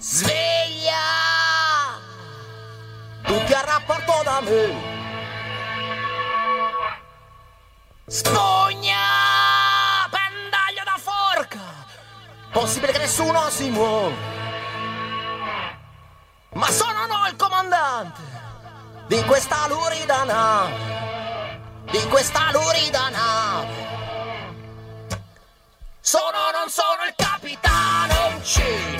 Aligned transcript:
Sveglia! 0.00 0.94
Tutti 3.22 3.52
a 3.52 3.60
rapporto 3.60 4.22
da 4.24 4.40
me. 4.40 4.74
Spugna! 8.06 8.96
Pendaglio 10.10 10.84
da 10.84 10.96
forca! 10.96 11.60
Possibile 12.50 12.92
che 12.92 12.98
nessuno 12.98 13.50
si 13.50 13.68
muova. 13.68 14.16
Ma 16.54 16.70
sono 16.70 17.06
no 17.06 17.26
il 17.28 17.36
comandante 17.36 18.22
di 19.06 19.22
questa 19.24 19.66
lurida 19.68 20.24
nave. 20.24 21.60
Di 21.90 22.08
questa 22.08 22.50
lurida 22.52 23.10
nave. 23.10 23.88
Sono 26.00 26.50
non 26.54 26.70
sono 26.70 27.04
il 27.06 27.14
capitano 27.14 28.28
uncino. 28.34 28.99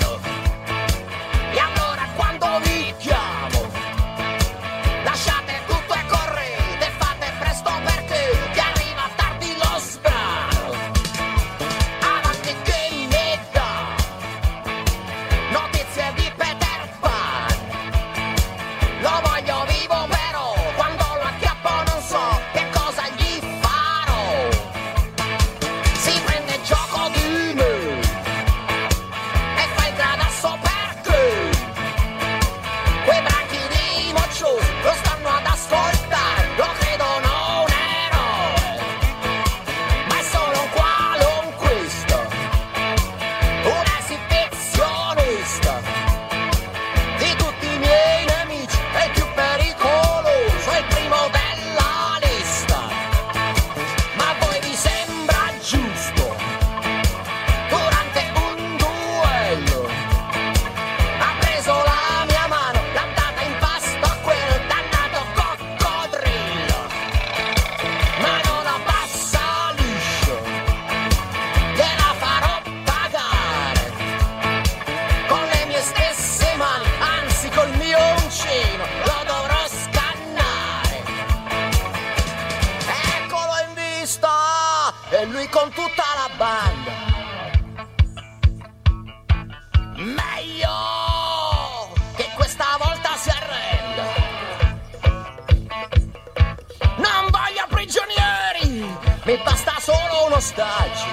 mi 99.31 99.37
basta 99.43 99.75
solo 99.79 100.25
uno 100.25 100.35
ostaggio. 100.35 101.05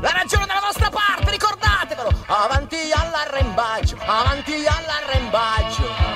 La 0.00 0.10
ragione 0.12 0.46
della 0.46 0.60
vostra 0.62 0.88
parte, 0.88 1.30
ricordatevelo! 1.30 2.10
Avanti 2.26 2.90
all'arrembaggio, 2.90 3.98
avanti 4.06 4.64
all'arrembaggio! 4.66 6.15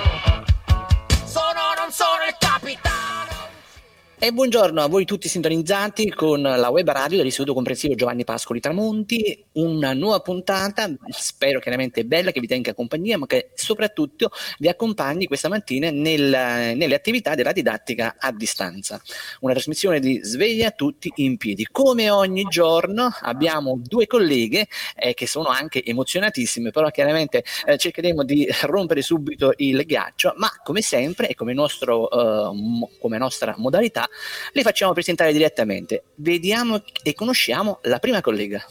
E 4.22 4.32
buongiorno 4.32 4.82
a 4.82 4.86
voi 4.86 5.06
tutti 5.06 5.28
sintonizzati 5.28 6.10
con 6.10 6.42
la 6.42 6.68
web 6.68 6.90
radio 6.90 7.16
dell'Istituto 7.16 7.54
Comprensivo 7.54 7.94
Giovanni 7.94 8.24
Pascoli 8.24 8.60
Tramonti, 8.60 9.46
una 9.52 9.94
nuova 9.94 10.20
puntata, 10.20 10.94
spero 11.08 11.58
chiaramente 11.58 12.04
bella, 12.04 12.30
che 12.30 12.38
vi 12.40 12.46
tenga 12.46 12.74
compagnia, 12.74 13.16
ma 13.16 13.24
che 13.24 13.52
soprattutto 13.54 14.30
vi 14.58 14.68
accompagni 14.68 15.24
questa 15.24 15.48
mattina 15.48 15.88
nel- 15.90 16.76
nelle 16.76 16.94
attività 16.94 17.34
della 17.34 17.52
didattica 17.52 18.16
a 18.18 18.30
distanza. 18.30 19.00
Una 19.40 19.54
trasmissione 19.54 20.00
di 20.00 20.20
Sveglia 20.22 20.70
tutti 20.72 21.10
in 21.14 21.38
piedi. 21.38 21.66
Come 21.72 22.10
ogni 22.10 22.42
giorno 22.42 23.08
abbiamo 23.22 23.80
due 23.82 24.06
colleghe 24.06 24.68
eh, 24.96 25.14
che 25.14 25.26
sono 25.26 25.48
anche 25.48 25.82
emozionatissime, 25.82 26.72
però 26.72 26.90
chiaramente 26.90 27.42
eh, 27.64 27.78
cercheremo 27.78 28.22
di 28.24 28.46
rompere 28.64 29.00
subito 29.00 29.54
il 29.56 29.82
ghiaccio, 29.86 30.34
ma 30.36 30.50
come 30.62 30.82
sempre 30.82 31.26
e 31.28 31.34
come, 31.34 31.54
nostro, 31.54 32.10
eh, 32.10 32.54
mo- 32.54 32.90
come 33.00 33.16
nostra 33.16 33.54
modalità 33.56 34.08
le 34.52 34.62
facciamo 34.62 34.92
presentare 34.92 35.32
direttamente. 35.32 36.04
Vediamo 36.16 36.82
e 37.02 37.14
conosciamo 37.14 37.78
la 37.82 37.98
prima 37.98 38.20
collega. 38.20 38.64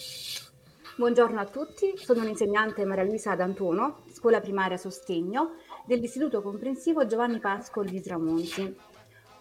Buongiorno 0.96 1.40
a 1.40 1.46
tutti, 1.46 1.94
sono 1.96 2.22
un'insegnante 2.22 2.84
Maria 2.84 3.06
Luisa 3.06 3.34
D'Antuono, 3.34 4.04
scuola 4.12 4.42
primaria 4.42 4.76
Sostegno 4.76 5.56
dell'Istituto 5.86 6.42
Comprensivo 6.42 7.06
Giovanni 7.06 7.40
Pascoli 7.40 7.90
di 7.90 8.02
Tramonti. 8.02 8.76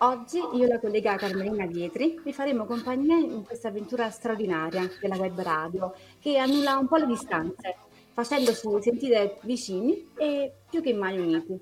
Oggi 0.00 0.38
io 0.38 0.64
e 0.64 0.69
la 0.69 0.78
collega 0.78 1.16
Carmelina 1.16 1.66
Vietri 1.66 2.20
vi 2.22 2.32
faremo 2.32 2.65
compagnia 2.65 3.16
in 3.16 3.44
questa 3.44 3.66
avventura 3.66 4.09
straordinaria 4.10 4.88
della 5.00 5.16
web 5.16 5.41
radio 5.41 5.92
che 6.20 6.38
annulla 6.38 6.76
un 6.76 6.86
po' 6.86 6.98
le 6.98 7.06
distanze, 7.06 7.76
facendoci 8.12 8.69
sentire 8.80 9.41
vicini 9.42 10.12
e 10.16 10.53
più 10.70 10.80
che 10.80 10.94
mai 10.94 11.19
uniti. 11.19 11.60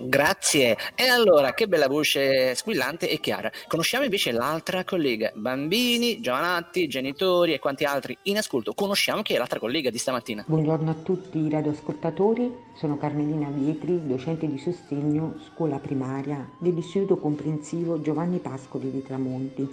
Grazie. 0.00 0.76
E 0.94 1.08
allora, 1.08 1.54
che 1.54 1.66
bella 1.66 1.88
voce 1.88 2.54
squillante 2.54 3.10
e 3.10 3.18
chiara. 3.18 3.50
Conosciamo 3.66 4.04
invece 4.04 4.30
l'altra 4.30 4.84
collega, 4.84 5.32
bambini, 5.34 6.20
giovanatti, 6.20 6.86
genitori 6.86 7.52
e 7.52 7.58
quanti 7.58 7.84
altri 7.84 8.16
in 8.22 8.36
ascolto. 8.36 8.74
Conosciamo 8.74 9.22
chi 9.22 9.34
è 9.34 9.38
l'altra 9.38 9.58
collega 9.58 9.90
di 9.90 9.98
stamattina. 9.98 10.44
Buongiorno 10.46 10.90
a 10.90 10.94
tutti 10.94 11.38
i 11.38 11.50
radioascoltatori, 11.50 12.48
sono 12.76 12.96
Carmelina 12.96 13.48
Vietri, 13.50 14.06
docente 14.06 14.46
di 14.46 14.58
sostegno 14.58 15.34
scuola 15.52 15.78
primaria 15.78 16.48
dell'Istituto 16.58 17.16
Comprensivo 17.16 18.00
Giovanni 18.00 18.38
Pascoli 18.38 18.92
di 18.92 19.02
Tramonti. 19.02 19.68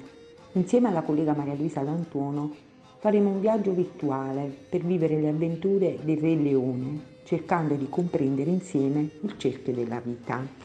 Insieme 0.54 0.88
alla 0.88 1.04
collega 1.04 1.34
Maria 1.34 1.54
Luisa 1.54 1.82
D'Antuono 1.82 2.56
faremo 3.00 3.30
un 3.30 3.42
viaggio 3.42 3.74
virtuale 3.74 4.52
per 4.70 4.82
vivere 4.82 5.20
le 5.20 5.30
avventure 5.30 6.00
del 6.02 6.18
Re 6.18 6.36
Leone, 6.36 7.14
cercando 7.26 7.74
di 7.74 7.88
comprendere 7.90 8.50
insieme 8.50 9.10
il 9.22 9.36
cerchio 9.38 9.74
della 9.74 10.00
vita. 10.00 10.64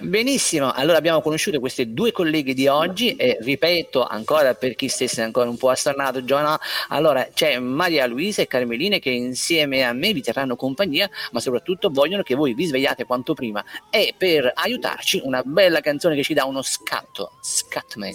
Benissimo, 0.00 0.72
allora 0.72 0.98
abbiamo 0.98 1.20
conosciuto 1.20 1.60
queste 1.60 1.92
due 1.92 2.10
colleghe 2.10 2.54
di 2.54 2.66
oggi 2.66 3.14
e 3.14 3.38
ripeto 3.40 4.04
ancora 4.04 4.54
per 4.54 4.74
chi 4.74 4.88
stesse 4.88 5.22
ancora 5.22 5.48
un 5.48 5.56
po' 5.56 5.68
astornato, 5.68 6.24
Giovanna, 6.24 6.58
allora 6.88 7.28
c'è 7.32 7.58
Maria 7.58 8.06
Luisa 8.06 8.42
e 8.42 8.46
Carmeline 8.46 8.98
che 8.98 9.10
insieme 9.10 9.84
a 9.84 9.92
me 9.92 10.12
vi 10.12 10.22
terranno 10.22 10.56
compagnia, 10.56 11.08
ma 11.32 11.40
soprattutto 11.40 11.90
vogliono 11.90 12.22
che 12.22 12.34
voi 12.34 12.54
vi 12.54 12.64
svegliate 12.64 13.04
quanto 13.04 13.34
prima 13.34 13.62
e 13.90 14.14
per 14.16 14.50
aiutarci 14.52 15.20
una 15.22 15.42
bella 15.44 15.80
canzone 15.80 16.16
che 16.16 16.22
ci 16.24 16.34
dà 16.34 16.44
uno 16.44 16.62
scatto, 16.62 17.32
Scatman. 17.40 18.14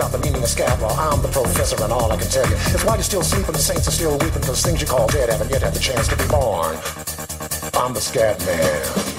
About 0.00 0.12
the 0.12 0.18
meaning 0.18 0.42
of 0.42 0.48
scat. 0.48 0.80
Well, 0.80 0.98
I'm 0.98 1.20
the 1.20 1.28
professor, 1.28 1.76
and 1.84 1.92
all 1.92 2.10
I 2.10 2.16
can 2.16 2.28
tell 2.28 2.48
you 2.48 2.56
is 2.56 2.82
why 2.84 2.94
you're 2.94 3.02
still 3.02 3.22
sleeping, 3.22 3.52
the 3.52 3.58
saints 3.58 3.86
are 3.86 3.90
still 3.90 4.12
weeping, 4.12 4.40
because 4.40 4.62
things 4.62 4.80
you 4.80 4.86
call 4.86 5.06
dead 5.08 5.28
haven't 5.28 5.50
yet 5.50 5.60
had 5.60 5.74
the 5.74 5.80
chance 5.80 6.08
to 6.08 6.16
be 6.16 6.26
born. 6.26 6.74
I'm 7.74 7.92
the 7.92 8.00
scat 8.00 8.40
man. 8.46 9.09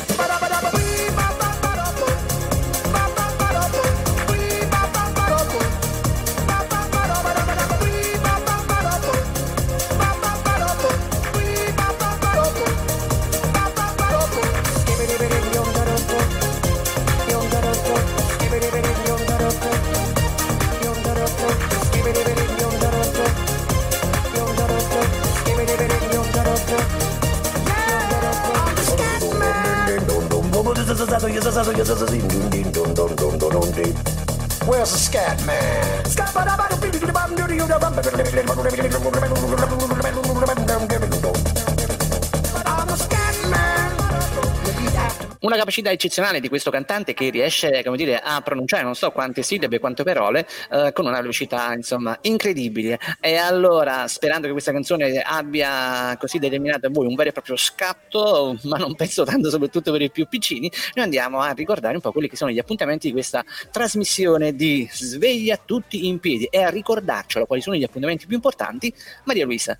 Capacità 45.72 45.92
eccezionale 45.92 46.42
di 46.42 46.50
questo 46.50 46.70
cantante 46.70 47.14
che 47.14 47.30
riesce, 47.30 47.82
dire, 47.96 48.20
a 48.20 48.42
pronunciare 48.42 48.84
non 48.84 48.94
so 48.94 49.10
quante 49.12 49.42
sillabe, 49.42 49.80
quante 49.80 50.04
parole, 50.04 50.46
eh, 50.70 50.92
con 50.92 51.06
una 51.06 51.22
velocità, 51.22 51.74
insomma, 51.74 52.18
incredibile. 52.24 53.00
E 53.22 53.38
allora, 53.38 54.06
sperando 54.10 54.48
che 54.48 54.52
questa 54.52 54.74
canzone 54.74 55.22
abbia 55.22 56.18
così 56.20 56.40
determinato 56.40 56.88
a 56.88 56.90
voi 56.90 57.08
un 57.08 57.16
vero 57.16 57.30
e 57.30 57.32
proprio 57.32 57.56
scatto, 57.56 58.60
ma 58.64 58.76
non 58.76 58.96
penso 58.96 59.24
tanto 59.24 59.50
soprattutto 59.50 59.94
per 59.94 60.02
i 60.02 60.12
più 60.12 60.28
piccini, 60.28 60.70
noi 60.96 61.06
andiamo 61.06 61.40
a 61.40 61.52
ricordare 61.52 61.96
un 61.96 62.02
po' 62.02 62.12
quelli 62.12 62.28
che 62.28 62.36
sono 62.36 62.52
gli 62.52 62.60
appuntamenti 62.60 63.08
di 63.08 63.14
questa 63.14 63.44
trasmissione 63.72 64.54
di 64.54 64.88
Sveglia 64.92 65.58
tutti 65.64 66.08
in 66.08 66.20
piedi 66.20 66.46
e 66.46 66.62
a 66.62 66.70
ricordarcelo 66.70 67.46
quali 67.46 67.62
sono 67.62 67.78
gli 67.78 67.84
appuntamenti 67.84 68.26
più 68.26 68.36
importanti. 68.36 68.94
Maria 69.24 69.46
Luisa. 69.46 69.80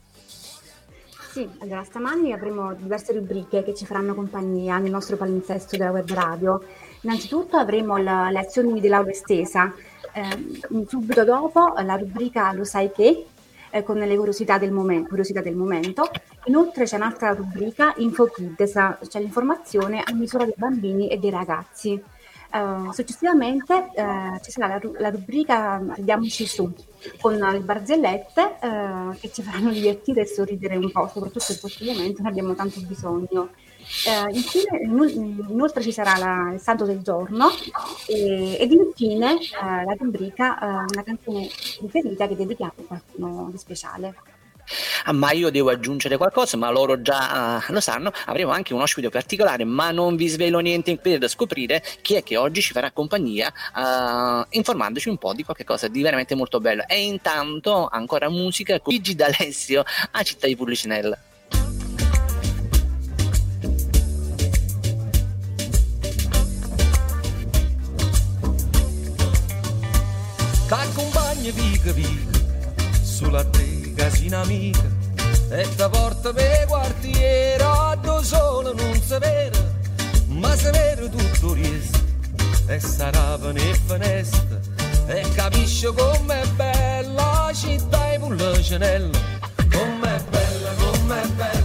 Sì, 1.32 1.48
allora 1.60 1.84
stamani 1.86 2.34
avremo 2.34 2.74
diverse 2.74 3.14
rubriche 3.14 3.64
che 3.64 3.74
ci 3.74 3.86
faranno 3.86 4.14
compagnia 4.14 4.80
nel 4.80 4.92
nostro 4.92 5.16
palinsesto 5.16 5.78
della 5.78 5.92
web 5.92 6.12
radio. 6.12 6.62
Innanzitutto 7.02 7.56
avremo 7.56 7.96
la- 7.98 8.30
le 8.30 8.40
azioni 8.40 8.82
dell'aula 8.82 9.12
estesa, 9.12 9.74
ehm, 10.12 10.86
subito 10.88 11.24
dopo 11.24 11.74
la 11.84 11.96
rubrica 11.96 12.52
Lo 12.52 12.66
sai 12.66 12.92
che, 12.92 13.28
eh, 13.70 13.84
con 13.84 13.98
le 13.98 14.16
curiosità 14.18 14.58
del, 14.58 14.72
momen- 14.74 15.08
curiosità 15.08 15.40
del 15.40 15.56
momento. 15.56 16.10
Inoltre 16.46 16.84
c'è 16.84 16.98
un'altra 16.98 17.34
rubrica 17.34 17.94
Info 17.98 18.26
Kids, 18.26 18.74
cioè 19.08 19.22
l'informazione 19.22 20.02
a 20.06 20.14
misura 20.14 20.44
dei 20.44 20.56
bambini 20.58 21.08
e 21.08 21.18
dei 21.18 21.30
ragazzi. 21.30 22.02
Eh, 22.54 22.94
successivamente 22.94 23.92
eh, 23.96 24.40
ci 24.44 24.52
sarà 24.52 24.68
la, 24.68 24.80
la 25.00 25.10
rubrica 25.10 25.82
Ridiamoci 25.96 26.46
su 26.46 26.70
con 27.20 27.36
le 27.38 27.60
barzellette 27.62 28.58
eh, 28.62 29.18
che 29.20 29.32
ci 29.32 29.42
faranno 29.42 29.72
divertire 29.72 30.22
e 30.22 30.26
sorridere 30.26 30.76
un 30.76 30.92
po', 30.92 31.08
soprattutto 31.12 31.52
in 31.52 31.60
questo 31.60 31.86
momento 31.86 32.22
ne 32.22 32.28
abbiamo 32.30 32.54
tanto 32.54 32.82
bisogno. 32.82 33.50
Eh, 34.06 34.36
infine, 34.36 34.80
inoltre 34.86 35.82
ci 35.82 35.92
sarà 35.92 36.18
la- 36.18 36.52
il 36.54 36.60
santo 36.60 36.86
del 36.86 37.02
giorno 37.02 37.48
e- 38.08 38.58
ed 38.60 38.72
infine 38.72 39.38
la 39.52 39.96
rubrica 39.98 40.58
una 40.92 41.04
canzone 41.04 41.48
preferita 41.80 42.28
che 42.28 42.36
dedichiamo 42.36 42.74
a 42.78 42.84
qualcuno 42.88 43.50
di 43.52 43.58
speciale. 43.58 44.14
Ah, 45.06 45.14
ma 45.14 45.32
io 45.32 45.50
devo 45.50 45.70
aggiungere 45.70 46.18
qualcosa, 46.18 46.58
ma 46.58 46.70
loro 46.70 47.02
già 47.02 47.58
ah, 47.58 47.66
lo 47.70 47.80
sanno. 47.80 48.12
Avremo 48.26 48.52
anche 48.52 48.74
un 48.74 48.82
ospite 48.82 49.10
particolare, 49.10 49.64
ma 49.64 49.92
non 49.92 50.16
vi 50.16 50.28
svelo 50.28 50.60
niente 50.60 50.98
per 50.98 51.28
scoprire 51.28 51.84
chi 52.02 52.16
è 52.16 52.24
che 52.24 52.38
oggi 52.38 52.62
ci 52.62 52.72
farà 52.72 52.92
compagnia, 52.92 53.52
ah, 53.74 54.46
informandoci 54.50 55.10
un 55.10 55.18
po' 55.18 55.34
di 55.34 55.44
qualcosa 55.44 55.88
di 55.88 56.02
veramente 56.02 56.36
molto 56.36 56.60
bello. 56.60 56.84
E 56.88 57.04
intanto 57.04 57.88
ancora 57.92 58.30
musica 58.30 58.80
con 58.80 58.94
Luigi 58.94 59.16
D'Alessio 59.16 59.84
a 60.12 60.24
Città 60.24 60.48
di 60.48 60.56
Pullicinella. 60.56 61.18
T'accompagni 70.68 71.52
vica 71.52 71.92
vica 71.92 72.40
sulla 73.04 73.44
te 73.44 73.71
amica 74.34 74.90
e 75.50 75.68
ti 75.76 75.88
porta 75.90 76.32
per 76.34 76.66
quartiere 76.66 77.64
dove 78.02 78.24
solo 78.24 78.74
non 78.74 78.94
si 79.02 79.18
ma 80.28 80.56
si 80.56 80.70
tutto 81.10 81.54
riesco 81.54 82.00
e 82.68 82.80
sarà 82.80 83.38
e 83.38 83.80
finestra 83.86 84.60
e 85.08 85.26
capisce 85.36 85.94
com'è 85.94 86.46
bella 86.56 87.12
la 87.12 87.52
città 87.54 88.14
e 88.14 88.20
Pullicinella 88.20 89.20
com'è 89.72 90.22
bella, 90.30 90.74
com'è 90.78 91.28
bella 91.36 91.61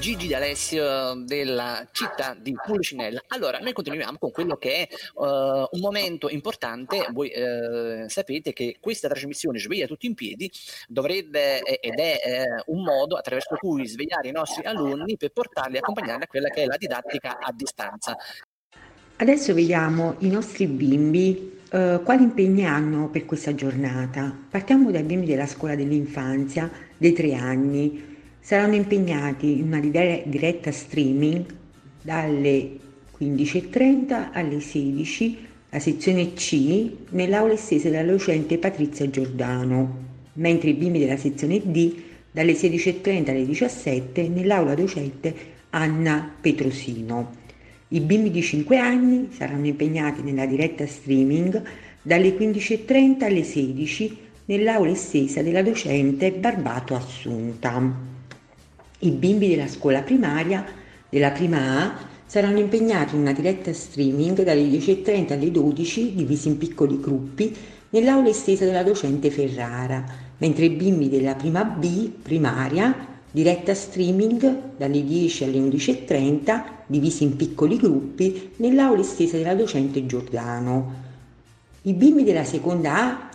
Gigi 0.00 0.28
D'Alessio 0.28 1.12
della 1.26 1.86
città 1.92 2.34
di 2.34 2.54
Pulcinella. 2.54 3.22
Allora, 3.28 3.58
noi 3.58 3.74
continuiamo 3.74 4.16
con 4.16 4.30
quello 4.30 4.56
che 4.56 4.88
è 4.88 4.88
eh, 4.90 4.98
un 5.14 5.78
momento 5.78 6.30
importante. 6.30 7.06
Voi 7.12 7.28
eh, 7.28 8.04
sapete 8.08 8.54
che 8.54 8.78
questa 8.80 9.08
trasmissione 9.08 9.58
Sveglia 9.58 9.86
tutti 9.86 10.06
in 10.06 10.14
piedi 10.14 10.50
dovrebbe 10.88 11.60
eh, 11.60 11.80
ed 11.82 11.98
è 11.98 12.18
eh, 12.24 12.62
un 12.68 12.82
modo 12.82 13.16
attraverso 13.16 13.56
cui 13.56 13.86
svegliare 13.86 14.28
i 14.28 14.32
nostri 14.32 14.64
alunni 14.64 15.18
per 15.18 15.32
portarli 15.32 15.76
a 15.76 15.80
accompagnare 15.80 16.24
a 16.24 16.26
quella 16.26 16.48
che 16.48 16.62
è 16.62 16.66
la 16.66 16.78
didattica 16.78 17.38
a 17.38 17.52
distanza. 17.52 18.16
Adesso 19.16 19.52
vediamo 19.52 20.16
i 20.20 20.30
nostri 20.30 20.66
bimbi 20.66 21.60
eh, 21.70 22.00
quali 22.02 22.22
impegni 22.22 22.64
hanno 22.64 23.10
per 23.10 23.26
questa 23.26 23.54
giornata. 23.54 24.34
Partiamo 24.48 24.90
dai 24.90 25.02
bimbi 25.02 25.26
della 25.26 25.46
scuola 25.46 25.74
dell'infanzia 25.74 26.70
dei 26.96 27.12
tre 27.12 27.34
anni. 27.34 28.09
Saranno 28.40 28.74
impegnati 28.74 29.58
in 29.58 29.66
una 29.66 29.80
dire- 29.80 30.24
diretta 30.26 30.72
streaming 30.72 31.44
dalle 32.02 32.78
15.30 33.18 34.30
alle 34.32 34.60
16, 34.60 35.46
la 35.68 35.78
sezione 35.78 36.32
C, 36.32 36.90
nell'aula 37.10 37.52
estesa 37.52 37.90
dalla 37.90 38.10
docente 38.10 38.58
Patrizia 38.58 39.08
Giordano, 39.10 40.08
mentre 40.34 40.70
i 40.70 40.74
bimbi 40.74 40.98
della 40.98 41.18
sezione 41.18 41.60
D 41.62 41.94
dalle 42.30 42.54
16.30 42.54 43.30
alle 43.30 43.44
17 43.44 44.28
nell'aula 44.28 44.74
docente 44.74 45.34
Anna 45.70 46.34
Petrosino. 46.40 47.36
I 47.88 48.00
bimbi 48.00 48.30
di 48.30 48.42
5 48.42 48.78
anni 48.78 49.28
saranno 49.32 49.66
impegnati 49.66 50.22
nella 50.22 50.46
diretta 50.46 50.86
streaming 50.86 51.62
dalle 52.02 52.36
15.30 52.36 53.24
alle 53.24 53.44
16 53.44 54.18
nell'aula 54.46 54.90
estesa 54.90 55.42
della 55.42 55.62
docente 55.62 56.32
Barbato 56.32 56.94
Assunta. 56.94 58.09
I 59.02 59.10
bimbi 59.12 59.48
della 59.48 59.66
scuola 59.66 60.02
primaria 60.02 60.62
della 61.08 61.30
prima 61.30 61.84
A 61.84 61.96
saranno 62.26 62.58
impegnati 62.58 63.14
in 63.14 63.22
una 63.22 63.32
diretta 63.32 63.72
streaming 63.72 64.42
dalle 64.42 64.62
10.30 64.62 65.32
alle 65.32 65.50
12 65.50 66.14
divisi 66.14 66.48
in 66.48 66.58
piccoli 66.58 67.00
gruppi 67.00 67.56
nell'aula 67.88 68.28
estesa 68.28 68.66
della 68.66 68.82
docente 68.82 69.30
Ferrara, 69.30 70.04
mentre 70.36 70.66
i 70.66 70.70
bimbi 70.70 71.08
della 71.08 71.34
prima 71.34 71.64
B 71.64 72.10
primaria 72.10 73.08
diretta 73.30 73.72
streaming 73.72 74.76
dalle 74.76 75.02
10 75.02 75.44
alle 75.44 75.58
11.30 75.60 76.62
divisi 76.86 77.24
in 77.24 77.36
piccoli 77.36 77.78
gruppi 77.78 78.50
nell'aula 78.56 79.00
estesa 79.00 79.38
della 79.38 79.54
docente 79.54 80.04
Giordano. 80.04 80.94
I 81.82 81.94
bimbi 81.94 82.22
della 82.22 82.44
seconda 82.44 82.94
A 82.96 83.30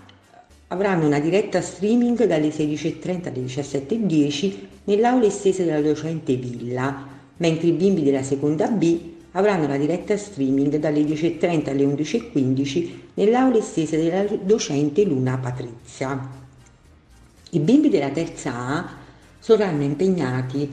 avranno 0.67 1.07
una 1.07 1.19
diretta 1.19 1.60
streaming 1.60 2.25
dalle 2.25 2.50
16.30 2.50 3.27
alle 3.29 3.45
17.10 3.45 4.74
nell'aula 4.86 5.25
estesa 5.25 5.63
della 5.63 5.82
docente 5.82 6.36
Villa, 6.36 7.08
mentre 7.38 7.68
i 7.68 7.72
bimbi 7.72 8.04
della 8.04 8.24
seconda 8.24 8.68
B 8.68 9.13
avranno 9.32 9.68
la 9.68 9.77
diretta 9.77 10.15
streaming 10.15 10.77
dalle 10.77 11.01
10.30 11.01 11.70
alle 11.70 11.86
11.15 11.86 12.89
nell'aula 13.15 13.58
estesa 13.58 13.98
della 13.98 14.24
docente 14.42 15.04
Luna 15.04 15.38
Patrizia. 15.38 16.44
I 17.51 17.60
bimbi 17.60 17.89
della 17.89 18.10
terza 18.10 18.54
A 18.54 18.89
saranno 19.39 19.84
impegnati 19.84 20.70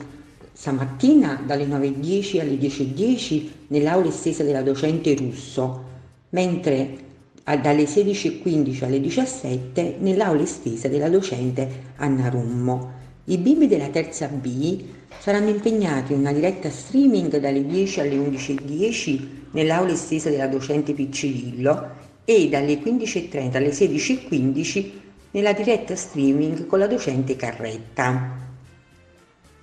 stamattina 0.51 1.41
dalle 1.45 1.65
9.10 1.65 2.39
alle 2.39 2.55
10.10 2.55 3.49
nell'aula 3.67 4.07
estesa 4.07 4.43
della 4.43 4.61
docente 4.61 5.13
Russo, 5.15 5.83
mentre 6.29 6.97
dalle 7.43 7.83
16.15 7.83 8.85
alle 8.85 9.01
17 9.01 9.97
nell'aula 9.99 10.41
estesa 10.41 10.87
della 10.87 11.09
docente 11.09 11.91
Anna 11.97 12.29
Rummo. 12.29 13.01
I 13.25 13.37
bimbi 13.37 13.67
della 13.67 13.87
terza 13.87 14.27
B 14.27 14.83
saranno 15.17 15.47
impegnati 15.47 16.11
in 16.11 16.19
una 16.19 16.33
diretta 16.33 16.69
streaming 16.69 17.37
dalle 17.37 17.65
10 17.65 18.01
alle 18.01 18.17
11.10 18.17 19.19
nell'aula 19.51 19.93
estesa 19.93 20.29
della 20.29 20.47
docente 20.47 20.91
Piccirillo 20.91 21.89
e 22.25 22.49
dalle 22.49 22.79
15.30 22.79 23.55
alle 23.55 23.69
16.15 23.69 24.91
nella 25.31 25.53
diretta 25.53 25.95
streaming 25.95 26.65
con 26.65 26.79
la 26.79 26.87
docente 26.87 27.37
Carretta. 27.37 28.41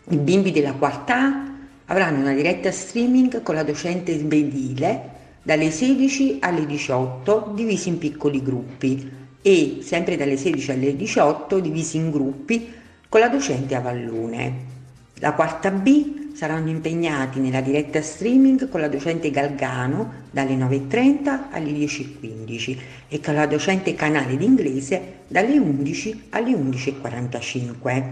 I 0.08 0.16
bimbi 0.16 0.52
della 0.52 0.72
quarta 0.72 1.16
A 1.16 1.54
avranno 1.84 2.20
una 2.20 2.32
diretta 2.32 2.72
streaming 2.72 3.42
con 3.42 3.56
la 3.56 3.62
docente 3.62 4.16
Bedile 4.16 5.18
dalle 5.42 5.70
16 5.70 6.38
alle 6.40 6.64
18 6.64 7.52
divisi 7.54 7.90
in 7.90 7.98
piccoli 7.98 8.42
gruppi 8.42 9.18
e 9.42 9.80
sempre 9.82 10.16
dalle 10.16 10.38
16 10.38 10.70
alle 10.70 10.96
18 10.96 11.58
divisi 11.58 11.98
in 11.98 12.10
gruppi 12.10 12.78
con 13.10 13.18
la 13.18 13.28
docente 13.28 13.74
Avallone. 13.74 14.68
La 15.14 15.32
quarta 15.32 15.72
B 15.72 16.32
saranno 16.32 16.70
impegnati 16.70 17.40
nella 17.40 17.60
diretta 17.60 18.00
streaming 18.00 18.68
con 18.68 18.80
la 18.80 18.88
docente 18.88 19.30
Galgano 19.32 20.12
dalle 20.30 20.54
9.30 20.54 21.40
alle 21.50 21.72
10.15 21.72 22.78
e 23.08 23.20
con 23.20 23.34
la 23.34 23.46
docente 23.46 23.94
canale 23.94 24.36
d'inglese 24.36 25.24
dalle 25.26 25.58
11 25.58 26.28
alle 26.30 26.52
11.45. 26.52 28.04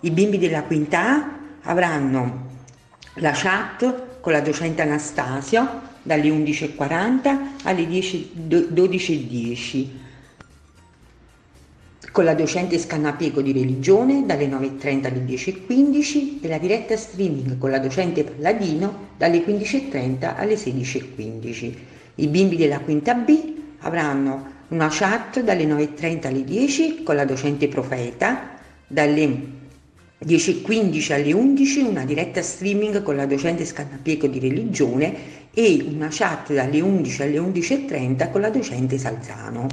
I 0.00 0.10
bimbi 0.10 0.36
della 0.36 0.62
quinta 0.64 1.00
A 1.00 1.38
avranno 1.62 2.50
la 3.14 3.32
chat 3.32 4.20
con 4.20 4.32
la 4.32 4.40
docente 4.40 4.82
Anastasio 4.82 5.80
dalle 6.02 6.28
11.40 6.28 7.38
alle 7.62 7.86
10 7.86 8.30
do- 8.34 8.58
12.10 8.58 9.88
con 12.12 12.24
la 12.24 12.34
docente 12.34 12.78
Scannapiego 12.78 13.40
di 13.40 13.52
religione 13.52 14.24
dalle 14.26 14.46
9.30 14.46 15.06
alle 15.06 15.24
10.15 15.24 16.38
e 16.42 16.48
la 16.48 16.58
diretta 16.58 16.94
streaming 16.94 17.56
con 17.56 17.70
la 17.70 17.78
docente 17.78 18.22
Palladino 18.22 19.08
dalle 19.16 19.38
15.30 19.38 20.36
alle 20.36 20.54
16.15. 20.54 21.74
I 22.16 22.26
bimbi 22.28 22.56
della 22.56 22.80
quinta 22.80 23.14
B 23.14 23.54
avranno 23.78 24.50
una 24.68 24.88
chat 24.90 25.40
dalle 25.40 25.64
9.30 25.64 26.26
alle 26.26 26.44
10 26.44 27.02
con 27.02 27.16
la 27.16 27.24
docente 27.24 27.68
Profeta, 27.68 28.58
dalle 28.86 29.60
10.15 30.22 31.12
alle 31.14 31.32
11 31.32 31.80
una 31.80 32.04
diretta 32.04 32.40
streaming 32.40 33.02
con 33.02 33.16
la 33.16 33.26
docente 33.26 33.64
Scannapiego 33.64 34.26
di 34.26 34.38
religione 34.38 35.14
e 35.54 35.84
una 35.86 36.08
chat 36.10 36.52
dalle 36.52 36.80
11 36.80 37.22
alle 37.22 37.38
11.30 37.38 38.30
con 38.30 38.40
la 38.40 38.50
docente 38.50 38.98
Salzano. 38.98 39.68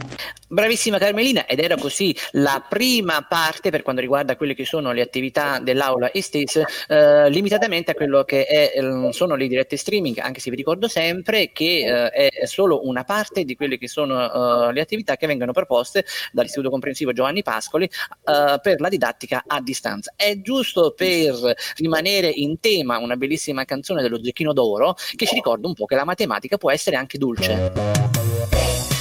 Bravissima 0.51 0.97
Carmelina, 0.97 1.45
ed 1.45 1.59
era 1.59 1.77
così 1.77 2.15
la 2.31 2.65
prima 2.67 3.23
parte 3.27 3.69
per 3.69 3.83
quanto 3.83 4.01
riguarda 4.01 4.35
quelle 4.35 4.55
che 4.55 4.65
sono 4.65 4.91
le 4.91 5.01
attività 5.01 5.59
dell'aula 5.59 6.11
estese, 6.11 6.65
eh, 6.87 7.29
limitatamente 7.29 7.91
a 7.91 7.93
quello 7.93 8.23
che 8.23 8.45
è, 8.45 8.71
eh, 8.73 9.13
sono 9.13 9.35
le 9.35 9.47
dirette 9.47 9.77
streaming, 9.77 10.17
anche 10.17 10.39
se 10.39 10.49
vi 10.49 10.55
ricordo 10.55 10.87
sempre 10.87 11.51
che 11.51 12.09
eh, 12.11 12.29
è 12.29 12.45
solo 12.47 12.87
una 12.87 13.03
parte 13.03 13.43
di 13.43 13.55
quelle 13.55 13.77
che 13.77 13.87
sono 13.87 14.69
eh, 14.69 14.73
le 14.73 14.81
attività 14.81 15.17
che 15.17 15.27
vengono 15.27 15.51
proposte 15.51 16.03
dall'Istituto 16.31 16.71
Comprensivo 16.71 17.13
Giovanni 17.13 17.43
Pascoli 17.43 17.85
eh, 17.85 18.59
per 18.59 18.81
la 18.81 18.89
didattica 18.89 19.43
a 19.45 19.61
distanza. 19.61 20.13
È 20.15 20.41
giusto 20.41 20.93
per 20.97 21.55
rimanere 21.77 22.27
in 22.27 22.59
tema 22.59 22.97
una 22.97 23.15
bellissima 23.15 23.65
canzone 23.65 24.01
dello 24.01 24.21
Zecchino 24.21 24.51
d'Oro 24.51 24.95
che 25.15 25.27
ci 25.27 25.35
ricorda 25.35 25.67
un 25.69 25.75
po' 25.75 25.85
che 25.85 25.95
la 25.95 26.03
matematica 26.05 26.57
può 26.57 26.71
essere 26.71 26.95
anche 26.95 27.17
dolce. 27.17 27.71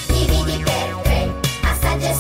Dividi 0.07 0.63
per 0.63 1.01
tre, 1.03 1.35
assaggia 1.63 2.11
e 2.11 2.15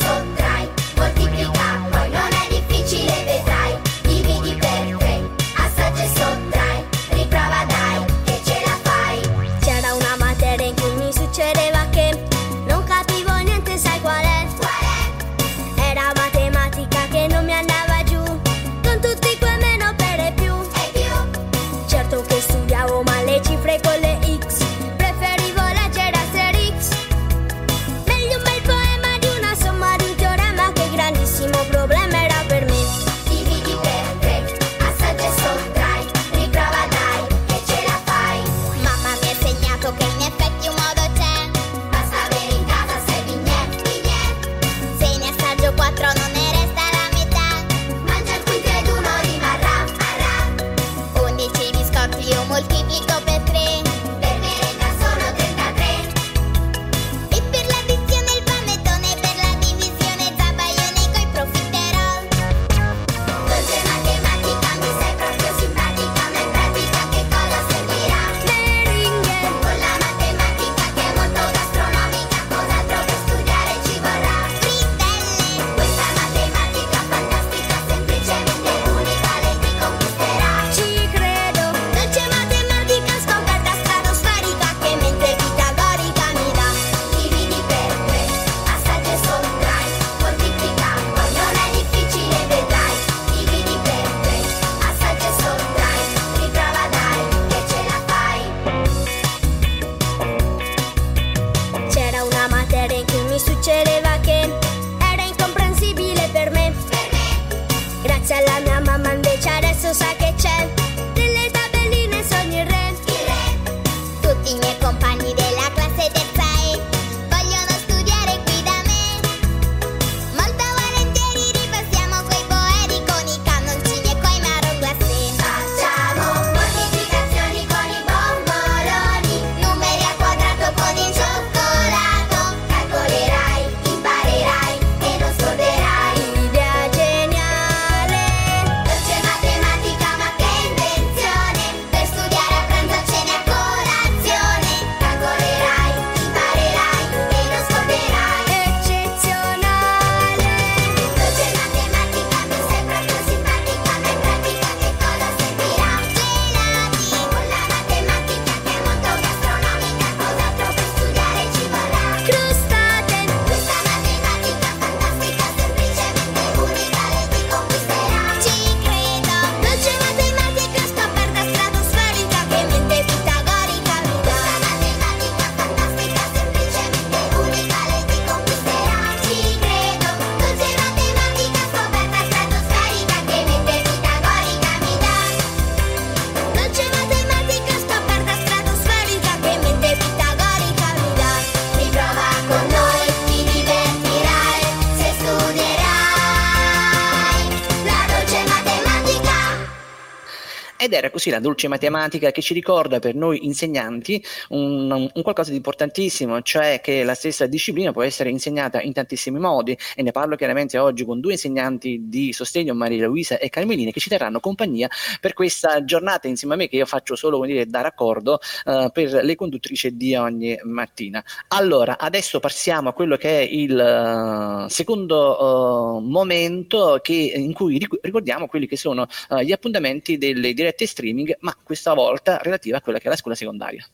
così 201.18 201.30
la 201.30 201.40
dolce 201.40 201.66
matematica 201.66 202.30
che 202.30 202.40
ci 202.40 202.54
ricorda 202.54 203.00
per 203.00 203.16
noi 203.16 203.44
insegnanti 203.44 204.22
un, 204.50 204.88
un 205.12 205.22
qualcosa 205.22 205.50
di 205.50 205.56
importantissimo, 205.56 206.42
cioè 206.42 206.80
che 206.80 207.02
la 207.02 207.14
stessa 207.14 207.46
disciplina 207.46 207.90
può 207.90 208.04
essere 208.04 208.30
insegnata 208.30 208.80
in 208.80 208.92
tantissimi 208.92 209.40
modi 209.40 209.76
e 209.96 210.02
ne 210.02 210.12
parlo 210.12 210.36
chiaramente 210.36 210.78
oggi 210.78 211.04
con 211.04 211.18
due 211.18 211.32
insegnanti 211.32 212.02
di 212.04 212.32
sostegno, 212.32 212.72
Maria 212.74 213.08
Luisa 213.08 213.36
e 213.38 213.48
Carmelina, 213.48 213.90
che 213.90 213.98
ci 213.98 214.08
terranno 214.08 214.38
compagnia 214.38 214.88
per 215.20 215.32
questa 215.32 215.84
giornata 215.84 216.28
insieme 216.28 216.54
a 216.54 216.56
me 216.56 216.68
che 216.68 216.76
io 216.76 216.86
faccio 216.86 217.16
solo 217.16 217.44
dire, 217.44 217.66
da 217.66 217.80
raccordo 217.80 218.38
eh, 218.64 218.90
per 218.92 219.24
le 219.24 219.34
conduttrici 219.34 219.96
di 219.96 220.14
ogni 220.14 220.56
mattina. 220.62 221.22
Allora, 221.48 221.98
adesso 221.98 222.38
passiamo 222.38 222.90
a 222.90 222.92
quello 222.92 223.16
che 223.16 223.40
è 223.40 223.42
il 223.42 223.76
eh, 223.76 224.70
secondo 224.70 225.98
eh, 225.98 226.00
momento 226.00 227.00
che- 227.02 227.32
in 227.34 227.52
cui 227.54 227.78
ric- 227.78 227.98
ricordiamo 228.02 228.46
quelli 228.46 228.68
che 228.68 228.76
sono 228.76 229.08
eh, 229.30 229.44
gli 229.44 229.50
appuntamenti 229.50 230.16
delle 230.16 230.54
dirette 230.54 230.86
streaming, 231.08 231.36
ma 231.40 231.56
questa 231.62 231.94
volta 231.94 232.38
relativa 232.38 232.76
a 232.76 232.80
quella 232.80 232.98
che 232.98 233.06
è 233.06 233.08
la 233.08 233.16
scuola 233.16 233.36
secondaria. 233.36 233.84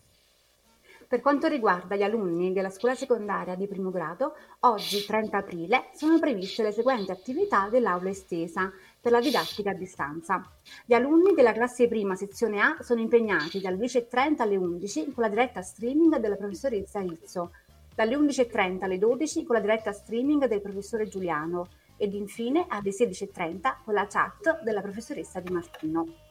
Per 1.06 1.20
quanto 1.20 1.46
riguarda 1.46 1.94
gli 1.94 2.02
alunni 2.02 2.52
della 2.52 2.70
scuola 2.70 2.94
secondaria 2.94 3.54
di 3.54 3.68
primo 3.68 3.90
grado, 3.90 4.34
oggi 4.60 5.04
30 5.04 5.36
aprile 5.36 5.90
sono 5.94 6.18
previste 6.18 6.62
le 6.62 6.72
seguenti 6.72 7.12
attività 7.12 7.68
dell'aula 7.68 8.08
estesa 8.08 8.72
per 9.00 9.12
la 9.12 9.20
didattica 9.20 9.70
a 9.70 9.74
distanza. 9.74 10.42
Gli 10.84 10.94
alunni 10.94 11.34
della 11.34 11.52
classe 11.52 11.86
prima 11.86 12.16
sezione 12.16 12.60
A 12.60 12.78
sono 12.80 13.00
impegnati 13.00 13.60
dalle 13.60 13.76
10.30 13.76 14.40
alle 14.42 14.56
11 14.56 15.12
con 15.12 15.22
la 15.22 15.28
diretta 15.28 15.62
streaming 15.62 16.16
della 16.16 16.36
professoressa 16.36 17.00
Rizzo, 17.00 17.52
dalle 17.94 18.16
11.30 18.16 18.82
alle 18.82 18.98
12 18.98 19.44
con 19.44 19.54
la 19.54 19.60
diretta 19.60 19.92
streaming 19.92 20.46
del 20.46 20.62
professore 20.62 21.06
Giuliano 21.06 21.68
ed 21.96 22.14
infine 22.14 22.64
alle 22.66 22.90
16.30 22.90 23.84
con 23.84 23.94
la 23.94 24.06
chat 24.08 24.62
della 24.64 24.80
professoressa 24.80 25.38
Di 25.38 25.52
Martino. 25.52 26.23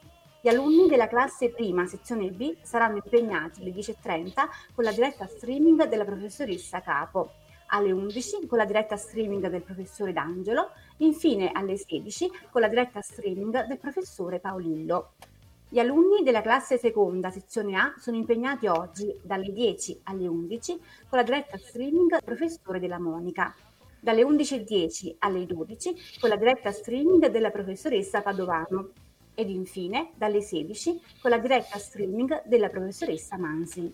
Gli 0.44 0.50
alunni 0.50 0.88
della 0.88 1.08
classe 1.08 1.48
prima, 1.48 1.86
sezione 1.86 2.30
B, 2.30 2.56
saranno 2.60 2.96
impegnati 2.96 3.62
alle 3.62 3.70
10.30 3.70 4.32
con 4.74 4.84
la 4.84 4.92
diretta 4.92 5.26
streaming 5.26 5.88
della 5.88 6.04
professoressa 6.04 6.82
Capo, 6.82 7.30
alle 7.68 7.90
11 7.90 8.46
con 8.46 8.58
la 8.58 8.66
diretta 8.66 8.94
streaming 8.94 9.48
del 9.48 9.62
professore 9.62 10.12
D'Angelo, 10.12 10.72
infine 10.98 11.50
alle 11.50 11.78
16 11.78 12.30
con 12.50 12.60
la 12.60 12.68
diretta 12.68 13.00
streaming 13.00 13.64
del 13.64 13.78
professore 13.78 14.38
Paolillo. 14.38 15.12
Gli 15.66 15.78
alunni 15.78 16.22
della 16.22 16.42
classe 16.42 16.76
seconda, 16.76 17.30
sezione 17.30 17.78
A, 17.78 17.94
sono 17.96 18.18
impegnati 18.18 18.66
oggi 18.66 19.18
dalle 19.22 19.50
10 19.50 20.02
alle 20.02 20.26
11 20.26 20.78
con 21.08 21.20
la 21.20 21.24
diretta 21.24 21.56
streaming 21.56 22.10
del 22.10 22.22
professore 22.22 22.80
della 22.80 23.00
Monica, 23.00 23.54
dalle 23.98 24.22
11.10 24.22 25.14
alle 25.20 25.46
12 25.46 26.18
con 26.20 26.28
la 26.28 26.36
diretta 26.36 26.70
streaming 26.70 27.28
della 27.28 27.48
professoressa 27.48 28.20
Padovano 28.20 28.90
ed 29.34 29.50
infine 29.50 30.10
dalle 30.14 30.40
16 30.40 31.00
con 31.20 31.30
la 31.30 31.38
diretta 31.38 31.78
streaming 31.78 32.42
della 32.46 32.68
professoressa 32.68 33.36
Mansi. 33.36 33.92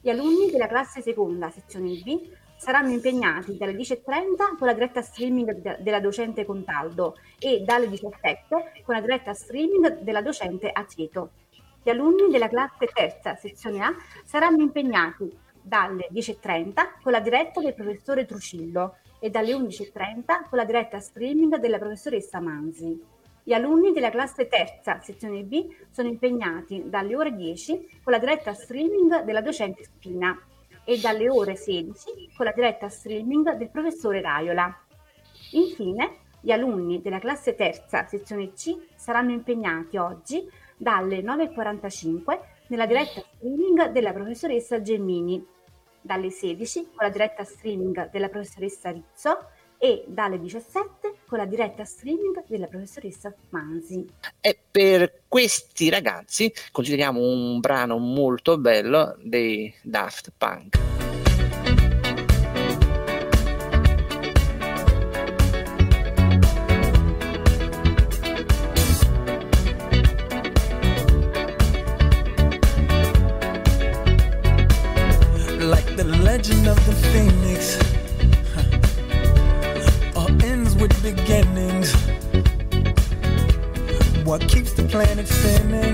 Gli 0.00 0.10
alunni 0.10 0.50
della 0.50 0.68
classe 0.68 1.02
seconda, 1.02 1.50
sezione 1.50 1.94
B, 2.04 2.28
saranno 2.56 2.90
impegnati 2.90 3.56
dalle 3.56 3.72
10.30 3.72 4.56
con 4.58 4.66
la 4.66 4.74
diretta 4.74 5.00
streaming 5.00 5.60
de- 5.60 5.78
della 5.80 6.00
docente 6.00 6.44
Contaldo 6.44 7.16
e 7.38 7.60
dalle 7.60 7.88
17 7.88 8.82
con 8.84 8.94
la 8.94 9.00
diretta 9.00 9.32
streaming 9.32 10.00
della 10.00 10.22
docente 10.22 10.70
Aceto. 10.72 11.30
Gli 11.82 11.90
alunni 11.90 12.30
della 12.30 12.48
classe 12.48 12.86
terza, 12.92 13.36
sezione 13.36 13.80
A, 13.80 13.94
saranno 14.24 14.62
impegnati 14.62 15.30
dalle 15.62 16.08
10.30 16.12 17.00
con 17.02 17.12
la 17.12 17.20
diretta 17.20 17.60
del 17.60 17.74
professore 17.74 18.26
Trucillo 18.26 18.96
e 19.20 19.30
dalle 19.30 19.52
11.30 19.52 20.48
con 20.48 20.58
la 20.58 20.64
diretta 20.64 20.98
streaming 20.98 21.56
della 21.56 21.78
professoressa 21.78 22.40
Manzi. 22.40 23.16
Gli 23.48 23.54
alunni 23.54 23.92
della 23.92 24.10
classe 24.10 24.46
terza, 24.46 25.00
sezione 25.00 25.42
B, 25.42 25.68
sono 25.88 26.06
impegnati 26.06 26.82
dalle 26.84 27.16
ore 27.16 27.34
10 27.34 28.00
con 28.02 28.12
la 28.12 28.18
diretta 28.18 28.52
streaming 28.52 29.22
della 29.22 29.40
docente 29.40 29.84
Spina 29.84 30.38
e 30.84 31.00
dalle 31.00 31.30
ore 31.30 31.56
16 31.56 32.32
con 32.36 32.44
la 32.44 32.52
diretta 32.52 32.90
streaming 32.90 33.54
del 33.54 33.70
professore 33.70 34.20
Raiola. 34.20 34.78
Infine, 35.52 36.16
gli 36.42 36.50
alunni 36.50 37.00
della 37.00 37.20
classe 37.20 37.54
terza, 37.54 38.06
sezione 38.06 38.52
C, 38.52 38.76
saranno 38.96 39.30
impegnati 39.30 39.96
oggi 39.96 40.46
dalle 40.76 41.22
9.45 41.22 42.40
nella 42.66 42.84
diretta 42.84 43.22
streaming 43.34 43.86
della 43.92 44.12
professoressa 44.12 44.82
Gemmini, 44.82 45.42
dalle 46.02 46.28
16 46.28 46.90
con 46.94 47.06
la 47.06 47.08
diretta 47.08 47.44
streaming 47.44 48.10
della 48.10 48.28
professoressa 48.28 48.90
Rizzo 48.90 49.38
e 49.78 50.04
dalle 50.06 50.38
17 50.40 51.14
con 51.26 51.38
la 51.38 51.46
diretta 51.46 51.84
streaming 51.84 52.44
della 52.46 52.66
professoressa 52.66 53.32
Manzi. 53.50 54.06
E 54.40 54.58
per 54.70 55.22
questi 55.28 55.88
ragazzi 55.88 56.52
consideriamo 56.72 57.20
un 57.20 57.60
brano 57.60 57.98
molto 57.98 58.58
bello 58.58 59.16
dei 59.22 59.72
Daft 59.82 60.32
Punk. 60.36 60.86
legend 76.38 76.68
of 76.68 76.86
the 76.86 76.92
phoenix 77.10 77.87
with 80.80 81.02
beginnings. 81.02 81.92
What 84.24 84.42
keeps 84.48 84.72
the 84.72 84.86
planet 84.88 85.26
spinning? 85.26 85.87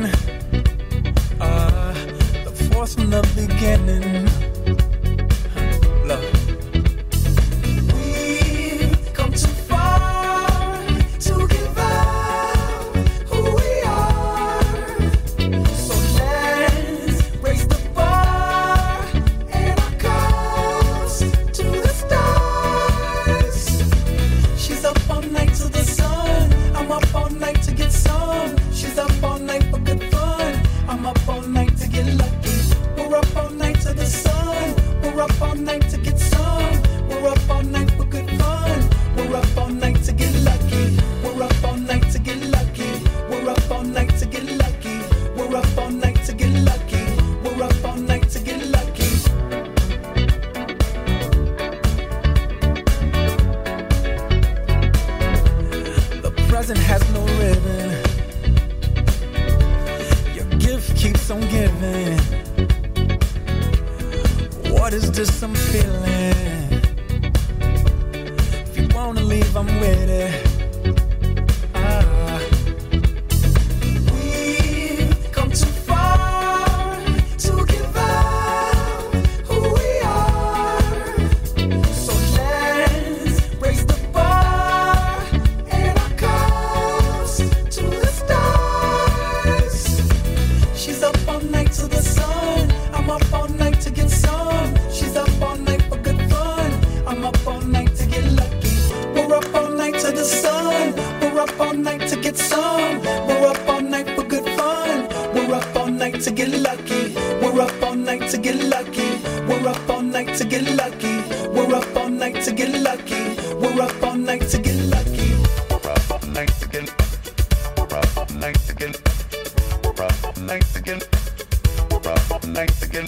night 122.47 122.83
again. 122.83 123.07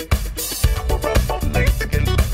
We're 0.89 1.11
up 1.31 1.43
again. 1.81 2.26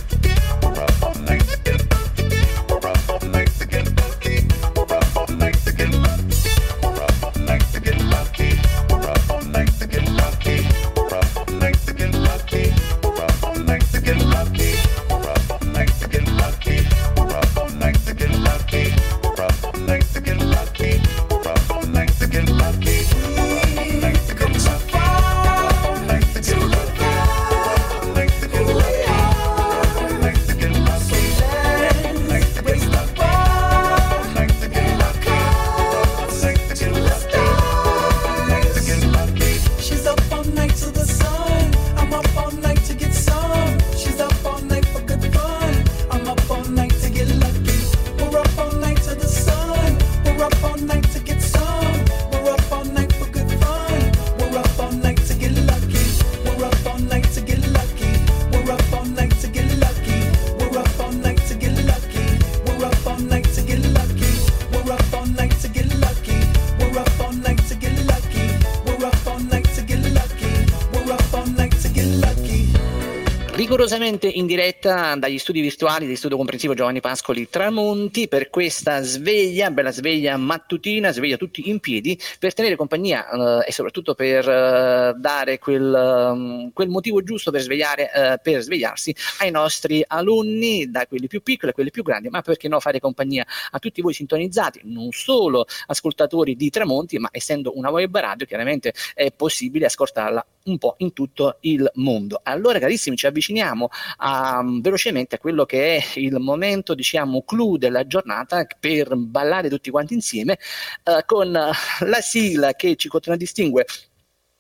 Rigorosamente 73.93 74.27
in 74.27 74.47
diretta 74.47 75.15
dagli 75.17 75.37
studi 75.37 75.61
virtuali 75.61 76.07
di 76.07 76.17
Studio 76.17 76.39
Comprensivo 76.39 76.73
Giovanni 76.73 77.03
Pascoli 77.03 77.51
Tramonti 77.51 78.27
per 78.27 78.49
questa 78.49 79.03
sveglia, 79.03 79.71
bella 79.71 79.93
sveglia 79.93 80.35
mattutina, 80.39 81.13
sveglia 81.13 81.37
tutti 81.37 81.69
in 81.69 81.79
piedi 81.79 82.19
per 82.39 82.55
tenere 82.55 82.75
compagnia 82.75 83.29
eh, 83.61 83.69
e 83.69 83.73
soprattutto 83.73 84.15
per 84.15 84.49
eh, 84.49 85.13
dare 85.19 85.59
quel, 85.59 86.33
mm, 86.35 86.69
quel, 86.73 86.89
motivo 86.89 87.23
giusto 87.23 87.51
per, 87.51 87.61
svegliare, 87.61 88.11
eh, 88.15 88.39
per 88.43 88.63
svegliarsi 88.63 89.15
ai 89.41 89.51
nostri 89.51 90.03
alunni, 90.07 90.91
da 90.91 91.07
quelli 91.07 91.27
più 91.27 91.43
piccoli 91.43 91.73
a 91.73 91.75
quelli 91.75 91.91
più 91.91 92.03
grandi, 92.03 92.31
ma 92.31 92.41
perché 92.41 92.69
no 92.69 92.81
fare 92.81 92.99
compagnia 92.99 93.45
a 93.73 93.79
tutti 93.79 94.01
voi 94.01 94.15
sintonizzati, 94.15 94.81
non 94.85 95.11
solo 95.11 95.67
ascoltatori 95.89 96.57
di 96.57 96.71
Tramonti, 96.71 97.19
ma 97.19 97.29
essendo 97.31 97.77
una 97.77 97.91
web 97.91 98.17
radio 98.17 98.47
chiaramente 98.47 98.95
è 99.13 99.31
possibile 99.33 99.85
ascoltarla 99.85 100.47
un 100.65 100.79
po' 100.79 100.95
in 100.99 101.13
tutto 101.13 101.59
il 101.61 101.91
mondo. 101.97 102.41
Allora 102.43 102.79
carissimi 102.79 103.17
ci 103.17 103.27
avviciniamo 103.27 103.82
diciamo, 103.83 103.89
a, 104.19 104.63
mm, 104.63 104.81
velocemente 104.81 105.37
a 105.37 105.39
quello 105.39 105.65
che 105.65 105.97
è 105.97 106.19
il 106.19 106.39
momento, 106.39 106.95
diciamo, 106.95 107.43
clou 107.43 107.77
della 107.77 108.07
giornata 108.07 108.67
per 108.79 109.15
ballare 109.17 109.69
tutti 109.69 109.91
quanti 109.91 110.15
insieme 110.15 110.59
eh, 111.05 111.23
con 111.27 111.55
eh, 111.55 111.71
la 112.07 112.21
sigla 112.21 112.75
che 112.75 112.97
ci 112.97 113.09
contraddistingue 113.09 113.87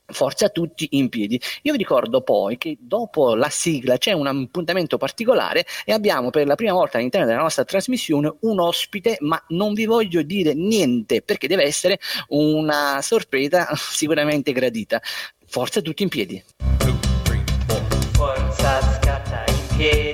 Forza 0.05 0.51
tutti 0.51 0.89
in 0.91 1.09
piedi. 1.09 1.41
Io 1.63 1.73
vi 1.73 1.79
ricordo 1.79 2.21
poi 2.21 2.59
che 2.59 2.77
dopo 2.79 3.35
la 3.35 3.49
sigla 3.49 3.97
c'è 3.97 4.13
un 4.13 4.27
appuntamento 4.27 4.99
particolare 4.99 5.65
e 5.87 5.93
abbiamo 5.93 6.29
per 6.29 6.47
la 6.47 6.55
prima 6.55 6.73
volta 6.73 6.99
all'interno 6.99 7.27
della 7.27 7.41
nostra 7.41 7.65
trasmissione 7.65 8.31
un 8.41 8.61
ospite, 8.61 9.17
ma 9.21 9.43
non 9.51 9.73
vi 9.73 9.87
voglio 9.87 10.21
dire 10.23 10.53
niente 10.53 11.23
perché 11.23 11.47
deve 11.47 11.63
essere 11.63 11.99
una 12.29 13.01
sorpresa 13.01 13.69
sicuramente 13.75 14.53
gradita. 14.53 15.01
Forza 15.47 15.81
tutti 15.81 16.03
in 16.03 16.11
piedi. 16.11 16.45
Yeah. 19.79 20.12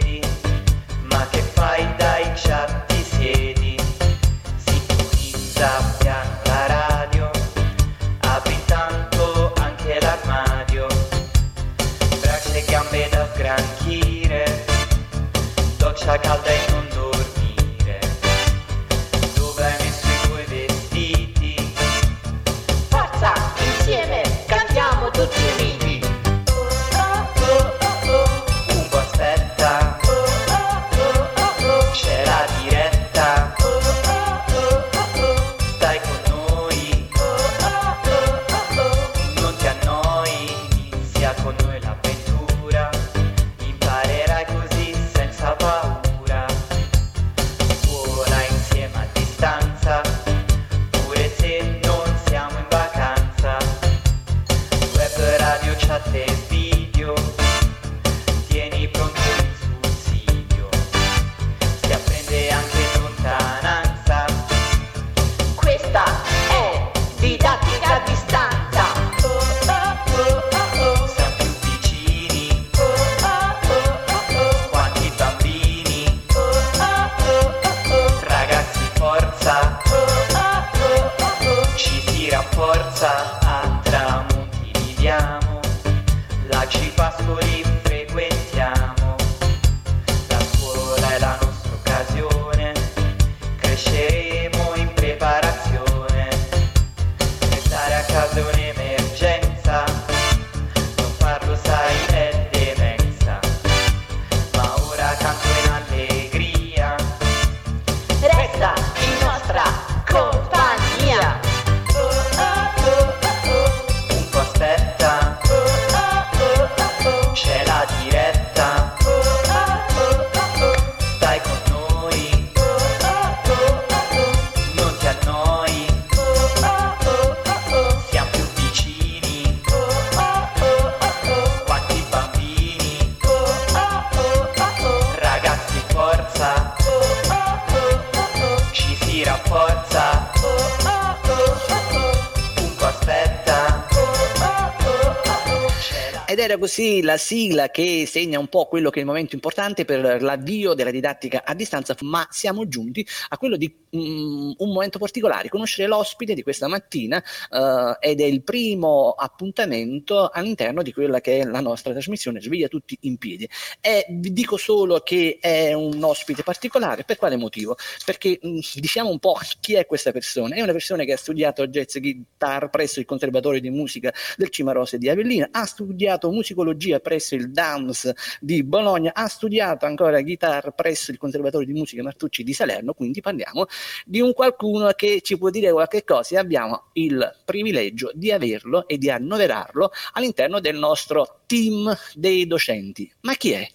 Era 146.49 146.59
così 146.59 147.03
la 147.03 147.19
sigla 147.19 147.69
che 147.69 148.07
segna 148.07 148.39
un 148.39 148.49
po' 148.49 148.67
quello 148.67 148.89
che 148.89 148.97
è 148.97 149.01
il 149.01 149.07
momento 149.07 149.35
importante 149.35 149.85
per 149.85 150.23
l'avvio 150.23 150.73
della 150.73 150.91
didattica 150.91 151.45
a 151.45 151.55
distanza, 151.55 151.95
ma 152.01 152.27
siamo 152.31 152.67
giunti 152.67 153.07
a 153.29 153.37
quello 153.37 153.57
di 153.57 153.71
mm, 153.95 154.53
un 154.57 154.73
momento 154.73 154.99
particolare, 154.99 155.51
conoscere 155.51 155.87
l'ospite 155.87 156.33
di 156.33 156.43
questa 156.43 156.67
mattina 156.67 157.23
eh, 157.51 157.97
ed 158.01 158.21
è 158.21 158.25
il 158.25 158.43
primo 158.43 159.11
appuntamento 159.11 160.31
all'interno 160.31 160.83
di 160.83 160.93
quella 160.93 161.21
che 161.21 161.41
è 161.41 161.45
la 161.45 161.61
nostra 161.61 161.93
trasmissione 161.93 162.41
Sveglia 162.41 162.69
tutti 162.69 162.97
in 163.03 163.19
piedi. 163.19 163.49
E 163.81 164.07
vi 164.09 164.33
dico 164.33 164.57
solo 164.57 165.01
che 165.01 165.37
è 165.41 165.75
un 165.75 166.03
ospite 166.03 166.43
particolare, 166.43 167.05
per 167.05 167.19
quale 167.19 167.37
motivo? 167.37 167.77
Perché 168.07 168.41
mm, 168.45 168.59
diciamo 168.77 169.11
un 169.11 169.19
po' 169.19 169.37
chi 169.61 169.75
è 169.75 169.85
questa 169.85 170.13
persona. 170.13 170.55
È 170.55 170.63
una 170.63 170.73
persona 170.73 171.05
che 171.05 171.13
ha 171.13 171.19
studiato 171.19 171.67
jazz 171.67 171.99
guitar 171.99 172.71
presso 172.71 173.01
il 173.01 173.05
Conservatorio 173.05 173.61
di 173.61 173.69
Musica 173.69 174.13
del 174.37 174.49
Cimarose 174.49 174.97
di 174.97 175.11
Avellina, 175.11 175.49
ha 175.51 175.67
studiato 175.67 176.31
musicologia 176.39 177.01
presso 177.01 177.35
il 177.35 177.51
DAMS 177.51 178.13
di 178.41 178.63
Bologna, 178.65 179.13
ha 179.15 179.27
studiato 179.29 179.87
ancora 179.87 180.21
guitar 180.23 180.73
presso 180.73 181.11
il 181.11 181.19
Conservatorio 181.19 181.67
di 181.67 181.79
Musica 181.79 182.03
Martucci 182.03 182.43
di 182.43 182.53
Salerno, 182.53 182.95
quindi 182.95 183.21
parliamo 183.21 183.67
di 184.05 184.21
un 184.21 184.33
qualcuno 184.33 184.91
che 184.93 185.21
ci 185.21 185.37
può 185.37 185.51
dire 185.51 185.71
qualche 185.73 186.05
cosa 186.05 186.37
e 186.37 186.39
abbiamo 186.39 186.91
il 186.95 187.41
privilegio 187.45 188.11
di 188.15 188.33
averlo 188.33 188.87
e 188.87 188.99
di 188.99 189.11
annoverarlo 189.11 189.91
all'interno 190.13 190.61
del 190.61 190.77
nostro 190.77 191.41
team 191.47 191.95
dei 192.15 192.47
docenti. 192.47 193.13
Ma 193.23 193.35
chi 193.35 193.53
è? 193.53 193.69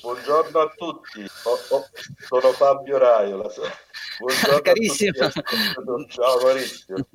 Buongiorno 0.00 0.58
a 0.60 0.72
tutti, 0.74 1.22
Oh, 1.44 1.76
oh, 1.76 1.84
sono 2.26 2.52
Fabio 2.52 2.96
Raiola. 2.96 3.50
Buongiorno 4.18 4.60
Carissimo. 4.60 5.28
Ciao 6.08 6.40
Maurizio. 6.42 7.06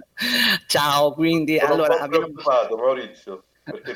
Ciao, 0.68 1.13
quindi 1.13 1.58
Sono 1.58 1.74
allora 1.74 2.00
abbiamo... 2.00 2.28
Maurizio, 2.78 3.46
perché 3.65 3.95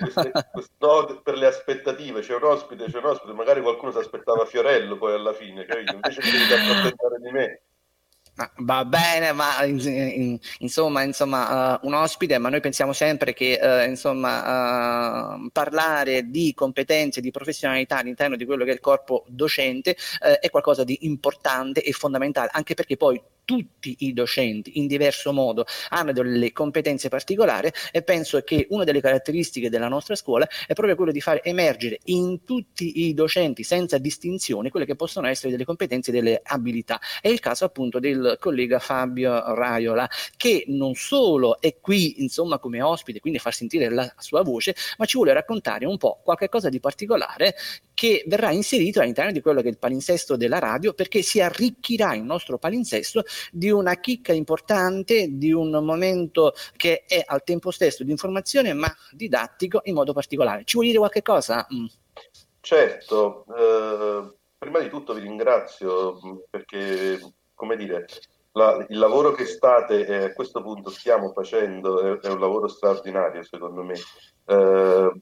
no, 0.79 1.21
per 1.21 1.37
le 1.37 1.45
aspettative, 1.45 2.21
c'è 2.21 2.35
un 2.35 2.43
ospite, 2.43 2.85
c'è 2.85 2.97
un 2.97 3.05
ospite, 3.05 3.33
magari 3.33 3.61
qualcuno 3.61 3.91
si 3.91 3.99
aspettava 3.99 4.45
Fiorello 4.45 4.97
poi 4.97 5.13
alla 5.13 5.33
fine, 5.33 5.65
capito? 5.65 5.93
Invece 5.93 6.21
devi 6.21 6.53
accontentare 6.53 7.19
di 7.21 7.31
me. 7.31 7.61
Va 8.59 8.85
bene, 8.85 9.33
ma 9.33 9.63
in- 9.65 9.79
in- 9.79 10.39
insomma, 10.59 11.03
insomma 11.03 11.75
eh, 11.75 11.79
un 11.87 11.93
ospite, 11.93 12.37
ma 12.37 12.49
noi 12.49 12.61
pensiamo 12.61 12.93
sempre 12.93 13.33
che 13.33 13.59
eh, 13.61 13.85
insomma, 13.85 15.35
eh, 15.35 15.49
parlare 15.51 16.29
di 16.29 16.53
competenze, 16.53 17.21
di 17.21 17.31
professionalità 17.31 17.97
all'interno 17.97 18.37
di 18.37 18.45
quello 18.45 18.63
che 18.63 18.71
è 18.71 18.73
il 18.73 18.79
corpo 18.79 19.25
docente 19.27 19.95
è 20.39 20.49
qualcosa 20.49 20.83
di 20.83 20.99
importante 21.01 21.83
e 21.83 21.91
fondamentale, 21.91 22.49
anche 22.53 22.75
perché 22.75 22.95
poi 22.95 23.21
tutti 23.49 23.95
i 24.01 24.13
docenti 24.13 24.77
in 24.77 24.85
diverso 24.85 25.33
modo 25.33 25.65
hanno 25.89 26.11
delle 26.11 26.51
competenze 26.51 27.09
particolari 27.09 27.71
e 27.91 28.03
penso 28.03 28.39
che 28.41 28.67
una 28.69 28.83
delle 28.83 29.01
caratteristiche 29.01 29.71
della 29.71 29.87
nostra 29.87 30.13
scuola 30.13 30.47
è 30.67 30.73
proprio 30.73 30.95
quello 30.95 31.11
di 31.11 31.19
far 31.19 31.39
emergere 31.41 31.97
in 32.05 32.43
tutti 32.43 33.07
i 33.07 33.15
docenti 33.15 33.63
senza 33.63 33.97
distinzione 33.97 34.69
quelle 34.69 34.85
che 34.85 34.95
possono 34.95 35.25
essere 35.25 35.49
delle 35.49 35.65
competenze 35.65 36.11
e 36.11 36.13
delle 36.13 36.41
abilità. 36.43 36.99
È 37.19 37.27
il 37.27 37.39
caso 37.39 37.65
appunto 37.65 37.97
del 37.97 38.37
collega 38.39 38.77
Fabio 38.77 39.55
Raiola 39.55 40.07
che 40.37 40.65
non 40.67 40.93
solo 40.93 41.59
è 41.59 41.79
qui 41.81 42.21
insomma 42.21 42.59
come 42.59 42.83
ospite, 42.83 43.19
quindi 43.19 43.39
far 43.39 43.55
sentire 43.55 43.89
la 43.89 44.13
sua 44.19 44.43
voce, 44.43 44.75
ma 44.99 45.05
ci 45.05 45.17
vuole 45.17 45.33
raccontare 45.33 45.87
un 45.87 45.97
po' 45.97 46.21
qualche 46.23 46.49
cosa 46.49 46.69
di 46.69 46.79
particolare 46.79 47.55
che 47.99 48.23
verrà 48.27 48.51
inserito 48.51 49.01
all'interno 49.01 49.33
di 49.33 49.41
quello 49.41 49.59
che 49.59 49.67
è 49.67 49.71
il 49.71 49.77
palinsesto 49.77 50.37
della 50.37 50.57
radio 50.57 50.93
perché 50.93 51.21
si 51.21 51.41
arricchirà 51.41 52.15
il 52.15 52.23
nostro 52.23 52.57
palinsesto 52.57 53.25
di 53.51 53.69
una 53.69 53.99
chicca 53.99 54.31
importante, 54.31 55.27
di 55.31 55.51
un 55.51 55.69
momento 55.83 56.53
che 56.77 57.03
è 57.05 57.21
al 57.25 57.43
tempo 57.43 57.71
stesso 57.71 58.05
di 58.05 58.11
informazione 58.11 58.71
ma 58.71 58.89
didattico 59.11 59.81
in 59.83 59.95
modo 59.95 60.13
particolare. 60.13 60.63
Ci 60.63 60.75
vuoi 60.75 60.87
dire 60.87 60.99
qualche 60.99 61.21
cosa? 61.21 61.67
Mm. 61.73 61.85
Certo, 62.61 63.43
eh, 63.53 64.33
prima 64.57 64.79
di 64.79 64.87
tutto 64.87 65.13
vi 65.13 65.19
ringrazio 65.19 66.13
mh, 66.21 66.43
perché, 66.49 67.19
come 67.53 67.75
dire, 67.75 68.05
la- 68.53 68.85
il 68.87 68.97
lavoro 68.97 69.33
che 69.33 69.43
state 69.43 70.05
e 70.05 70.23
a 70.23 70.33
questo 70.33 70.61
punto 70.61 70.89
stiamo 70.89 71.33
facendo 71.33 71.99
è, 71.99 72.25
è 72.25 72.31
un 72.31 72.39
lavoro 72.39 72.69
straordinario, 72.69 73.43
secondo 73.43 73.83
me. 73.83 73.95
Eh, 74.45 75.21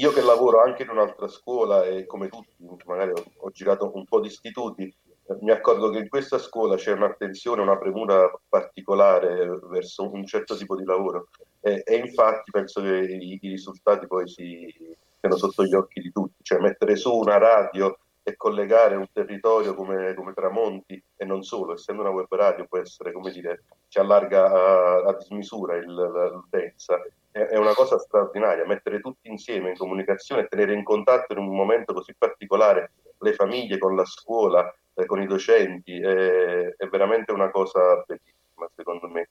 io 0.00 0.12
che 0.12 0.22
lavoro 0.22 0.62
anche 0.62 0.82
in 0.82 0.88
un'altra 0.90 1.28
scuola 1.28 1.84
e 1.84 2.06
come 2.06 2.28
tutti, 2.28 2.54
magari 2.86 3.10
ho, 3.10 3.22
ho 3.36 3.50
girato 3.50 3.90
un 3.94 4.04
po' 4.04 4.20
di 4.20 4.28
istituti, 4.28 4.82
eh, 4.84 5.36
mi 5.40 5.50
accorgo 5.50 5.90
che 5.90 5.98
in 5.98 6.08
questa 6.08 6.38
scuola 6.38 6.76
c'è 6.76 6.92
un'attenzione, 6.92 7.60
una 7.62 7.76
premura 7.78 8.30
particolare 8.48 9.58
verso 9.68 10.10
un 10.10 10.24
certo 10.26 10.56
tipo 10.56 10.76
di 10.76 10.84
lavoro. 10.84 11.28
E, 11.60 11.82
e 11.84 11.96
infatti 11.96 12.50
penso 12.50 12.80
che 12.80 12.98
i, 12.98 13.38
i 13.42 13.48
risultati 13.48 14.06
poi 14.06 14.26
si 14.28 14.74
siano 15.18 15.36
sotto 15.36 15.64
gli 15.64 15.74
occhi 15.74 16.00
di 16.00 16.10
tutti, 16.10 16.42
cioè 16.42 16.60
mettere 16.60 16.96
su 16.96 17.14
una 17.14 17.36
radio 17.38 17.98
e 18.22 18.36
collegare 18.36 18.96
un 18.96 19.06
territorio 19.12 19.74
come, 19.74 20.14
come 20.14 20.32
Tramonti 20.32 21.02
e 21.16 21.24
non 21.24 21.42
solo, 21.42 21.74
essendo 21.74 22.02
una 22.02 22.10
web 22.10 22.32
radio 22.34 22.66
può 22.66 22.78
essere, 22.78 23.12
come 23.12 23.30
dire, 23.32 23.64
ci 23.88 23.98
allarga 23.98 24.46
a, 24.46 24.94
a 25.08 25.16
dismisura 25.16 25.76
il- 25.76 26.30
l'utenza, 26.32 26.98
è, 27.30 27.56
una 27.56 27.74
cosa 27.74 27.98
straordinaria, 27.98 28.66
mettere 28.66 29.00
tutti 29.00 29.28
insieme 29.28 29.70
in 29.70 29.76
comunicazione 29.76 30.46
tenere 30.46 30.74
in 30.74 30.82
contatto 30.82 31.32
in 31.32 31.38
un 31.38 31.54
momento 31.54 31.92
così 31.92 32.14
particolare 32.16 32.92
le 33.18 33.34
famiglie 33.34 33.78
con 33.78 33.94
la 33.94 34.04
scuola, 34.04 34.72
eh, 34.94 35.06
con 35.06 35.20
i 35.20 35.26
docenti, 35.26 36.00
è, 36.00 36.74
è 36.76 36.86
veramente 36.88 37.32
una 37.32 37.50
cosa 37.50 38.02
bellissima 38.06 38.68
secondo 38.74 39.08
me. 39.08 39.28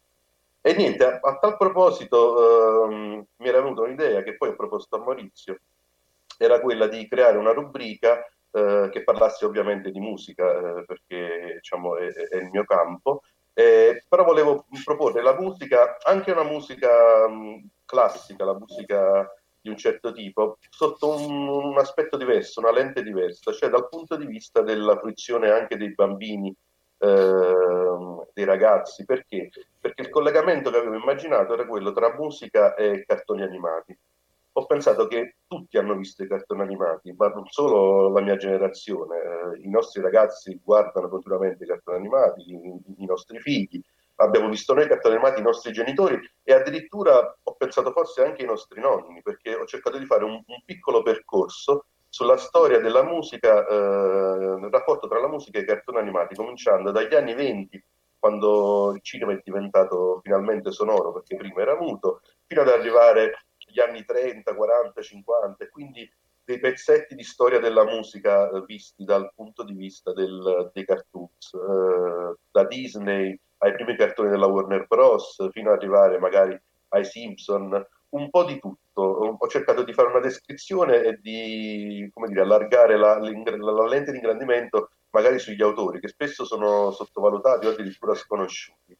E 0.61 0.73
niente, 0.73 1.03
a, 1.05 1.19
a 1.21 1.37
tal 1.37 1.57
proposito 1.57 2.85
ehm, 2.85 3.25
mi 3.37 3.47
era 3.47 3.61
venuta 3.61 3.81
un'idea 3.81 4.21
che 4.23 4.35
poi 4.35 4.49
ho 4.49 4.55
proposto 4.55 4.95
a 4.95 4.99
Maurizio, 4.99 5.59
era 6.37 6.59
quella 6.59 6.87
di 6.87 7.07
creare 7.07 7.37
una 7.37 7.51
rubrica 7.51 8.25
eh, 8.51 8.89
che 8.91 9.03
parlasse 9.03 9.45
ovviamente 9.45 9.91
di 9.91 9.99
musica, 9.99 10.79
eh, 10.79 10.85
perché 10.85 11.55
diciamo, 11.55 11.97
è, 11.97 12.07
è 12.07 12.37
il 12.37 12.49
mio 12.51 12.63
campo, 12.65 13.23
eh, 13.53 14.03
però 14.07 14.23
volevo 14.23 14.65
proporre 14.83 15.21
la 15.21 15.37
musica, 15.37 15.97
anche 16.03 16.31
una 16.31 16.43
musica 16.43 17.27
mh, 17.27 17.67
classica, 17.89 18.45
la 18.45 18.57
musica 18.57 19.27
di 19.61 19.69
un 19.69 19.77
certo 19.77 20.13
tipo, 20.13 20.57
sotto 20.69 21.15
un, 21.15 21.47
un 21.47 21.77
aspetto 21.77 22.15
diverso, 22.15 22.59
una 22.59 22.71
lente 22.71 23.03
diversa, 23.03 23.51
cioè 23.51 23.69
dal 23.69 23.89
punto 23.89 24.15
di 24.15 24.25
vista 24.25 24.61
della 24.61 24.97
fruizione 24.97 25.49
anche 25.49 25.75
dei 25.75 25.93
bambini, 25.93 26.55
ehm, 26.99 28.27
dei 28.33 28.45
ragazzi. 28.45 29.05
Perché? 29.05 29.49
Perché 29.79 30.03
il 30.03 30.09
collegamento 30.09 30.69
che 30.69 30.77
avevo 30.77 30.95
immaginato 30.95 31.53
era 31.53 31.65
quello 31.65 31.91
tra 31.91 32.15
musica 32.15 32.75
e 32.75 33.03
cartoni 33.05 33.41
animati 33.41 33.97
ho 34.59 34.65
pensato 34.65 35.07
che 35.07 35.35
tutti 35.47 35.77
hanno 35.77 35.95
visto 35.95 36.23
i 36.23 36.27
cartoni 36.27 36.61
animati, 36.61 37.13
ma 37.13 37.29
non 37.29 37.45
solo 37.47 38.09
la 38.09 38.21
mia 38.21 38.35
generazione. 38.35 39.17
Eh, 39.17 39.61
I 39.61 39.69
nostri 39.69 40.01
ragazzi 40.01 40.59
guardano 40.61 41.07
continuamente 41.07 41.63
i 41.63 41.67
cartoni 41.67 41.97
animati, 41.97 42.41
i, 42.51 43.03
i 43.03 43.05
nostri 43.05 43.39
figli. 43.39 43.81
Abbiamo 44.21 44.49
visto 44.49 44.73
noi 44.73 44.87
cartoni 44.87 45.15
animati, 45.15 45.39
i 45.39 45.43
nostri 45.43 45.71
genitori 45.71 46.19
e 46.43 46.53
addirittura 46.53 47.37
ho 47.41 47.53
pensato 47.55 47.91
forse 47.91 48.23
anche 48.23 48.41
ai 48.41 48.47
nostri 48.47 48.81
nonni, 48.81 49.21
perché 49.21 49.55
ho 49.55 49.65
cercato 49.65 49.97
di 49.97 50.05
fare 50.05 50.25
un, 50.25 50.33
un 50.33 50.61
piccolo 50.65 51.01
percorso 51.01 51.85
sulla 52.09 52.37
storia 52.37 52.79
della 52.79 53.03
musica, 53.03 53.65
eh, 53.65 53.75
il 53.75 54.69
rapporto 54.71 55.07
tra 55.07 55.19
la 55.19 55.27
musica 55.29 55.59
e 55.59 55.61
i 55.61 55.65
cartoni 55.65 55.99
animati, 55.99 56.35
cominciando 56.35 56.91
dagli 56.91 57.15
anni 57.15 57.33
20, 57.33 57.83
quando 58.19 58.91
il 58.93 59.01
cinema 59.01 59.31
è 59.31 59.39
diventato 59.41 60.19
finalmente 60.21 60.71
sonoro, 60.71 61.13
perché 61.13 61.37
prima 61.37 61.61
era 61.61 61.77
muto, 61.77 62.21
fino 62.45 62.61
ad 62.61 62.67
arrivare 62.67 63.45
gli 63.57 63.79
anni 63.79 64.03
30, 64.03 64.53
40, 64.53 65.01
50, 65.01 65.63
e 65.63 65.69
quindi 65.69 66.11
dei 66.43 66.59
pezzetti 66.59 67.15
di 67.15 67.23
storia 67.23 67.59
della 67.59 67.85
musica 67.85 68.49
eh, 68.49 68.63
visti 68.65 69.05
dal 69.05 69.31
punto 69.33 69.63
di 69.63 69.73
vista 69.73 70.11
del, 70.11 70.71
dei 70.73 70.83
cartoons, 70.83 71.53
eh, 71.53 72.35
da 72.51 72.65
Disney 72.65 73.39
ai 73.59 73.73
primi 73.73 73.95
cartoni 73.95 74.29
della 74.29 74.47
Warner 74.47 74.85
Bros. 74.87 75.49
fino 75.51 75.71
ad 75.71 75.77
arrivare 75.77 76.19
magari 76.19 76.59
ai 76.89 77.05
Simpson, 77.05 77.85
un 78.09 78.29
po' 78.29 78.43
di 78.45 78.59
tutto. 78.59 79.01
Ho 79.01 79.47
cercato 79.47 79.83
di 79.83 79.93
fare 79.93 80.09
una 80.09 80.19
descrizione 80.19 81.03
e 81.03 81.19
di 81.21 82.11
dire, 82.27 82.41
allargare 82.41 82.97
la, 82.97 83.17
la 83.19 83.87
lente 83.87 84.11
di 84.11 84.17
ingrandimento 84.17 84.89
magari 85.11 85.39
sugli 85.39 85.61
autori, 85.61 85.99
che 85.99 86.07
spesso 86.07 86.45
sono 86.45 86.91
sottovalutati 86.91 87.65
o 87.65 87.71
addirittura 87.71 88.15
sconosciuti. 88.15 88.97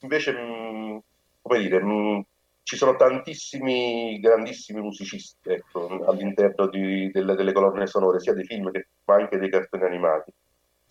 Invece, 0.00 0.32
mh, 0.32 1.02
come 1.42 1.58
dire, 1.58 1.82
mh, 1.82 2.24
ci 2.64 2.76
sono 2.76 2.96
tantissimi 2.96 4.20
grandissimi 4.20 4.80
musicisti 4.80 5.50
ecco, 5.50 6.04
all'interno 6.06 6.68
di, 6.68 7.10
delle, 7.10 7.34
delle, 7.34 7.52
colonne 7.52 7.86
sonore, 7.86 8.20
sia 8.20 8.34
dei 8.34 8.44
film 8.44 8.70
che, 8.70 8.88
ma 9.04 9.14
anche 9.14 9.38
dei 9.38 9.50
cartoni 9.50 9.84
animati. 9.84 10.32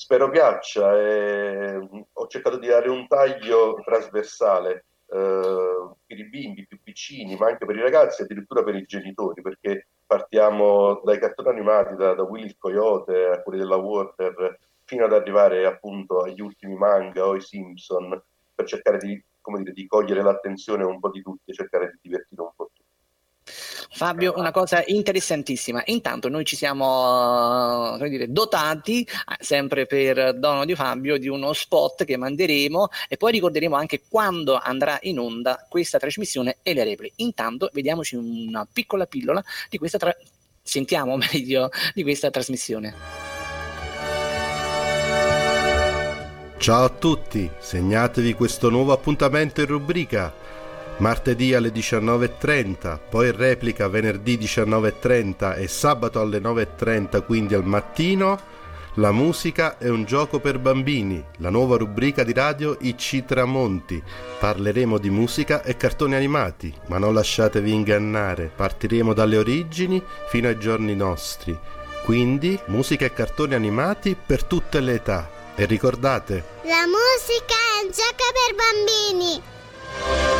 Spero 0.02 0.32
piaccia, 0.32 1.00
e, 1.00 1.78
ho 2.12 2.28
cercato 2.28 2.58
di 2.58 2.66
dare 2.66 2.90
un 2.90 3.06
taglio 3.08 3.80
trasversale 3.86 4.86
eh, 5.06 5.90
per 6.08 6.18
i 6.18 6.28
bimbi 6.28 6.66
più 6.66 6.82
piccini, 6.82 7.36
ma 7.36 7.50
anche 7.50 7.68
per 7.68 7.76
i 7.76 7.82
ragazzi, 7.82 8.24
addirittura 8.24 8.64
per 8.64 8.74
i 8.74 8.84
genitori, 8.88 9.44
perché 9.44 9.90
partiamo 10.08 11.02
dai 11.04 11.20
cartoni 11.20 11.50
animati, 11.50 11.94
da, 11.94 12.16
da 12.16 12.24
Willy 12.24 12.48
il 12.48 12.56
Coyote 12.58 13.26
a 13.26 13.44
quelli 13.44 13.60
della 13.60 13.76
Warner, 13.76 14.58
fino 14.86 15.06
ad 15.06 15.14
arrivare 15.14 15.68
appunto 15.68 16.22
agli 16.22 16.42
ultimi 16.42 16.74
manga 16.74 17.28
o 17.28 17.34
ai 17.34 17.42
Simpson, 17.42 18.20
per 18.56 18.66
cercare 18.66 18.98
di 18.98 19.24
dire, 19.60 19.72
di 19.72 19.86
cogliere 19.86 20.24
l'attenzione 20.24 20.84
un 20.84 21.00
po' 21.00 21.12
di 21.12 21.22
tutti 21.22 21.52
e 21.52 21.54
cercare 21.54 21.92
di 21.92 22.00
divertire 22.02 22.42
un 22.42 22.52
po' 22.56 22.72
tutti. 22.74 23.81
Fabio, 23.94 24.34
una 24.38 24.52
cosa 24.52 24.82
interessantissima. 24.86 25.84
Intanto 25.88 26.30
noi 26.30 26.46
ci 26.46 26.56
siamo 26.56 27.98
dire, 27.98 28.32
dotati, 28.32 29.02
eh, 29.02 29.36
sempre 29.40 29.86
per 29.86 30.34
dono 30.38 30.64
di 30.64 30.76
Fabio, 30.76 31.18
di 31.18 31.28
uno 31.28 31.52
spot 31.52 32.06
che 32.06 32.16
manderemo 32.16 32.88
e 33.10 33.18
poi 33.18 33.34
ricorderemo 33.34 33.76
anche 33.76 34.04
quando 34.08 34.58
andrà 34.58 34.98
in 35.02 35.20
onda 35.20 35.66
questa 35.68 36.00
trasmissione 36.00 36.58
e 36.64 36.74
le 36.74 36.86
repliche. 36.86 37.16
Intanto 37.18 37.70
vediamoci 37.74 38.16
una 38.16 38.66
piccola 38.72 39.06
pillola 39.06 39.44
di 39.70 39.78
questa 39.78 39.98
tra- 39.98 40.16
sentiamo 40.64 41.18
meglio 41.34 41.70
di 41.94 42.02
questa 42.02 42.32
trasmissione. 42.32 42.96
Ciao 46.58 46.84
a 46.86 46.90
tutti, 46.90 47.50
segnatevi 47.60 48.34
questo 48.36 48.70
nuovo 48.70 48.94
appuntamento 48.94 49.62
in 49.62 49.68
rubrica. 49.68 50.41
Martedì 51.02 51.56
alle 51.56 51.70
19.30, 51.70 53.00
poi 53.10 53.32
replica 53.32 53.88
venerdì 53.88 54.38
19.30 54.38 55.58
e 55.58 55.68
sabato 55.68 56.20
alle 56.20 56.38
9.30, 56.38 57.26
quindi 57.26 57.56
al 57.56 57.66
mattino. 57.66 58.40
La 58.96 59.12
musica 59.12 59.80
è 59.80 59.90
un 59.90 60.04
gioco 60.04 60.40
per 60.40 60.60
bambini, 60.60 61.24
la 61.38 61.50
nuova 61.50 61.78
rubrica 61.78 62.24
di 62.24 62.34
radio 62.34 62.78
IC 62.80 63.26
Tramonti. 63.26 64.02
Parleremo 64.40 65.00
di 65.00 65.10
musica 65.10 65.64
e 65.64 65.76
cartoni 65.76 66.14
animati, 66.14 66.72
ma 66.90 67.00
non 67.00 67.16
lasciatevi 67.16 67.74
ingannare, 67.74 68.52
partiremo 68.56 69.14
dalle 69.14 69.38
origini 69.38 70.04
fino 70.30 70.50
ai 70.50 70.60
giorni 70.60 70.96
nostri. 70.96 71.58
Quindi 72.04 72.60
musica 72.68 73.06
e 73.06 73.14
cartoni 73.14 73.56
animati 73.56 74.16
per 74.24 74.44
tutte 74.44 74.80
le 74.80 74.94
età. 74.94 75.28
E 75.56 75.66
ricordate, 75.66 76.44
la 76.62 76.86
musica 76.86 77.56
è 77.56 77.86
un 77.86 77.92
gioco 77.92 78.26
per 78.38 78.56
bambini. 78.56 80.31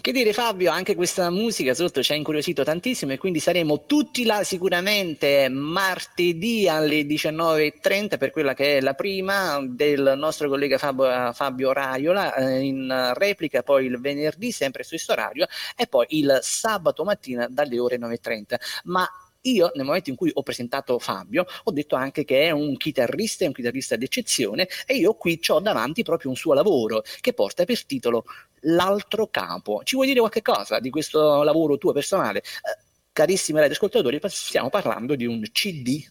Che 0.00 0.12
dire 0.12 0.32
Fabio, 0.32 0.70
anche 0.70 0.94
questa 0.94 1.28
musica 1.28 1.74
sotto 1.74 2.02
ci 2.02 2.12
ha 2.12 2.14
incuriosito 2.14 2.64
tantissimo 2.64 3.12
e 3.12 3.18
quindi 3.18 3.38
saremo 3.38 3.84
tutti 3.84 4.24
là 4.24 4.42
sicuramente 4.44 5.50
martedì 5.50 6.66
alle 6.66 7.02
19.30 7.02 8.16
per 8.16 8.30
quella 8.30 8.54
che 8.54 8.78
è 8.78 8.80
la 8.80 8.94
prima 8.94 9.60
del 9.62 10.14
nostro 10.16 10.48
collega 10.48 10.78
Fabio, 10.78 11.32
Fabio 11.34 11.72
Raiola 11.74 12.34
eh, 12.34 12.60
in 12.60 13.12
replica, 13.14 13.62
poi 13.62 13.84
il 13.84 14.00
venerdì 14.00 14.52
sempre 14.52 14.84
su 14.84 14.90
questo 14.90 15.12
orario 15.12 15.46
e 15.76 15.86
poi 15.86 16.06
il 16.10 16.38
sabato 16.40 17.04
mattina 17.04 17.46
dalle 17.50 17.78
ore 17.78 17.98
9.30. 17.98 18.54
Ma 18.84 19.06
io 19.42 19.70
nel 19.74 19.84
momento 19.84 20.10
in 20.10 20.16
cui 20.16 20.30
ho 20.32 20.42
presentato 20.42 20.98
Fabio 20.98 21.46
ho 21.64 21.70
detto 21.70 21.96
anche 21.96 22.24
che 22.24 22.42
è 22.42 22.50
un 22.50 22.76
chitarrista, 22.76 23.44
è 23.44 23.46
un 23.46 23.54
chitarrista 23.54 23.96
d'eccezione 23.96 24.68
e 24.86 24.96
io 24.96 25.14
qui 25.14 25.40
ho 25.48 25.60
davanti 25.60 26.02
proprio 26.02 26.30
un 26.30 26.36
suo 26.36 26.52
lavoro 26.52 27.02
che 27.20 27.32
porta 27.32 27.64
per 27.64 27.84
titolo 27.84 28.24
L'altro 28.64 29.28
capo. 29.28 29.80
Ci 29.84 29.94
vuoi 29.94 30.08
dire 30.08 30.20
qualche 30.20 30.42
cosa 30.42 30.80
di 30.80 30.90
questo 30.90 31.42
lavoro 31.42 31.78
tuo 31.78 31.92
personale? 31.92 32.40
Eh, 32.40 32.84
carissimi 33.10 33.58
radioascoltatori, 33.58 34.20
stiamo 34.24 34.68
parlando 34.68 35.14
di 35.14 35.24
un 35.24 35.40
CD. 35.50 36.06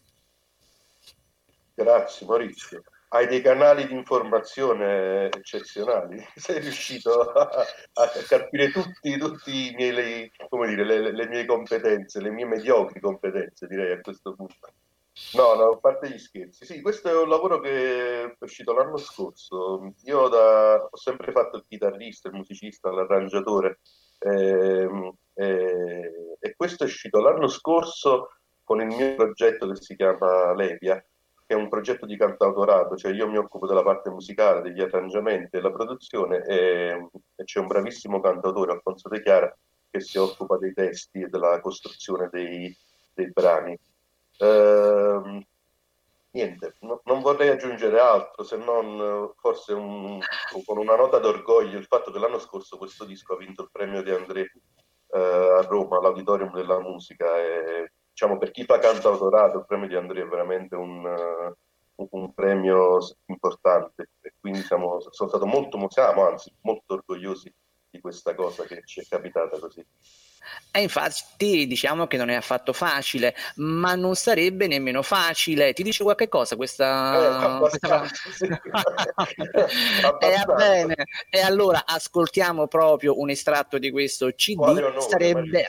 Grazie 1.75 2.25
Maurizio 2.25 2.83
hai 3.09 3.27
dei 3.27 3.41
canali 3.41 3.87
di 3.87 3.93
informazione 3.93 5.31
eccezionali, 5.31 6.23
sei 6.35 6.59
riuscito 6.59 7.21
a, 7.21 7.49
a 7.93 8.07
capire 8.27 8.71
tutti, 8.71 9.17
tutti 9.17 9.73
miei, 9.75 9.91
le, 9.91 10.31
dire, 10.67 10.83
le, 10.83 11.11
le, 11.11 11.27
mie 11.27 11.45
competenze, 11.45 12.21
le 12.21 12.29
mie 12.29 12.45
mediocri 12.45 12.99
competenze 12.99 13.67
direi 13.67 13.93
a 13.93 14.01
questo 14.01 14.35
punto. 14.35 14.73
No, 15.33 15.53
no, 15.55 15.71
a 15.71 15.77
parte 15.77 16.09
gli 16.09 16.17
scherzi, 16.17 16.65
sì, 16.65 16.81
questo 16.81 17.09
è 17.09 17.21
un 17.21 17.27
lavoro 17.27 17.59
che 17.59 18.23
è 18.23 18.35
uscito 18.39 18.73
l'anno 18.73 18.97
scorso. 18.97 19.93
Io 20.03 20.27
da, 20.29 20.87
ho 20.89 20.97
sempre 20.97 21.31
fatto 21.31 21.57
il 21.57 21.65
chitarrista, 21.67 22.29
il 22.29 22.35
musicista, 22.35 22.91
l'arrangiatore 22.91 23.79
eh, 24.19 25.13
eh, 25.33 26.37
e 26.39 26.55
questo 26.55 26.83
è 26.83 26.87
uscito 26.87 27.19
l'anno 27.19 27.47
scorso 27.47 28.35
con 28.63 28.81
il 28.81 28.87
mio 28.87 29.15
progetto 29.15 29.67
che 29.67 29.81
si 29.81 29.95
chiama 29.95 30.53
Levia 30.53 31.03
è 31.49 31.55
un 31.55 31.67
progetto 31.67 32.05
di 32.05 32.15
cantautorato, 32.15 32.95
cioè 32.95 33.11
io 33.11 33.27
mi 33.27 33.37
occupo 33.37 33.65
della 33.65 33.81
parte 33.81 34.11
musicale, 34.11 34.61
degli 34.61 34.81
arrangiamenti, 34.81 35.49
della 35.49 35.71
produzione 35.71 36.45
e, 36.45 37.09
e 37.35 37.43
c'è 37.43 37.59
un 37.59 37.65
bravissimo 37.65 38.19
cantautore, 38.19 38.73
Alfonso 38.73 39.09
De 39.09 39.19
Chiara, 39.19 39.57
che 39.89 39.99
si 39.99 40.19
occupa 40.19 40.57
dei 40.57 40.73
testi 40.73 41.21
e 41.21 41.27
della 41.27 41.59
costruzione 41.59 42.29
dei, 42.31 42.71
dei 43.15 43.31
brani. 43.31 43.75
Ehm, 44.37 45.43
niente, 46.33 46.75
no, 46.81 47.01
non 47.05 47.21
vorrei 47.21 47.49
aggiungere 47.49 47.99
altro 47.99 48.43
se 48.43 48.55
non 48.57 49.33
forse 49.35 49.73
un, 49.73 50.19
con 50.65 50.77
una 50.77 50.95
nota 50.95 51.17
d'orgoglio 51.17 51.79
il 51.79 51.85
fatto 51.85 52.11
che 52.11 52.19
l'anno 52.19 52.37
scorso 52.37 52.77
questo 52.77 53.05
disco 53.05 53.33
ha 53.33 53.37
vinto 53.37 53.63
il 53.63 53.69
premio 53.71 54.03
di 54.03 54.11
André 54.11 54.51
eh, 55.11 55.19
a 55.19 55.61
Roma, 55.61 55.97
all'Auditorium 55.97 56.53
della 56.53 56.79
Musica 56.79 57.35
e 57.39 57.91
diciamo, 58.19 58.37
per 58.37 58.51
chi 58.51 58.65
fa 58.65 58.79
cantautorato 58.79 59.59
il 59.59 59.65
premio 59.65 59.87
di 59.87 59.95
Andrea 59.95 60.25
è 60.25 60.27
veramente 60.27 60.75
un, 60.75 61.05
uh, 61.05 62.07
un 62.11 62.33
premio 62.33 62.99
importante 63.27 64.09
e 64.19 64.33
quindi 64.37 64.61
siamo, 64.61 64.99
sono 65.09 65.29
stato 65.29 65.45
molto, 65.45 65.79
siamo 65.89 66.27
anzi 66.27 66.53
molto 66.61 66.95
orgogliosi 66.95 67.53
di 67.89 68.01
questa 68.01 68.35
cosa 68.35 68.65
che 68.65 68.81
ci 68.83 68.99
è 68.99 69.05
capitata 69.07 69.57
così. 69.57 69.85
E 70.71 70.81
infatti 70.81 71.65
diciamo 71.65 72.07
che 72.07 72.17
non 72.17 72.29
è 72.29 72.35
affatto 72.35 72.73
facile, 72.73 73.33
ma 73.55 73.95
non 73.95 74.15
sarebbe 74.15 74.67
nemmeno 74.67 75.01
facile. 75.01 75.71
Ti 75.73 75.83
dice 75.83 76.03
qualche 76.03 76.27
cosa 76.27 76.57
questa... 76.57 77.55
Eh, 77.55 77.59
questa... 77.59 78.05
Sì. 78.07 78.45
e, 80.19 80.45
bene. 80.55 80.95
e 81.29 81.39
allora 81.39 81.83
ascoltiamo 81.85 82.67
proprio 82.67 83.17
un 83.19 83.29
estratto 83.29 83.77
di 83.77 83.91
questo 83.91 84.29
CD. 84.33 84.97
Sarebbe... 84.99 85.67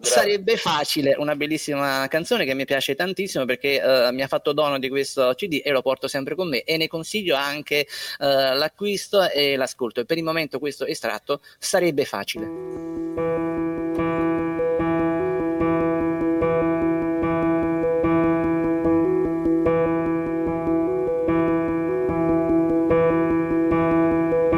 Sarebbe 0.00 0.56
facile, 0.56 1.16
una 1.18 1.34
bellissima 1.34 2.06
canzone 2.08 2.44
che 2.44 2.54
mi 2.54 2.64
piace 2.64 2.94
tantissimo 2.94 3.44
perché 3.44 3.80
uh, 3.82 4.14
mi 4.14 4.22
ha 4.22 4.28
fatto 4.28 4.52
dono 4.52 4.78
di 4.78 4.88
questo 4.88 5.32
CD 5.34 5.60
e 5.64 5.70
lo 5.70 5.82
porto 5.82 6.06
sempre 6.06 6.34
con 6.34 6.48
me 6.48 6.62
e 6.62 6.76
ne 6.76 6.86
consiglio 6.86 7.34
anche 7.34 7.86
uh, 8.18 8.24
l'acquisto 8.24 9.28
e 9.28 9.56
l'ascolto. 9.56 10.00
E 10.00 10.04
per 10.04 10.16
il 10.16 10.24
momento 10.24 10.58
questo 10.58 10.86
estratto 10.86 11.40
sarebbe 11.58 12.04
facile. 12.04 12.96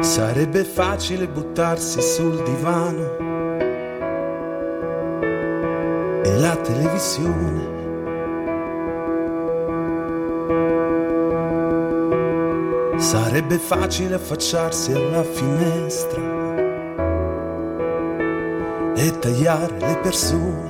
Sarebbe 0.01 0.63
facile 0.63 1.27
buttarsi 1.27 2.01
sul 2.01 2.43
divano 2.43 3.30
e 6.23 6.39
la 6.39 6.55
televisione. 6.55 7.79
Sarebbe 12.97 13.57
facile 13.57 14.15
affacciarsi 14.15 14.93
alla 14.93 15.23
finestra 15.23 16.21
e 18.95 19.19
tagliare 19.19 19.79
le 19.79 19.97
persone. 20.01 20.69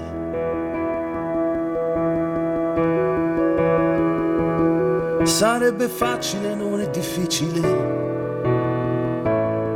Sarebbe 5.23 5.87
facile, 5.87 6.55
non 6.55 6.79
è 6.79 6.89
difficile 6.89 7.99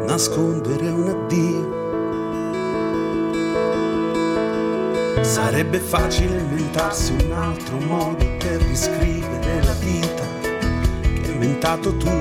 nascondere 0.05 0.89
un 0.89 1.07
addio. 1.09 1.84
Sarebbe 5.21 5.79
facile 5.79 6.39
inventarsi 6.39 7.11
un 7.11 7.31
altro 7.31 7.79
modo 7.79 8.25
per 8.37 8.61
riscrivere 8.61 9.63
la 9.63 9.73
vita 9.73 10.23
che 10.41 11.21
hai 11.23 11.31
inventato 11.31 11.95
tu. 11.97 12.11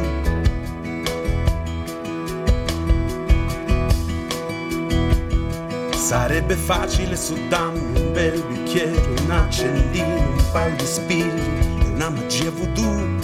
Sarebbe 5.97 6.55
facile 6.55 7.17
su 7.17 7.35
dammi 7.49 8.01
un 8.01 8.13
bel 8.13 8.43
bicchiere, 8.43 9.23
un 9.23 9.31
accendino, 9.31 10.17
un 10.17 10.45
paio 10.53 10.77
di 10.77 10.87
spilli 10.87 11.41
e 11.81 11.89
una 11.95 12.11
magia 12.11 12.51
voodoo. 12.51 13.23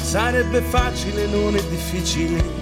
Sarebbe 0.00 0.60
facile, 0.62 1.26
non 1.26 1.54
è 1.54 1.62
difficile 1.64 2.59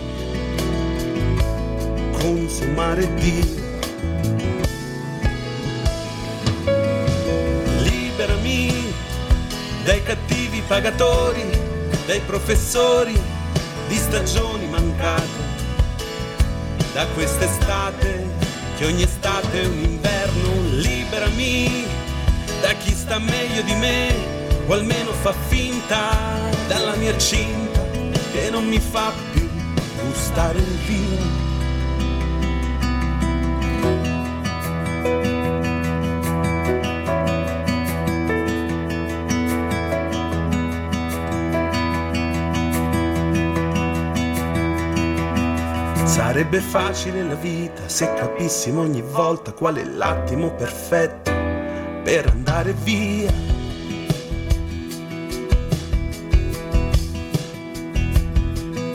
consumare 2.59 3.15
Dio. 3.15 3.67
Liberami 7.83 8.93
dai 9.85 10.03
cattivi 10.03 10.63
pagatori, 10.67 11.49
dai 12.07 12.21
professori 12.27 13.19
di 13.87 13.97
stagioni 13.97 14.67
mancate, 14.67 15.47
da 16.93 17.07
quest'estate 17.15 18.27
che 18.77 18.87
ogni 18.87 19.03
estate 19.03 19.63
è 19.63 19.67
un 19.67 19.79
inverno. 19.79 20.51
Liberami 20.71 21.87
da 22.61 22.73
chi 22.73 22.93
sta 22.93 23.19
meglio 23.19 23.63
di 23.63 23.75
me 23.75 24.13
o 24.67 24.73
almeno 24.73 25.13
fa 25.13 25.33
finta 25.33 26.11
dalla 26.67 26.97
mia 26.97 27.17
cinta 27.17 27.81
che 28.33 28.51
non 28.51 28.67
mi 28.67 28.81
fa 28.81 29.13
più 29.33 29.49
gustare 30.03 30.59
il 30.59 30.79
vino. 30.87 31.48
Sarebbe 46.29 46.61
facile 46.61 47.23
la 47.25 47.35
vita 47.35 47.89
se 47.89 48.13
capissimo 48.15 48.83
ogni 48.83 49.03
volta 49.03 49.53
qual 49.53 49.77
è 49.77 49.85
l'attimo 49.85 50.53
perfetto 50.53 51.33
per 52.03 52.27
andare 52.27 52.75
via. 52.75 53.33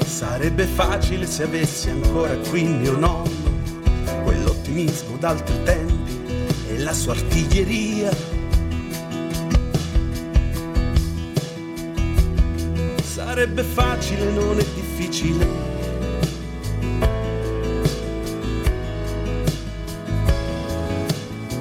Sarebbe 0.05 0.65
facile 0.65 1.25
se 1.25 1.43
avessi 1.43 1.89
ancora 1.89 2.35
qui 2.37 2.63
mio 2.63 2.97
quell'ottimismo 4.73 5.17
d'altri 5.17 5.63
tempi 5.63 6.19
e 6.67 6.79
la 6.79 6.93
sua 6.93 7.13
artiglieria. 7.13 8.09
Sarebbe 13.03 13.63
facile, 13.63 14.31
non 14.31 14.57
è 14.59 14.65
difficile 14.73 15.71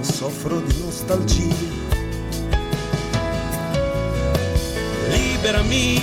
soffro 0.01 0.61
di 0.61 0.79
nostalgia. 0.81 1.81
Liberami 5.11 6.01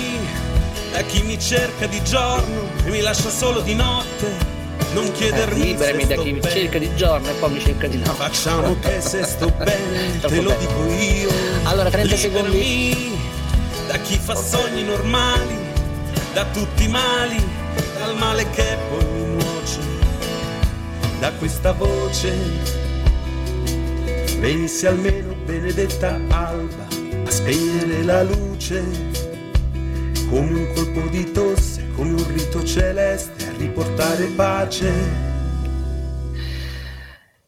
da 0.92 1.02
chi 1.02 1.22
mi 1.22 1.38
cerca 1.38 1.86
di 1.86 2.02
giorno 2.04 2.68
e 2.84 2.90
mi 2.90 3.00
lascia 3.00 3.30
solo 3.30 3.60
di 3.60 3.74
notte. 3.74 4.49
Non 4.92 5.10
chiedermi 5.12 5.60
Eh, 5.60 5.64
liberami 5.66 6.06
da 6.06 6.14
chi 6.16 6.32
mi 6.32 6.40
cerca 6.42 6.78
di 6.78 6.94
giorno 6.96 7.28
e 7.28 7.32
poi 7.34 7.52
mi 7.52 7.60
cerca 7.60 7.86
di 7.86 7.98
notte. 7.98 8.10
Facciamo 8.10 8.76
che 8.80 9.00
se 9.00 9.24
sto 9.24 9.48
bene, 9.56 10.18
te 10.20 10.40
lo 10.40 10.54
dico 10.58 10.84
io. 10.92 11.30
Allora, 11.64 11.90
30 11.90 12.16
secondi. 12.16 12.58
Liberami 12.58 13.18
da 13.86 13.98
chi 13.98 14.18
fa 14.18 14.36
sogni 14.36 14.84
normali, 14.84 15.56
da 16.32 16.44
tutti 16.46 16.84
i 16.84 16.88
mali, 16.88 17.44
dal 17.98 18.16
male 18.16 18.48
che 18.50 18.76
poi 18.88 19.04
mi 19.04 19.24
nuoce, 19.34 19.78
da 21.18 21.32
questa 21.32 21.72
voce. 21.72 22.32
Venissi 24.38 24.86
almeno 24.86 25.34
benedetta 25.44 26.18
alba 26.28 26.86
a 27.26 27.30
spegnere 27.30 28.02
la 28.04 28.22
luce, 28.22 28.82
come 30.28 30.52
un 30.52 30.72
colpo 30.72 31.00
di 31.10 31.30
tosse, 31.32 31.88
come 31.94 32.12
un 32.12 32.26
rito 32.32 32.64
celeste 32.64 33.49
a 33.60 33.66
riportare 33.66 34.26
pace. 34.36 35.29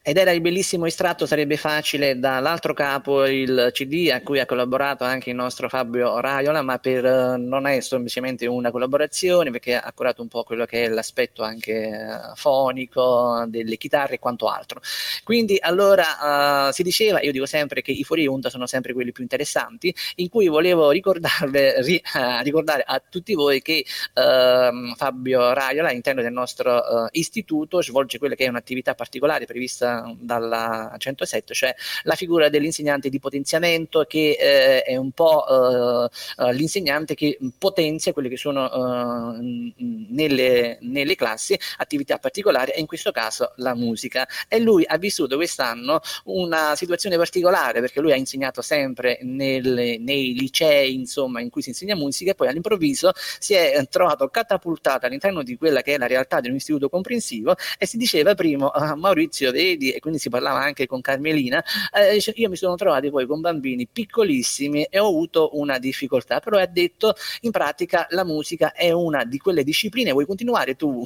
Ed 0.05 0.17
era 0.17 0.31
il 0.31 0.41
bellissimo 0.41 0.85
estratto, 0.85 1.25
sarebbe 1.25 1.55
facile, 1.55 2.19
dall'altro 2.19 2.73
capo 2.73 3.25
il 3.25 3.69
CD 3.71 4.09
a 4.11 4.21
cui 4.21 4.37
ha 4.41 4.45
collaborato 4.45 5.05
anche 5.05 5.29
il 5.29 5.35
nostro 5.37 5.69
Fabio 5.69 6.19
Raiola, 6.19 6.61
ma 6.61 6.77
per, 6.77 7.05
eh, 7.05 7.37
non 7.37 7.65
è 7.67 7.79
semplicemente 7.79 8.45
una 8.45 8.69
collaborazione 8.69 9.49
perché 9.49 9.75
ha 9.77 9.93
curato 9.93 10.21
un 10.21 10.27
po' 10.27 10.43
quello 10.43 10.65
che 10.65 10.83
è 10.83 10.89
l'aspetto 10.89 11.41
anche 11.41 11.71
eh, 11.87 12.35
fonico 12.35 13.45
delle 13.47 13.77
chitarre 13.77 14.15
e 14.15 14.19
quanto 14.19 14.49
altro. 14.49 14.81
Quindi 15.23 15.57
allora 15.61 16.67
eh, 16.67 16.73
si 16.73 16.83
diceva, 16.83 17.21
io 17.21 17.31
dico 17.31 17.45
sempre 17.45 17.81
che 17.81 17.91
i 17.91 18.03
fuori 18.03 18.27
onda 18.27 18.49
sono 18.49 18.67
sempre 18.67 18.91
quelli 18.91 19.13
più 19.13 19.23
interessanti, 19.23 19.95
in 20.15 20.27
cui 20.27 20.49
volevo 20.49 20.91
ri- 20.91 21.01
eh, 21.01 22.43
ricordare 22.43 22.83
a 22.85 23.01
tutti 23.09 23.33
voi 23.35 23.61
che 23.61 23.85
ehm, 24.15 24.95
Fabio 24.95 25.53
Raiola 25.53 25.87
all'interno 25.87 26.21
del 26.21 26.33
nostro 26.33 27.07
istituto 27.11 27.81
svolge 27.81 28.17
quella 28.17 28.35
che 28.35 28.43
è 28.43 28.49
un'attività 28.49 28.95
particolare 28.95 29.45
prevista 29.45 29.92
dalla 30.19 30.93
107, 30.97 31.53
cioè 31.53 31.73
la 32.03 32.15
figura 32.15 32.49
dell'insegnante 32.49 33.09
di 33.09 33.19
potenziamento 33.19 34.05
che 34.07 34.37
eh, 34.39 34.81
è 34.83 34.95
un 34.95 35.11
po' 35.11 36.09
eh, 36.37 36.43
eh, 36.45 36.53
l'insegnante 36.53 37.13
che 37.15 37.37
potenzia 37.57 38.13
quelle 38.13 38.29
che 38.29 38.37
sono 38.37 39.37
eh, 39.39 39.73
nelle, 40.09 40.77
nelle 40.81 41.15
classi 41.15 41.57
attività 41.77 42.17
particolari 42.17 42.71
e 42.71 42.79
in 42.79 42.85
questo 42.87 43.11
caso 43.11 43.53
la 43.57 43.75
musica. 43.75 44.27
E 44.47 44.59
lui 44.59 44.83
ha 44.85 44.97
vissuto 44.97 45.35
quest'anno 45.35 45.99
una 46.25 46.75
situazione 46.75 47.17
particolare 47.17 47.79
perché 47.79 47.99
lui 47.99 48.11
ha 48.11 48.15
insegnato 48.15 48.61
sempre 48.61 49.19
nelle- 49.21 49.97
nei 49.99 50.33
licei 50.33 50.93
insomma 50.93 51.41
in 51.41 51.49
cui 51.49 51.61
si 51.61 51.69
insegna 51.69 51.95
musica 51.95 52.31
e 52.31 52.35
poi 52.35 52.47
all'improvviso 52.47 53.11
si 53.39 53.53
è 53.53 53.85
trovato 53.89 54.27
catapultato 54.29 55.05
all'interno 55.05 55.43
di 55.43 55.57
quella 55.57 55.81
che 55.81 55.95
è 55.95 55.97
la 55.97 56.07
realtà 56.07 56.39
di 56.39 56.49
un 56.49 56.55
istituto 56.55 56.89
comprensivo 56.89 57.55
e 57.77 57.85
si 57.85 57.97
diceva 57.97 58.35
prima 58.35 58.71
"Ah, 58.71 58.95
Maurizio 58.95 59.51
vedi 59.51 59.82
e 59.91 59.99
quindi 59.99 60.19
si 60.19 60.29
parlava 60.29 60.59
anche 60.59 60.85
con 60.85 61.01
Carmelina 61.01 61.63
eh, 61.93 62.17
io 62.35 62.49
mi 62.49 62.55
sono 62.55 62.75
trovato 62.75 63.09
poi 63.09 63.25
con 63.25 63.41
bambini 63.41 63.87
piccolissimi 63.87 64.83
e 64.83 64.99
ho 64.99 65.07
avuto 65.07 65.57
una 65.57 65.77
difficoltà 65.79 66.39
però 66.39 66.57
ha 66.57 66.65
detto 66.65 67.13
in 67.41 67.51
pratica 67.51 68.07
la 68.09 68.23
musica 68.23 68.73
è 68.73 68.91
una 68.91 69.23
di 69.23 69.37
quelle 69.37 69.63
discipline 69.63 70.11
vuoi 70.11 70.25
continuare 70.25 70.75
tu? 70.75 71.03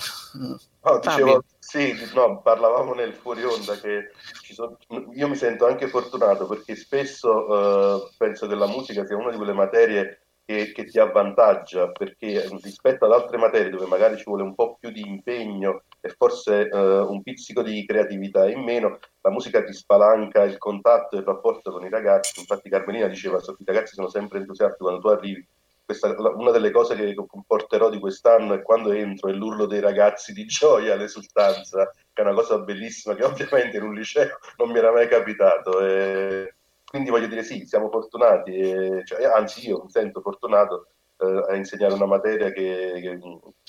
No, 0.87 0.99
dicevo, 0.99 1.43
sì, 1.59 1.93
no, 2.13 2.41
parlavamo 2.41 2.93
nel 2.93 3.13
fuori 3.13 3.43
onda 3.43 3.77
che 3.77 4.11
sono- 4.53 4.77
io 5.13 5.27
mi 5.27 5.35
sento 5.35 5.65
anche 5.65 5.89
fortunato 5.89 6.47
perché 6.47 6.75
spesso 6.75 8.05
eh, 8.05 8.09
penso 8.17 8.47
che 8.47 8.55
la 8.55 8.67
musica 8.67 9.05
sia 9.05 9.17
una 9.17 9.31
di 9.31 9.37
quelle 9.37 9.51
materie 9.53 10.26
che, 10.47 10.71
che 10.71 10.85
ti 10.85 10.97
avvantaggia 10.97 11.91
perché 11.91 12.47
rispetto 12.63 13.03
ad 13.03 13.11
altre 13.11 13.37
materie 13.37 13.69
dove 13.69 13.85
magari 13.85 14.15
ci 14.15 14.23
vuole 14.23 14.43
un 14.43 14.55
po' 14.55 14.77
più 14.79 14.91
di 14.91 15.01
impegno 15.01 15.83
e 15.99 16.15
forse 16.17 16.69
eh, 16.69 16.99
un 16.99 17.21
pizzico 17.21 17.61
di 17.61 17.85
creatività 17.85 18.49
in 18.49 18.63
meno, 18.63 18.97
la 19.19 19.29
musica 19.29 19.61
ti 19.61 19.73
spalanca 19.73 20.43
il 20.43 20.57
contatto 20.57 21.17
e 21.17 21.19
il 21.19 21.25
rapporto 21.25 21.69
con 21.73 21.83
i 21.83 21.89
ragazzi. 21.89 22.39
Infatti 22.39 22.69
Carmelina 22.69 23.07
diceva, 23.07 23.39
"So- 23.39 23.57
i 23.59 23.65
ragazzi 23.65 23.93
sono 23.95 24.07
sempre 24.07 24.39
entusiasti 24.39 24.77
quando 24.77 25.01
tu 25.01 25.07
arrivi 25.09 25.45
questa, 25.83 26.15
una 26.17 26.51
delle 26.51 26.71
cose 26.71 26.95
che 26.95 27.13
porterò 27.45 27.89
di 27.89 27.99
quest'anno 27.99 28.53
è 28.53 28.61
quando 28.61 28.91
entro 28.91 29.29
è 29.29 29.33
l'urlo 29.33 29.65
dei 29.65 29.81
ragazzi 29.81 30.31
di 30.31 30.45
gioia, 30.45 30.95
l'esultanza, 30.97 31.91
che 32.13 32.21
è 32.21 32.25
una 32.25 32.33
cosa 32.33 32.57
bellissima 32.59 33.15
che 33.15 33.23
ovviamente 33.25 33.77
in 33.77 33.83
un 33.83 33.93
liceo 33.93 34.37
non 34.57 34.71
mi 34.71 34.77
era 34.79 34.93
mai 34.93 35.09
capitato. 35.09 35.85
E 35.85 36.55
quindi 36.89 37.09
voglio 37.09 37.27
dire 37.27 37.43
sì, 37.43 37.65
siamo 37.65 37.89
fortunati, 37.89 38.55
e- 38.55 39.01
cioè, 39.05 39.25
anzi 39.25 39.67
io 39.67 39.81
mi 39.83 39.89
sento 39.89 40.21
fortunato 40.21 40.87
eh, 41.17 41.45
a 41.49 41.55
insegnare 41.55 41.93
una 41.93 42.05
materia 42.05 42.51
che, 42.51 42.93
che 43.01 43.19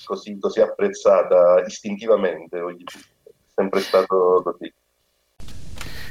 così, 0.03 0.37
così 0.39 0.61
apprezzata 0.61 1.61
istintivamente, 1.65 2.59
voglio 2.59 2.77
dire. 2.77 3.05
è 3.23 3.29
sempre 3.53 3.81
stato 3.81 4.41
così. 4.43 4.73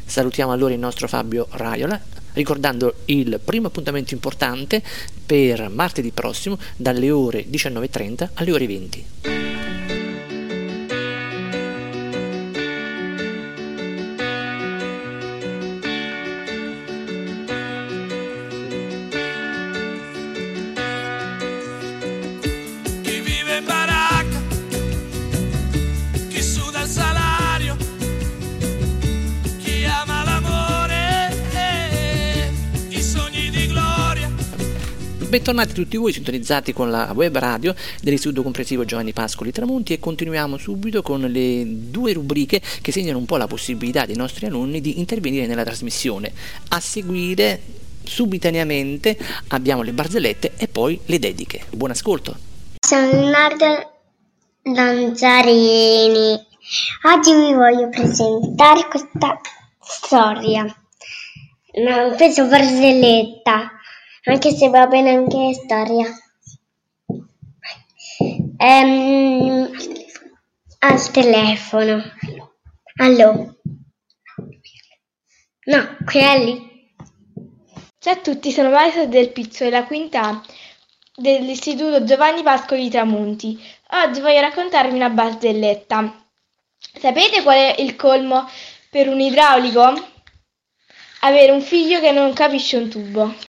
Salutiamo 0.04 0.52
allora 0.52 0.72
il 0.72 0.80
nostro 0.80 1.06
Fabio 1.06 1.46
Raiola, 1.50 2.00
ricordando 2.32 2.94
il 3.06 3.40
primo 3.44 3.66
appuntamento 3.66 4.14
importante 4.14 4.82
per 5.26 5.68
martedì 5.68 6.10
prossimo 6.12 6.58
dalle 6.76 7.10
ore 7.10 7.44
19.30 7.44 8.30
alle 8.34 8.52
ore 8.52 8.66
20. 8.66 9.47
Bentornati 35.28 35.74
tutti 35.74 35.98
voi 35.98 36.10
sintonizzati 36.10 36.72
con 36.72 36.90
la 36.90 37.12
web 37.14 37.36
radio 37.36 37.74
dell'Istituto 38.00 38.42
Comprensivo 38.42 38.86
Giovanni 38.86 39.12
Pascoli 39.12 39.52
Tramonti 39.52 39.92
e 39.92 40.00
continuiamo 40.00 40.56
subito 40.56 41.02
con 41.02 41.20
le 41.20 41.64
due 41.66 42.14
rubriche 42.14 42.62
che 42.80 42.92
segnano 42.92 43.18
un 43.18 43.26
po' 43.26 43.36
la 43.36 43.46
possibilità 43.46 44.06
dei 44.06 44.16
nostri 44.16 44.46
alunni 44.46 44.80
di 44.80 44.98
intervenire 44.98 45.46
nella 45.46 45.64
trasmissione. 45.64 46.32
A 46.68 46.80
seguire 46.80 47.60
subitaneamente 48.02 49.18
abbiamo 49.48 49.82
le 49.82 49.92
barzellette 49.92 50.54
e 50.56 50.66
poi 50.66 50.98
le 51.04 51.18
dediche. 51.18 51.66
Buon 51.72 51.90
ascolto. 51.90 52.34
Sono 52.80 53.10
Leonardo 53.10 53.92
Lanzarini. 54.62 56.42
Oggi 57.02 57.34
vi 57.34 57.52
voglio 57.52 57.90
presentare 57.90 58.88
questa 58.88 59.38
storia. 59.78 60.62
No, 60.64 62.14
penso 62.16 62.46
barzelletta, 62.46 63.72
anche 64.32 64.50
se 64.50 64.68
va 64.68 64.86
bene 64.86 65.10
anche 65.10 65.54
storia. 65.54 66.06
Ehm, 68.58 69.70
al 70.80 71.10
telefono. 71.10 72.02
Allo. 72.96 73.56
No, 75.64 75.96
quelli. 76.04 76.92
Ciao 77.98 78.14
a 78.14 78.16
tutti, 78.16 78.52
sono 78.52 78.70
Maria 78.70 79.06
del 79.06 79.32
Pizzo 79.32 79.64
della 79.64 79.84
quinta 79.84 80.42
dell'Istituto 81.14 82.04
Giovanni 82.04 82.42
Pascoli 82.42 82.88
Tramonti. 82.90 83.60
Oggi 83.90 84.20
voglio 84.20 84.40
raccontarvi 84.40 84.94
una 84.94 85.10
barzelletta. 85.10 86.26
Sapete 86.98 87.42
qual 87.42 87.56
è 87.56 87.80
il 87.80 87.96
colmo 87.96 88.48
per 88.90 89.08
un 89.08 89.20
idraulico? 89.20 90.06
Avere 91.20 91.50
un 91.50 91.60
figlio 91.60 92.00
che 92.00 92.12
non 92.12 92.32
capisce 92.32 92.76
un 92.76 92.88
tubo. 92.88 93.47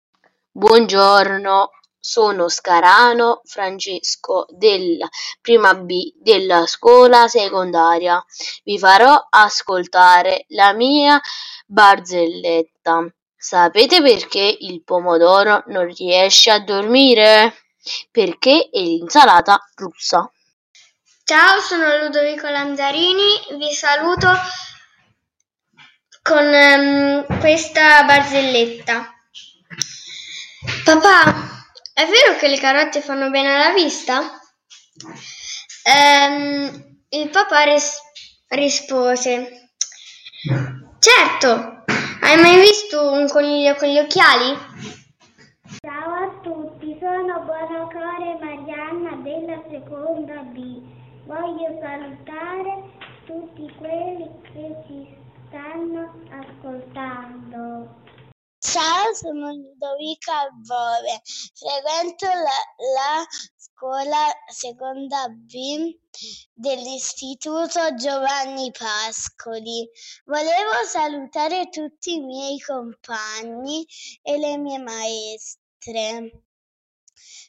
Buongiorno, 0.58 1.70
sono 2.00 2.50
Scarano 2.50 3.42
Francesco 3.44 4.48
della 4.50 5.08
prima 5.40 5.76
B 5.76 6.14
della 6.16 6.66
scuola 6.66 7.28
secondaria. 7.28 8.26
Vi 8.64 8.80
farò 8.80 9.28
ascoltare 9.30 10.46
la 10.48 10.74
mia 10.74 11.22
barzelletta. 11.68 13.06
Sapete 13.38 14.02
perché 14.02 14.58
il 14.62 14.84
pomodoro 14.84 15.62
non 15.68 15.94
riesce 15.94 16.50
a 16.50 16.60
dormire? 16.60 17.54
Perché 18.10 18.70
è 18.72 18.80
l'insalata 18.80 19.64
russa. 19.76 20.28
Ciao, 21.24 21.60
sono 21.60 21.98
Ludovico 21.98 22.50
Lanzarini, 22.50 23.58
vi 23.60 23.72
saluto 23.74 24.32
con 26.24 26.52
ehm, 26.52 27.40
questa 27.42 28.04
barzelletta. 28.06 29.12
Papà, 30.68 31.64
è 31.94 32.06
vero 32.06 32.38
che 32.38 32.50
le 32.50 32.58
carote 32.58 33.00
fanno 33.00 33.30
bene 33.30 33.56
alla 33.56 33.74
vista? 33.74 34.38
Ehm, 35.84 37.00
il 37.10 37.30
papà 37.30 37.64
ris- 37.64 38.02
rispose, 38.50 39.72
certo, 41.00 41.84
hai 42.22 42.42
mai 42.42 42.60
visto 42.60 43.12
un 43.12 43.30
coniglio 43.30 43.76
con 43.76 43.88
gli 43.88 43.98
occhiali? 43.98 44.58
Ciao 45.80 46.12
a 46.12 46.40
tutti, 46.42 46.98
sono 47.00 47.40
Buonocore 47.46 48.38
Marianna 48.42 49.16
della 49.24 49.62
seconda 49.70 50.42
B. 50.42 50.82
Voglio 51.26 51.80
salutare 51.82 52.84
tutti 53.26 53.74
quelli 53.78 54.30
che 54.52 54.76
ci 54.86 55.18
stanno 55.48 56.12
ascoltando. 56.30 58.07
Ciao, 58.70 59.14
sono 59.14 59.50
Ludovica 59.54 60.50
Bove, 60.50 61.22
frequento 61.54 62.26
la, 62.26 62.60
la 62.94 63.26
scuola 63.56 64.28
seconda 64.52 65.30
B 65.30 65.98
dell'Istituto 66.54 67.96
Giovanni 67.96 68.70
Pascoli. 68.78 69.90
Volevo 70.26 70.84
salutare 70.86 71.70
tutti 71.70 72.16
i 72.16 72.20
miei 72.20 72.60
compagni 72.60 73.88
e 74.22 74.38
le 74.38 74.58
mie 74.58 74.80
maestre. 74.80 76.44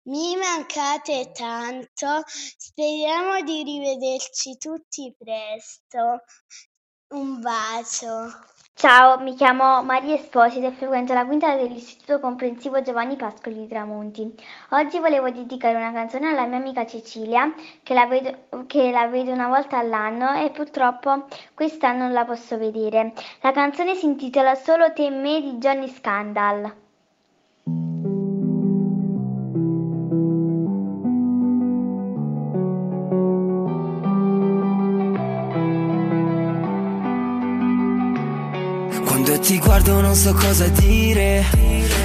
Mi 0.05 0.37
mancate 0.37 1.33
tanto, 1.33 2.23
speriamo 2.27 3.43
di 3.43 3.65
rivederci 3.65 4.57
tutti 4.57 5.13
presto. 5.19 6.23
Un 7.09 7.41
bacio. 7.41 8.57
Ciao, 8.81 9.19
mi 9.19 9.35
chiamo 9.35 9.83
Maria 9.83 10.15
Esposito 10.15 10.69
e 10.69 10.71
frequento 10.71 11.13
la 11.13 11.27
quinta 11.27 11.57
dell'Istituto 11.57 12.21
Comprensivo 12.21 12.81
Giovanni 12.81 13.17
Pascoli 13.17 13.57
di 13.57 13.67
Tramonti. 13.67 14.33
Oggi 14.69 15.01
volevo 15.01 15.29
dedicare 15.31 15.75
una 15.75 15.91
canzone 15.91 16.29
alla 16.29 16.47
mia 16.47 16.59
amica 16.59 16.87
Cecilia, 16.87 17.53
che 17.83 17.93
la 17.93 18.07
vedo, 18.07 18.31
che 18.69 18.93
la 18.93 19.09
vedo 19.09 19.33
una 19.33 19.49
volta 19.49 19.79
all'anno 19.79 20.33
e 20.35 20.51
purtroppo 20.51 21.27
quest'anno 21.55 22.05
non 22.05 22.13
la 22.13 22.25
posso 22.25 22.57
vedere. 22.57 23.15
La 23.41 23.51
canzone 23.51 23.97
si 23.97 24.07
intitola 24.07 24.55
Solo 24.55 24.93
te 24.93 25.07
e 25.07 25.11
me 25.11 25.41
di 25.41 25.55
Johnny 25.55 25.89
Scandal. 25.89 26.88
Ti 39.49 39.59
guardo 39.61 40.03
non 40.03 40.15
so 40.15 40.35
cosa 40.35 40.69
dire, 40.69 41.43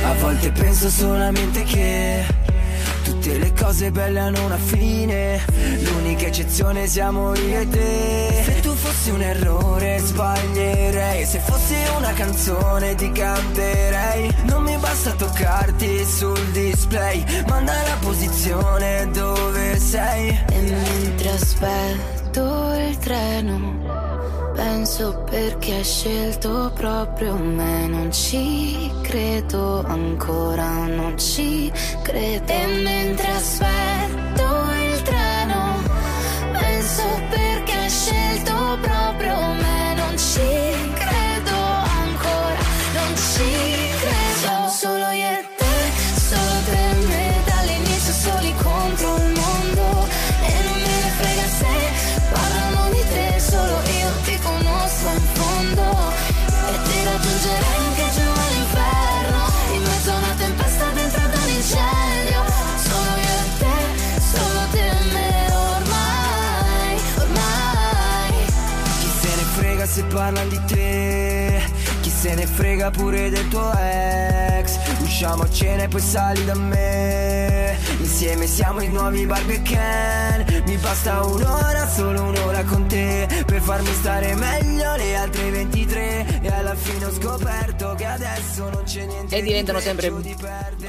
a 0.06 0.14
volte 0.14 0.50
penso 0.54 0.88
solamente 0.88 1.64
che 1.64 2.24
tutte 3.04 3.38
le 3.38 3.52
cose 3.52 3.91
belle 3.91 4.20
hanno 4.20 4.46
una 4.46 4.56
fine, 4.56 5.41
l'unica 5.82 6.28
eccezione 6.28 6.88
siamo 6.88 7.36
io 7.36 7.60
e 7.60 7.68
te. 7.68 8.44
Se 8.46 8.62
tu 8.62 8.74
fossi 8.74 9.10
un 9.10 9.22
errore 9.22 10.00
sbaglierei, 10.00 11.26
se 11.26 11.39
fossi 11.39 11.76
una 11.98 12.14
canzone 12.14 12.96
ti 12.96 13.12
canterei. 13.12 14.34
Non 14.44 14.64
mi 14.64 14.78
basta 14.78 15.12
toccarti 15.12 16.06
sul 16.06 16.39
display, 16.54 17.26
manda 17.50 17.74
la 17.74 17.98
posizione 18.00 19.10
dove 19.12 19.78
sei. 19.80 20.30
E 20.30 20.62
mentre 20.62 21.32
aspetto 21.32 22.74
il 22.88 22.98
treno 23.00 23.93
Penso 24.64 25.26
perché 25.30 25.74
hai 25.76 25.84
scelto 25.84 26.72
proprio 26.74 27.36
me, 27.36 27.86
non 27.86 28.14
ci 28.14 28.89
credo 29.01 29.84
ancora, 29.86 30.88
non 30.88 31.20
ci 31.20 31.70
credo. 32.01 32.45
E 32.47 32.82
mentre 32.82 33.28
aspetto 33.28 34.62
frega 72.54 72.91
pure 72.91 73.30
del 73.30 73.47
tuo 73.47 73.72
ex. 73.74 74.78
Usciamo 75.01 75.43
a 75.43 75.49
cena 75.49 75.84
e 75.84 75.88
poi 75.88 76.01
sali 76.01 76.45
da 76.45 76.56
me. 76.56 77.78
Insieme 78.04 78.47
siamo 78.47 78.82
i 78.82 78.89
nuovi 78.89 79.26
Barbie 79.26 79.56
e 79.56 79.62
Ken. 79.62 80.64
Mi 80.68 80.76
basta 80.76 81.24
un'ora, 81.24 81.88
solo 81.88 82.24
un'ora 82.24 82.62
con 82.66 82.86
te. 82.86 83.26
Per 83.45 83.62
farmi 83.62 83.93
stare 83.93 84.36
meglio 84.36 84.95
le 84.97 85.16
altre 85.16 85.49
23. 85.49 86.41
E 86.41 86.47
alla 86.49 86.76
fine 86.76 87.06
ho 87.06 87.12
scoperto 87.12 87.95
che 87.95 88.06
adesso 88.06 88.70
non 88.70 88.84
c'è 88.84 89.06
niente. 89.06 89.38
E 89.38 89.41
diventano 89.41 89.78
di 89.78 89.84
sempre 89.86 90.12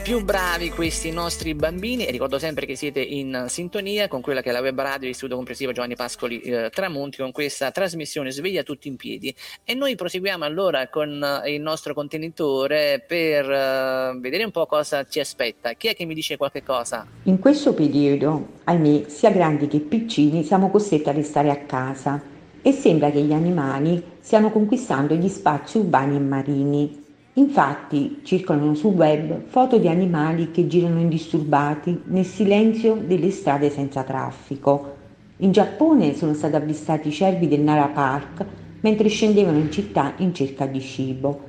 più 0.03 0.25
bravi 0.25 0.71
questi 0.71 1.13
nostri 1.13 1.55
bambini 1.55 2.05
e 2.05 2.11
ricordo 2.11 2.39
sempre 2.39 2.67
che 2.67 2.75
siete 2.75 3.01
in 3.01 3.47
sintonia 3.49 4.09
con 4.09 4.21
quella 4.21 4.43
che 4.43 4.51
è 4.51 4.53
la 4.53 4.61
web 4.61 4.79
radio 4.79 4.99
dell'Istituto 4.99 5.37
Comprensivo 5.37 5.73
Giovanni 5.73 5.95
Pascoli 5.95 6.41
eh, 6.41 6.69
Tramonti 6.71 7.19
con 7.19 7.33
questa 7.33 7.71
trasmissione 7.71 8.31
Sveglia 8.31 8.63
tutti 8.65 8.89
in 8.89 8.97
piedi 8.97 9.35
e 9.65 9.75
noi 9.75 9.95
proseguiamo 9.95 10.45
allora 10.45 10.89
con 10.89 11.43
eh, 11.43 11.55
il 11.55 11.63
nostro 11.63 11.95
contenitore 11.95 13.03
per 13.07 13.51
eh, 13.51 14.19
vedere 14.19 14.45
un 14.45 14.51
po' 14.51 14.67
cosa 14.67 15.07
ci 15.07 15.21
aspetta. 15.21 15.73
Chi 15.73 15.89
è 15.89 15.95
che 15.95 16.05
mi 16.05 16.15
dice 16.15 16.37
qualche 16.37 16.63
cosa? 16.63 17.04
In 17.25 17.39
questo 17.39 17.73
periodo, 17.75 18.49
ahimè, 18.65 19.05
sia 19.07 19.31
grandi 19.31 19.67
che 19.67 19.81
piccini 19.81 20.45
siamo 20.45 20.71
costretti 20.71 21.09
a 21.09 21.13
restare 21.13 21.51
a 21.51 21.57
casa 21.57 22.21
e 22.61 22.73
sembra 22.73 23.11
che 23.11 23.23
gli 23.23 23.33
animali 23.33 24.03
stiano 24.21 24.51
conquistando 24.51 25.15
gli 25.15 25.29
spazi 25.29 25.79
urbani 25.79 26.17
e 26.17 26.21
marini. 26.21 27.03
Infatti 27.35 28.21
circolano 28.23 28.75
sul 28.75 28.95
web 28.95 29.43
foto 29.47 29.79
di 29.79 29.89
animali 29.89 30.51
che 30.51 30.67
girano 30.67 31.01
indisturbati 31.01 32.03
nel 32.05 32.25
silenzio 32.25 32.95
delle 32.95 33.31
strade 33.31 33.71
senza 33.71 34.03
traffico. 34.03 34.95
In 35.39 35.51
Giappone 35.51 36.15
sono 36.15 36.33
stati 36.33 36.55
avvistati 36.55 37.09
i 37.09 37.13
cervi 37.13 37.49
del 37.49 37.61
Nara 37.61 37.89
Park 37.89 38.45
mentre 38.83 39.09
scendevano 39.09 39.59
in 39.59 39.73
città 39.73 40.13
in 40.19 40.33
cerca 40.33 40.67
di 40.67 40.81
cibo. 40.81 41.41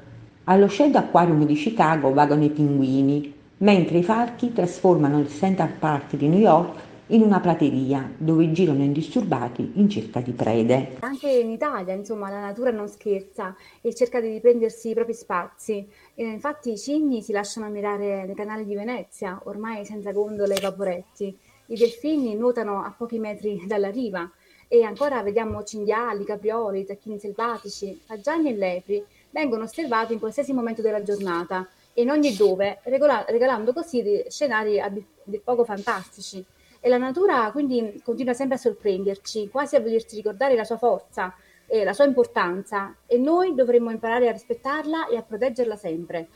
Allo 0.45 0.67
Shedd 0.67 0.95
Aquarium 0.95 1.45
di 1.45 1.53
Chicago 1.53 2.13
vagano 2.13 2.45
i 2.45 2.49
pinguini, 2.49 3.34
mentre 3.65 3.97
i 3.97 4.03
falchi 4.03 4.53
trasformano 4.53 5.19
il 5.19 5.27
Central 5.27 5.71
Park 5.71 6.15
di 6.17 6.27
New 6.27 6.39
York 6.39 6.83
in 7.07 7.23
una 7.23 7.39
prateria 7.39 8.07
dove 8.15 8.51
girano 8.51 8.83
indisturbati 8.83 9.71
in 9.75 9.89
cerca 9.89 10.19
di 10.19 10.33
prede. 10.33 10.97
Anche 10.99 11.29
in 11.29 11.49
Italia, 11.49 11.95
insomma, 11.95 12.29
la 12.29 12.41
natura 12.41 12.69
non 12.69 12.87
scherza 12.87 13.55
e 13.81 13.95
cerca 13.95 14.21
di 14.21 14.27
riprendersi 14.27 14.89
i 14.89 14.93
propri 14.93 15.15
spazi. 15.15 15.87
E 16.13 16.23
infatti 16.23 16.73
i 16.73 16.77
cigni 16.77 17.23
si 17.23 17.31
lasciano 17.31 17.65
ammirare 17.65 18.25
nei 18.25 18.35
canali 18.35 18.65
di 18.65 18.75
Venezia, 18.75 19.41
ormai 19.45 19.83
senza 19.83 20.11
gondole 20.11 20.53
e 20.53 20.61
vaporetti. 20.61 21.35
I 21.65 21.75
delfini 21.75 22.35
nuotano 22.35 22.83
a 22.83 22.93
pochi 22.95 23.17
metri 23.17 23.63
dalla 23.65 23.89
riva 23.89 24.29
e 24.67 24.83
ancora 24.83 25.23
vediamo 25.23 25.63
cinghiali, 25.63 26.23
caprioli, 26.23 26.85
tacchini 26.85 27.17
selvatici, 27.17 27.99
fagiani 28.05 28.49
e 28.49 28.55
lepri. 28.55 29.03
Vengono 29.31 29.63
osservati 29.63 30.13
in 30.13 30.19
qualsiasi 30.19 30.53
momento 30.53 30.83
della 30.83 31.01
giornata 31.01 31.67
in 31.95 32.09
ogni 32.09 32.35
dove, 32.35 32.79
regola- 32.83 33.25
regalando 33.27 33.73
così 33.73 34.01
dei 34.01 34.25
scenari 34.29 34.79
a 34.79 34.89
dir 34.89 35.41
poco 35.43 35.63
fantastici. 35.63 36.43
E 36.79 36.89
la 36.89 36.97
natura 36.97 37.49
quindi 37.51 37.99
continua 38.03 38.33
sempre 38.33 38.57
a 38.57 38.59
sorprenderci, 38.59 39.49
quasi 39.49 39.75
a 39.75 39.79
volerci 39.79 40.15
ricordare 40.15 40.55
la 40.55 40.63
sua 40.63 40.77
forza 40.77 41.33
e 41.67 41.83
la 41.83 41.93
sua 41.93 42.05
importanza 42.05 42.95
e 43.07 43.17
noi 43.17 43.55
dovremmo 43.55 43.89
imparare 43.89 44.29
a 44.29 44.31
rispettarla 44.31 45.07
e 45.07 45.17
a 45.17 45.23
proteggerla 45.23 45.75
sempre. 45.75 46.27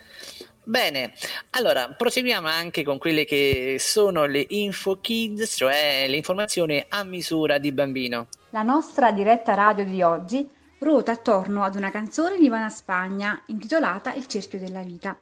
Bene, 0.64 1.14
allora 1.52 1.90
proseguiamo 1.90 2.48
anche 2.48 2.84
con 2.84 2.98
quelle 2.98 3.26
che 3.26 3.78
sono 3.80 4.26
le 4.26 4.46
info 4.50 5.00
kids, 5.00 5.56
cioè 5.56 6.06
le 6.08 6.16
informazioni 6.16 6.84
a 6.90 7.04
misura 7.04 7.58
di 7.58 7.72
bambino. 7.72 8.28
La 8.52 8.64
nostra 8.64 9.12
diretta 9.12 9.54
radio 9.54 9.84
di 9.86 10.02
oggi 10.02 10.48
ruota 10.80 11.12
attorno 11.12 11.64
ad 11.64 11.76
una 11.76 11.92
canzone 11.92 12.38
di 12.38 12.46
Ivana 12.46 12.70
Spagna 12.70 13.42
intitolata 13.48 14.14
Il 14.14 14.28
cerchio 14.28 14.60
della 14.60 14.82
vita, 14.82 15.18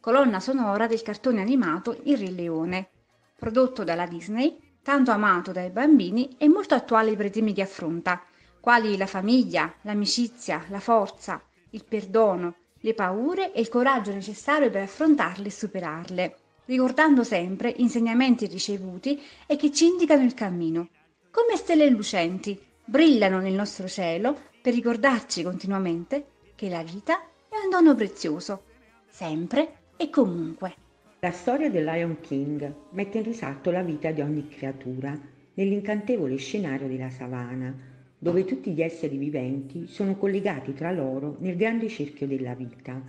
colonna 0.00 0.40
sonora 0.40 0.86
del 0.86 1.02
cartone 1.02 1.40
animato 1.40 2.00
Il 2.04 2.18
Re 2.18 2.30
Leone, 2.30 2.88
prodotto 3.36 3.84
dalla 3.84 4.06
Disney, 4.06 4.56
tanto 4.82 5.10
amato 5.10 5.52
dai 5.52 5.70
bambini 5.70 6.36
e 6.38 6.48
molto 6.48 6.74
attuale 6.74 7.14
per 7.16 7.26
i 7.26 7.30
temi 7.30 7.52
che 7.52 7.62
affronta, 7.62 8.22
quali 8.60 8.96
la 8.96 9.06
famiglia, 9.06 9.72
l'amicizia, 9.82 10.64
la 10.68 10.80
forza, 10.80 11.42
il 11.70 11.84
perdono, 11.84 12.54
le 12.80 12.94
paure 12.94 13.52
e 13.52 13.60
il 13.60 13.68
coraggio 13.68 14.12
necessario 14.12 14.70
per 14.70 14.82
affrontarle 14.82 15.46
e 15.46 15.50
superarle, 15.50 16.36
ricordando 16.66 17.24
sempre 17.24 17.74
insegnamenti 17.78 18.46
ricevuti 18.46 19.20
e 19.46 19.56
che 19.56 19.72
ci 19.72 19.86
indicano 19.86 20.22
il 20.22 20.34
cammino. 20.34 20.88
Come 21.30 21.56
stelle 21.56 21.88
lucenti, 21.88 22.58
brillano 22.84 23.40
nel 23.40 23.54
nostro 23.54 23.88
cielo 23.88 24.38
per 24.62 24.74
ricordarci 24.74 25.42
continuamente 25.42 26.26
che 26.54 26.68
la 26.68 26.82
vita 26.82 27.20
è 27.48 27.56
un 27.62 27.70
dono 27.70 27.94
prezioso, 27.94 28.64
sempre 29.08 29.77
e 30.00 30.10
comunque. 30.10 30.74
La 31.18 31.32
storia 31.32 31.68
del 31.68 31.84
Lion 31.84 32.20
King 32.20 32.72
mette 32.90 33.18
in 33.18 33.24
risalto 33.24 33.72
la 33.72 33.82
vita 33.82 34.12
di 34.12 34.20
ogni 34.20 34.46
creatura 34.48 35.18
nell'incantevole 35.54 36.36
scenario 36.36 36.86
della 36.86 37.10
savana, 37.10 37.76
dove 38.16 38.44
tutti 38.44 38.70
gli 38.70 38.80
esseri 38.80 39.16
viventi 39.16 39.88
sono 39.88 40.16
collegati 40.16 40.72
tra 40.72 40.92
loro 40.92 41.36
nel 41.40 41.56
grande 41.56 41.88
cerchio 41.88 42.28
della 42.28 42.54
vita. 42.54 43.02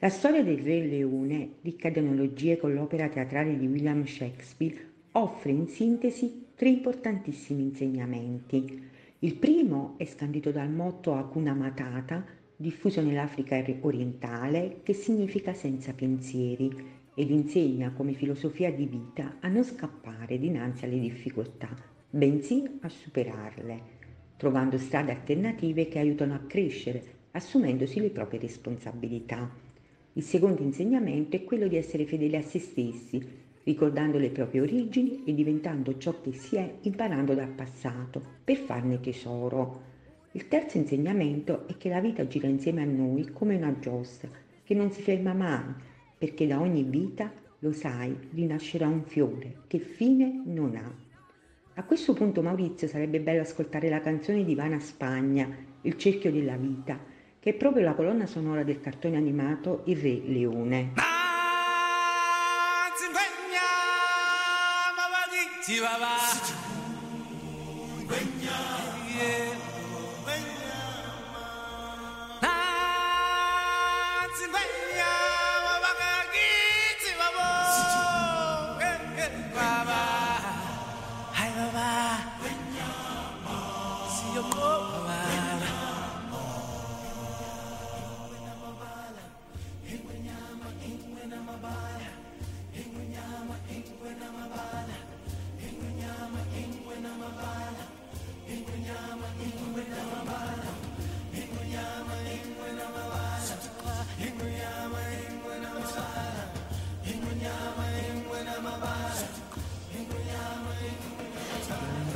La 0.00 0.08
storia 0.08 0.42
del 0.42 0.58
Re 0.58 0.84
Leone, 0.84 1.50
ricca 1.62 1.88
di 1.88 2.00
analogie 2.00 2.56
con 2.56 2.74
l'opera 2.74 3.08
teatrale 3.08 3.56
di 3.56 3.68
William 3.68 4.04
Shakespeare, 4.04 4.76
offre 5.12 5.52
in 5.52 5.68
sintesi 5.68 6.46
tre 6.56 6.68
importantissimi 6.68 7.62
insegnamenti. 7.62 8.90
Il 9.20 9.36
primo 9.36 9.94
è 9.98 10.04
scandito 10.04 10.50
dal 10.50 10.68
motto 10.68 11.14
Hakuna 11.14 11.54
Matata, 11.54 12.24
diffuso 12.56 13.02
nell'Africa 13.02 13.62
orientale, 13.80 14.80
che 14.82 14.92
significa 14.92 15.52
senza 15.54 15.92
pensieri, 15.92 17.02
ed 17.14 17.30
insegna 17.30 17.92
come 17.92 18.12
filosofia 18.12 18.72
di 18.72 18.86
vita 18.86 19.36
a 19.40 19.48
non 19.48 19.62
scappare 19.62 20.38
dinanzi 20.38 20.84
alle 20.84 20.98
difficoltà, 20.98 21.68
bensì 22.10 22.78
a 22.80 22.88
superarle, 22.88 23.82
trovando 24.36 24.78
strade 24.78 25.12
alternative 25.12 25.88
che 25.88 25.98
aiutano 25.98 26.34
a 26.34 26.40
crescere, 26.40 27.02
assumendosi 27.32 28.00
le 28.00 28.10
proprie 28.10 28.40
responsabilità. 28.40 29.50
Il 30.14 30.22
secondo 30.22 30.62
insegnamento 30.62 31.36
è 31.36 31.44
quello 31.44 31.66
di 31.66 31.76
essere 31.76 32.04
fedeli 32.04 32.36
a 32.36 32.42
se 32.42 32.58
stessi, 32.58 33.42
ricordando 33.64 34.18
le 34.18 34.30
proprie 34.30 34.60
origini 34.60 35.22
e 35.24 35.34
diventando 35.34 35.96
ciò 35.96 36.20
che 36.20 36.32
si 36.32 36.56
è 36.56 36.78
imparando 36.82 37.34
dal 37.34 37.48
passato, 37.48 38.22
per 38.44 38.56
farne 38.58 39.00
tesoro. 39.00 39.92
Il 40.36 40.48
terzo 40.48 40.78
insegnamento 40.78 41.68
è 41.68 41.76
che 41.76 41.88
la 41.88 42.00
vita 42.00 42.26
gira 42.26 42.48
insieme 42.48 42.82
a 42.82 42.86
noi 42.86 43.30
come 43.30 43.54
una 43.54 43.78
giostra, 43.78 44.28
che 44.64 44.74
non 44.74 44.90
si 44.90 45.00
ferma 45.00 45.32
mai, 45.32 45.62
perché 46.18 46.44
da 46.48 46.60
ogni 46.60 46.82
vita, 46.82 47.32
lo 47.60 47.72
sai, 47.72 48.18
rinascerà 48.32 48.88
un 48.88 49.04
fiore 49.04 49.58
che 49.68 49.78
fine 49.78 50.42
non 50.44 50.74
ha. 50.74 50.92
A 51.74 51.84
questo 51.84 52.14
punto 52.14 52.42
Maurizio 52.42 52.88
sarebbe 52.88 53.20
bello 53.20 53.42
ascoltare 53.42 53.88
la 53.88 54.00
canzone 54.00 54.44
di 54.44 54.50
Ivana 54.50 54.80
Spagna, 54.80 55.48
Il 55.82 55.96
cerchio 55.98 56.32
della 56.32 56.56
vita, 56.56 56.98
che 57.38 57.50
è 57.50 57.54
proprio 57.54 57.84
la 57.84 57.94
colonna 57.94 58.26
sonora 58.26 58.64
del 58.64 58.80
cartone 58.80 59.16
animato 59.16 59.82
Il 59.84 59.98
Re 59.98 60.20
Leone. 60.24 60.92
Un 66.66 66.73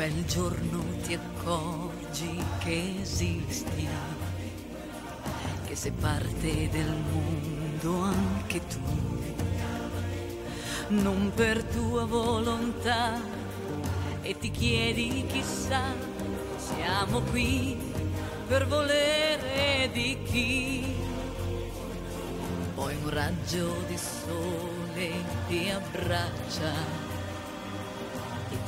bel 0.08 0.24
giorno 0.24 0.82
ti 1.02 1.12
accorgi 1.12 2.42
che 2.60 2.94
esisti, 3.02 3.86
che 5.66 5.76
sei 5.76 5.90
parte 5.90 6.70
del 6.70 6.94
mondo 7.12 8.04
anche 8.04 8.66
tu, 8.66 8.80
non 10.88 11.30
per 11.34 11.62
tua 11.64 12.06
volontà, 12.06 13.20
e 14.22 14.38
ti 14.38 14.50
chiedi 14.50 15.26
chissà, 15.26 15.82
siamo 16.56 17.20
qui 17.20 17.76
per 18.46 18.66
volere 18.66 19.90
di 19.92 20.18
chi. 20.24 20.94
Poi 22.74 22.96
un 23.02 23.10
raggio 23.10 23.74
di 23.86 23.98
sole 23.98 25.10
ti 25.48 25.68
abbraccia 25.68 27.07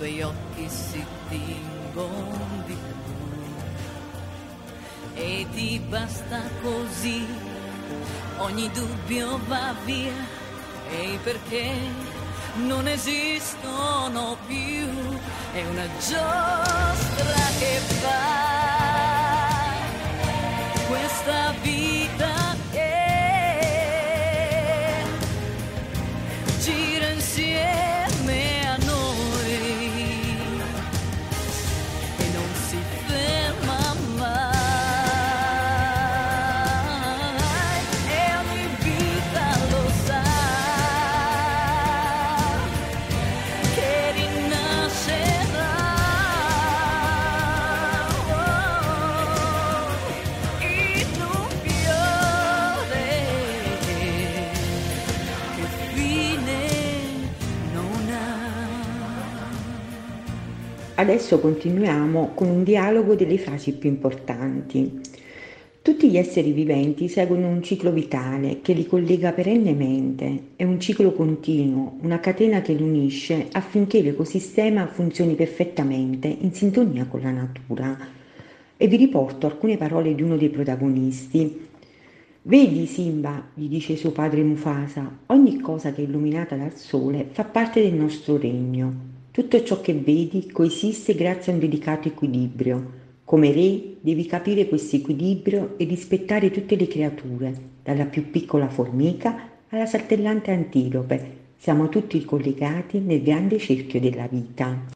tuoi 0.01 0.23
occhi 0.23 0.67
si 0.67 1.05
tingono 1.29 2.63
di 2.65 2.75
blu 3.05 3.53
e 5.13 5.47
ti 5.53 5.79
basta 5.79 6.41
così, 6.63 7.27
ogni 8.39 8.71
dubbio 8.71 9.39
va 9.47 9.75
via. 9.85 10.39
E 10.89 11.19
perché 11.23 11.73
non 12.65 12.89
esistono 12.89 14.39
più, 14.47 14.89
è 15.53 15.67
una 15.67 15.87
giostra 15.99 17.43
che 17.59 17.79
fa 18.01 18.49
questa 20.89 21.53
vita 21.61 21.70
Adesso 61.01 61.41
continuiamo 61.41 62.33
con 62.35 62.51
un 62.51 62.63
dialogo 62.63 63.15
delle 63.15 63.39
frasi 63.39 63.73
più 63.73 63.89
importanti. 63.89 65.01
Tutti 65.81 66.11
gli 66.11 66.19
esseri 66.19 66.53
viventi 66.53 67.09
seguono 67.09 67.49
un 67.49 67.63
ciclo 67.63 67.91
vitale 67.91 68.61
che 68.61 68.75
li 68.75 68.87
collega 68.87 69.33
perennemente, 69.33 70.49
è 70.57 70.65
un 70.65 70.79
ciclo 70.79 71.15
continuo, 71.15 71.97
una 72.03 72.21
catena 72.21 72.61
che 72.61 72.75
li 72.75 72.83
unisce 72.83 73.47
affinché 73.51 74.03
l'ecosistema 74.03 74.89
funzioni 74.89 75.37
perfettamente 75.37 76.29
in 76.39 76.53
sintonia 76.53 77.07
con 77.07 77.23
la 77.23 77.31
natura. 77.31 77.97
E 78.77 78.87
vi 78.87 78.97
riporto 78.97 79.47
alcune 79.47 79.79
parole 79.79 80.15
di 80.15 80.21
uno 80.21 80.37
dei 80.37 80.51
protagonisti. 80.51 81.67
Vedi 82.43 82.85
Simba, 82.85 83.49
gli 83.55 83.69
dice 83.69 83.97
suo 83.97 84.11
padre 84.11 84.43
Mufasa, 84.43 85.21
ogni 85.29 85.61
cosa 85.61 85.93
che 85.93 86.03
è 86.03 86.05
illuminata 86.05 86.57
dal 86.57 86.77
sole 86.77 87.27
fa 87.31 87.45
parte 87.45 87.81
del 87.81 87.95
nostro 87.95 88.37
regno. 88.37 89.10
Tutto 89.33 89.63
ciò 89.63 89.81
che 89.81 89.95
vedi 89.95 90.51
coesiste 90.51 91.15
grazie 91.15 91.53
a 91.53 91.55
un 91.55 91.61
delicato 91.61 92.09
equilibrio. 92.09 92.99
Come 93.25 93.53
re 93.53 93.99
devi 94.01 94.27
capire 94.27 94.69
questo 94.69 94.97
equilibrio 94.97 95.79
e 95.79 95.85
rispettare 95.85 96.51
tutte 96.51 96.75
le 96.75 96.89
creature, 96.89 97.55
dalla 97.81 98.07
più 98.07 98.29
piccola 98.29 98.69
formica 98.69 99.51
alla 99.69 99.87
saltellante 99.87 100.51
antilope. 100.51 101.39
Siamo 101.57 101.89
tutti 101.89 102.25
collegati 102.25 102.99
nel 102.99 103.23
grande 103.23 103.59
cerchio 103.61 104.01
della 104.01 104.27
vita. 104.27 104.87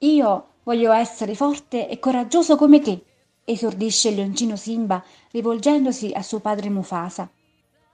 Io 0.00 0.46
voglio 0.62 0.92
essere 0.92 1.34
forte 1.34 1.88
e 1.88 1.98
coraggioso 1.98 2.56
come 2.56 2.80
te, 2.80 3.00
esordisce 3.44 4.10
il 4.10 4.16
leoncino 4.16 4.56
Simba 4.56 5.02
rivolgendosi 5.30 6.10
a 6.12 6.20
suo 6.20 6.40
padre 6.40 6.68
Mufasa. 6.68 7.30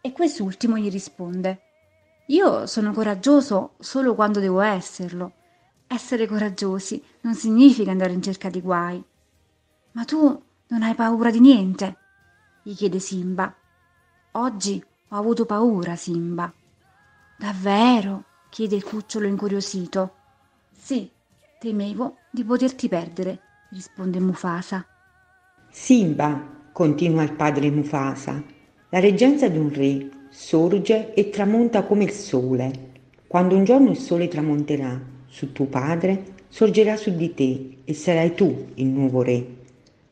E 0.00 0.10
quest'ultimo 0.10 0.76
gli 0.76 0.90
risponde: 0.90 1.60
Io 2.26 2.66
sono 2.66 2.92
coraggioso 2.92 3.74
solo 3.78 4.14
quando 4.16 4.40
devo 4.40 4.60
esserlo. 4.60 5.32
Essere 5.86 6.26
coraggiosi 6.26 7.00
non 7.20 7.34
significa 7.34 7.92
andare 7.92 8.12
in 8.12 8.22
cerca 8.22 8.50
di 8.50 8.60
guai. 8.60 9.02
Ma 9.92 10.04
tu 10.04 10.42
non 10.68 10.82
hai 10.82 10.94
paura 10.94 11.30
di 11.30 11.38
niente? 11.38 11.96
gli 12.62 12.74
chiede 12.74 12.98
Simba. 12.98 13.54
Oggi 14.32 14.84
ho 15.08 15.16
avuto 15.16 15.46
paura, 15.46 15.94
Simba. 15.94 16.52
Davvero? 17.38 18.24
chiede 18.50 18.74
il 18.74 18.82
cucciolo 18.82 19.26
incuriosito. 19.26 20.14
Sì, 20.76 21.08
temevo 21.60 22.16
di 22.30 22.42
poterti 22.42 22.88
perdere, 22.88 23.40
risponde 23.70 24.18
Mufasa. 24.18 24.84
Simba, 25.70 26.70
continua 26.72 27.22
il 27.22 27.34
padre 27.34 27.70
Mufasa, 27.70 28.42
la 28.88 28.98
reggenza 28.98 29.48
di 29.48 29.58
un 29.58 29.72
re 29.72 30.15
sorge 30.38 31.14
e 31.14 31.30
tramonta 31.30 31.84
come 31.84 32.04
il 32.04 32.10
sole. 32.10 32.70
Quando 33.26 33.56
un 33.56 33.64
giorno 33.64 33.90
il 33.90 33.96
sole 33.96 34.28
tramonterà 34.28 35.00
su 35.26 35.50
tuo 35.52 35.64
padre, 35.64 36.34
sorgerà 36.48 36.94
su 36.96 37.16
di 37.16 37.32
te 37.32 37.78
e 37.82 37.94
sarai 37.94 38.34
tu 38.34 38.66
il 38.74 38.86
nuovo 38.86 39.22
re. 39.22 39.44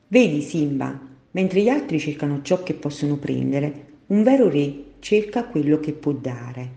Vedi, 0.08 0.40
Simba, 0.40 0.98
mentre 1.32 1.60
gli 1.60 1.68
altri 1.68 1.98
cercano 1.98 2.40
ciò 2.40 2.62
che 2.62 2.72
possono 2.72 3.18
prendere, 3.18 3.84
un 4.06 4.22
vero 4.22 4.48
re 4.48 4.84
cerca 4.98 5.44
quello 5.44 5.78
che 5.78 5.92
può 5.92 6.12
dare. 6.12 6.70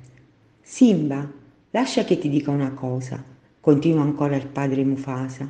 Simba, 0.61 1.31
lascia 1.71 2.03
che 2.03 2.17
ti 2.17 2.27
dica 2.27 2.51
una 2.51 2.73
cosa, 2.73 3.23
continua 3.61 4.01
ancora 4.01 4.35
il 4.35 4.47
padre 4.47 4.83
Mufasa. 4.83 5.49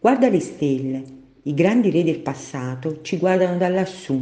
Guarda 0.00 0.28
le 0.28 0.40
stelle, 0.40 1.04
i 1.42 1.54
grandi 1.54 1.92
re 1.92 2.02
del 2.02 2.18
passato 2.18 3.02
ci 3.02 3.18
guardano 3.18 3.56
da 3.56 3.68
lassù. 3.68 4.20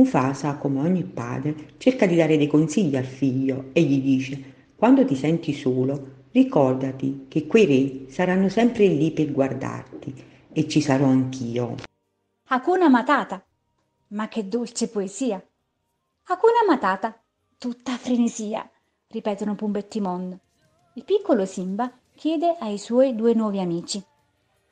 Mufasa, 0.00 0.56
come 0.56 0.80
ogni 0.80 1.04
padre, 1.04 1.74
cerca 1.76 2.06
di 2.06 2.16
dare 2.16 2.38
dei 2.38 2.46
consigli 2.46 2.96
al 2.96 3.04
figlio 3.04 3.68
e 3.74 3.82
gli 3.82 4.00
dice: 4.00 4.72
Quando 4.74 5.04
ti 5.04 5.14
senti 5.14 5.52
solo, 5.52 6.28
ricordati 6.32 7.26
che 7.28 7.46
quei 7.46 7.66
re 7.66 8.10
saranno 8.10 8.48
sempre 8.48 8.86
lì 8.86 9.10
per 9.10 9.30
guardarti 9.30 10.14
e 10.52 10.66
ci 10.68 10.80
sarò 10.80 11.04
anch'io. 11.04 11.74
Hakuna 12.46 12.88
Matata. 12.88 13.44
Ma 14.08 14.26
che 14.28 14.48
dolce 14.48 14.88
poesia! 14.88 15.40
Hakuna 16.24 16.64
Matata, 16.66 17.16
tutta 17.58 17.96
frenesia, 17.96 18.68
ripetono 19.08 19.54
Pumba 19.54 19.80
e 19.80 19.86
Timon. 19.86 20.36
Il 20.94 21.04
piccolo 21.04 21.44
Simba 21.44 21.92
chiede 22.14 22.56
ai 22.58 22.78
suoi 22.78 23.14
due 23.14 23.34
nuovi 23.34 23.60
amici. 23.60 24.02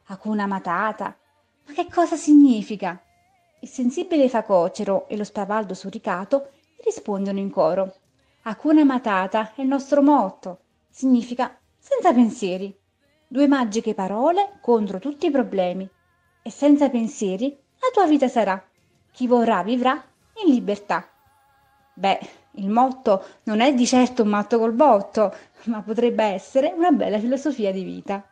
Hakuna 0.07 0.47
Matata, 0.47 1.17
ma 1.67 1.73
che 1.75 1.87
cosa 1.93 2.17
significa? 2.17 3.01
Il 3.61 3.69
sensibile 3.69 4.29
facocero 4.29 5.09
e 5.09 5.17
lo 5.17 5.25
spavaldo 5.25 5.75
suricato 5.75 6.51
rispondono 6.85 7.39
in 7.39 7.51
coro. 7.51 7.95
Hakuna 8.43 8.85
Matata 8.85 9.53
è 9.55 9.63
il 9.63 9.67
nostro 9.67 10.01
motto. 10.01 10.61
Significa 10.89 11.59
senza 11.77 12.13
pensieri. 12.13 12.75
Due 13.27 13.49
magiche 13.49 13.95
parole 13.95 14.59
contro 14.61 14.99
tutti 14.99 15.27
i 15.27 15.31
problemi. 15.31 15.89
E 16.43 16.51
senza 16.51 16.89
pensieri 16.89 17.51
la 17.51 17.89
tua 17.93 18.07
vita 18.07 18.29
sarà. 18.29 18.63
Chi 19.11 19.27
vorrà 19.27 19.63
vivrà 19.63 20.03
in 20.45 20.53
libertà. 20.53 21.07
Beh, 21.95 22.21
il 22.53 22.71
motto 22.71 23.25
non 23.45 23.61
è 23.61 23.75
di 23.75 23.87
certo 23.87 24.23
un 24.23 24.29
matto 24.29 24.59
col 24.59 24.73
botto, 24.73 25.35
ma 25.65 25.83
potrebbe 25.83 26.23
essere 26.23 26.73
una 26.77 26.93
bella 26.93 27.19
filosofia 27.19 27.73
di 27.73 27.83
vita. 27.83 28.25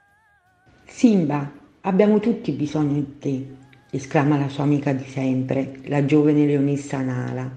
Simba, 0.84 1.50
abbiamo 1.80 2.20
tutti 2.20 2.52
bisogno 2.52 2.94
di 2.94 3.18
te, 3.18 3.56
esclama 3.96 4.38
la 4.38 4.48
sua 4.48 4.64
amica 4.64 4.92
di 4.92 5.04
sempre, 5.04 5.80
la 5.86 6.04
giovane 6.04 6.46
leonessa 6.46 7.00
Nala. 7.00 7.50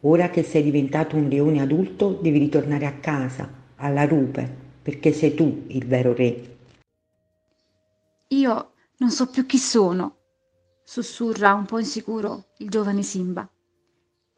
Ora 0.00 0.28
che 0.28 0.42
sei 0.42 0.62
diventato 0.62 1.16
un 1.16 1.28
leone 1.28 1.60
adulto, 1.60 2.18
devi 2.20 2.38
ritornare 2.38 2.86
a 2.86 2.94
casa, 2.94 3.48
alla 3.76 4.04
rupe, 4.04 4.62
perché 4.82 5.12
sei 5.12 5.34
tu 5.34 5.64
il 5.68 5.86
vero 5.86 6.12
re. 6.12 6.56
Io 8.28 8.72
non 8.98 9.10
so 9.10 9.26
più 9.26 9.46
chi 9.46 9.58
sono, 9.58 10.16
sussurra 10.84 11.54
un 11.54 11.64
po' 11.64 11.78
insicuro 11.78 12.46
il 12.58 12.68
giovane 12.68 13.02
Simba. 13.02 13.48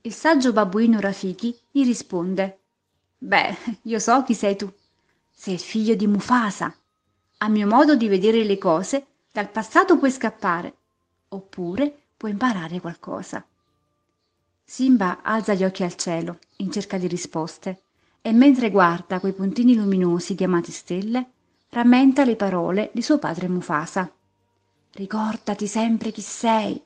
Il 0.03 0.13
saggio 0.13 0.53
babbuino 0.53 1.01
Rafiki 1.01 1.57
gli 1.71 1.85
risponde: 1.85 2.61
Beh, 3.19 3.57
io 3.83 3.99
so 3.99 4.23
chi 4.23 4.35
sei 4.35 4.57
tu. 4.57 4.73
Sei 5.31 5.55
il 5.55 5.61
figlio 5.61 5.95
di 5.95 6.07
Mufasa. 6.07 6.75
A 7.39 7.49
mio 7.49 7.67
modo 7.67 7.97
di 7.97 8.09
vedere 8.09 8.45
le 8.45 8.57
cose, 8.57 9.07
dal 9.33 9.51
passato 9.51 9.99
puoi 9.99 10.11
scappare, 10.11 10.75
oppure 11.29 11.95
puoi 12.16 12.33
imparare 12.33 12.81
qualcosa. 12.81 13.45
Simba 14.64 15.22
alza 15.22 15.55
gli 15.55 15.64
occhi 15.64 15.85
al 15.85 15.95
cielo 15.95 16.39
in 16.57 16.72
cerca 16.72 16.99
di 16.99 17.07
risposte 17.07 17.83
e 18.20 18.33
mentre 18.33 18.70
guarda 18.70 19.20
quei 19.20 19.33
puntini 19.33 19.77
luminosi 19.77 20.35
chiamati 20.35 20.72
stelle, 20.72 21.31
rammenta 21.68 22.24
le 22.24 22.35
parole 22.35 22.91
di 22.93 23.01
suo 23.01 23.18
padre 23.18 23.49
Mufasa. 23.49 24.11
Ricordati 24.93 25.68
sempre 25.68 26.11
chi 26.11 26.22
sei. 26.22 26.83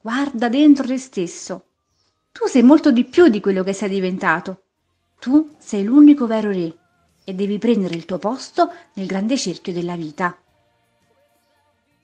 Guarda 0.00 0.50
dentro 0.50 0.86
te 0.86 0.98
stesso. 0.98 1.64
Tu 2.32 2.46
sei 2.46 2.62
molto 2.62 2.92
di 2.92 3.04
più 3.04 3.28
di 3.28 3.40
quello 3.40 3.62
che 3.62 3.72
sei 3.72 3.88
diventato. 3.88 4.64
Tu 5.18 5.54
sei 5.58 5.84
l'unico 5.84 6.26
vero 6.26 6.50
re 6.50 6.76
e 7.24 7.34
devi 7.34 7.56
prendere 7.56 7.94
il 7.94 8.04
tuo 8.04 8.18
posto 8.18 8.70
nel 8.94 9.06
grande 9.06 9.38
cerchio 9.38 9.72
della 9.72 9.96
vita. 9.96 10.36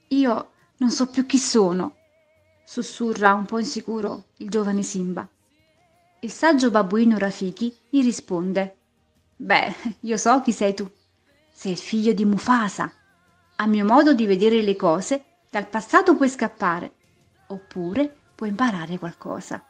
Io 0.08 0.51
non 0.82 0.90
so 0.90 1.06
più 1.06 1.26
chi 1.26 1.38
sono, 1.38 1.94
sussurra 2.64 3.34
un 3.34 3.44
po' 3.44 3.60
insicuro 3.60 4.24
il 4.38 4.50
giovane 4.50 4.82
Simba. 4.82 5.26
Il 6.18 6.30
saggio 6.32 6.72
babbuino 6.72 7.18
Rafiki 7.18 7.72
gli 7.88 8.02
risponde: 8.02 8.76
Beh, 9.36 9.74
io 10.00 10.16
so 10.16 10.40
chi 10.40 10.50
sei 10.50 10.74
tu. 10.74 10.90
Sei 11.52 11.72
il 11.72 11.78
figlio 11.78 12.12
di 12.12 12.24
Mufasa. 12.24 12.90
A 13.56 13.66
mio 13.66 13.84
modo 13.84 14.12
di 14.12 14.26
vedere 14.26 14.60
le 14.60 14.74
cose, 14.74 15.24
dal 15.50 15.68
passato 15.68 16.16
puoi 16.16 16.28
scappare, 16.28 16.92
oppure 17.46 18.12
puoi 18.34 18.48
imparare 18.48 18.98
qualcosa. 18.98 19.64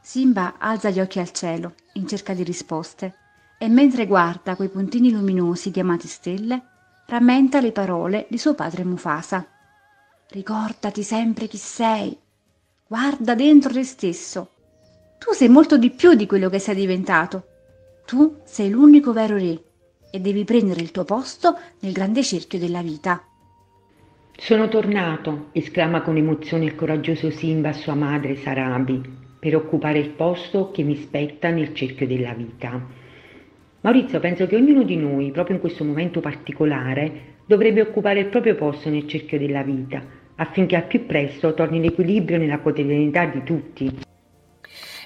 Simba 0.00 0.54
alza 0.56 0.88
gli 0.88 1.00
occhi 1.00 1.18
al 1.18 1.30
cielo 1.30 1.74
in 1.94 2.08
cerca 2.08 2.32
di 2.32 2.42
risposte 2.42 3.16
e 3.58 3.68
mentre 3.68 4.06
guarda 4.06 4.56
quei 4.56 4.70
puntini 4.70 5.10
luminosi 5.10 5.70
chiamati 5.70 6.08
stelle, 6.08 6.62
rammenta 7.04 7.60
le 7.60 7.72
parole 7.72 8.26
di 8.30 8.38
suo 8.38 8.54
padre 8.54 8.84
Mufasa. 8.84 9.46
Ricordati 10.32 11.02
sempre 11.02 11.48
chi 11.48 11.56
sei. 11.56 12.16
Guarda 12.86 13.34
dentro 13.34 13.72
te 13.72 13.82
stesso. 13.82 14.50
Tu 15.18 15.32
sei 15.32 15.48
molto 15.48 15.76
di 15.76 15.90
più 15.90 16.14
di 16.14 16.26
quello 16.26 16.48
che 16.48 16.60
sei 16.60 16.76
diventato. 16.76 17.46
Tu 18.06 18.36
sei 18.44 18.70
l'unico 18.70 19.12
vero 19.12 19.36
re 19.36 19.60
e 20.08 20.20
devi 20.20 20.44
prendere 20.44 20.82
il 20.82 20.92
tuo 20.92 21.02
posto 21.02 21.58
nel 21.80 21.92
grande 21.92 22.22
cerchio 22.22 22.60
della 22.60 22.80
vita. 22.80 23.24
Sono 24.36 24.68
tornato, 24.68 25.48
esclama 25.50 26.00
con 26.02 26.16
emozione 26.16 26.64
il 26.66 26.76
coraggioso 26.76 27.28
Simba 27.32 27.70
a 27.70 27.72
sua 27.72 27.94
madre 27.94 28.36
Sarabi, 28.36 29.02
per 29.40 29.56
occupare 29.56 29.98
il 29.98 30.10
posto 30.10 30.70
che 30.70 30.84
mi 30.84 30.94
spetta 30.94 31.50
nel 31.50 31.74
cerchio 31.74 32.06
della 32.06 32.34
vita. 32.34 32.80
Maurizio, 33.80 34.20
penso 34.20 34.46
che 34.46 34.54
ognuno 34.54 34.84
di 34.84 34.96
noi, 34.96 35.32
proprio 35.32 35.56
in 35.56 35.60
questo 35.60 35.82
momento 35.82 36.20
particolare, 36.20 37.38
dovrebbe 37.46 37.80
occupare 37.80 38.20
il 38.20 38.26
proprio 38.26 38.54
posto 38.54 38.90
nel 38.90 39.08
cerchio 39.08 39.36
della 39.36 39.62
vita, 39.62 40.18
affinché 40.40 40.76
al 40.76 40.86
più 40.86 41.06
presto 41.06 41.54
torni 41.54 41.80
l'equilibrio 41.80 42.38
nella 42.38 42.58
quotidianità 42.58 43.26
di 43.26 43.42
tutti. 43.44 43.98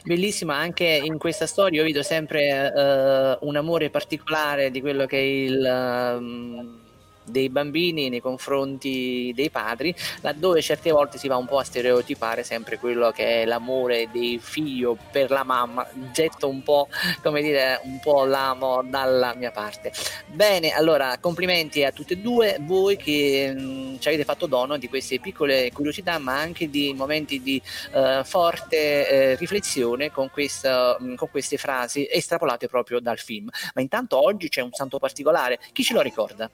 Bellissima 0.04 0.54
anche 0.56 1.00
in 1.02 1.18
questa 1.18 1.46
storia, 1.46 1.80
io 1.80 1.86
vedo 1.86 2.02
sempre 2.02 2.72
eh, 2.72 3.38
un 3.40 3.56
amore 3.56 3.90
particolare 3.90 4.70
di 4.70 4.80
quello 4.80 5.06
che 5.06 5.16
è 5.16 5.20
il, 5.20 5.64
ehm, 5.64 6.83
dei 7.24 7.48
bambini 7.48 8.08
nei 8.08 8.20
confronti 8.20 9.32
dei 9.34 9.50
padri, 9.50 9.94
laddove 10.20 10.62
certe 10.62 10.90
volte 10.90 11.18
si 11.18 11.28
va 11.28 11.36
un 11.36 11.46
po' 11.46 11.58
a 11.58 11.64
stereotipare 11.64 12.42
sempre 12.42 12.78
quello 12.78 13.10
che 13.10 13.42
è 13.42 13.44
l'amore 13.44 14.08
dei 14.12 14.38
figli 14.40 14.86
per 15.10 15.30
la 15.30 15.44
mamma, 15.44 15.86
getto 16.12 16.48
un 16.48 16.62
po', 16.62 16.88
come 17.22 17.42
dire, 17.42 17.80
un 17.84 18.00
po' 18.00 18.24
l'amo 18.24 18.82
dalla 18.82 19.34
mia 19.34 19.50
parte. 19.50 19.92
Bene, 20.26 20.70
allora 20.72 21.18
complimenti 21.18 21.84
a 21.84 21.92
tutte 21.92 22.14
e 22.14 22.18
due, 22.18 22.58
voi 22.60 22.96
che 22.96 23.52
mh, 23.52 23.98
ci 23.98 24.08
avete 24.08 24.24
fatto 24.24 24.46
dono 24.46 24.76
di 24.76 24.88
queste 24.88 25.20
piccole 25.20 25.70
curiosità, 25.72 26.18
ma 26.18 26.38
anche 26.38 26.68
di 26.68 26.92
momenti 26.92 27.40
di 27.40 27.60
eh, 27.92 28.22
forte 28.24 29.08
eh, 29.08 29.36
riflessione 29.36 30.10
con, 30.10 30.30
questa, 30.30 30.96
mh, 30.98 31.14
con 31.14 31.30
queste 31.30 31.56
frasi 31.56 32.06
estrapolate 32.10 32.68
proprio 32.68 33.00
dal 33.00 33.18
film. 33.18 33.48
Ma 33.74 33.80
intanto 33.80 34.22
oggi 34.22 34.48
c'è 34.48 34.60
un 34.60 34.72
santo 34.72 34.98
particolare, 34.98 35.58
chi 35.72 35.82
ce 35.82 35.94
lo 35.94 36.00
ricorda? 36.00 36.50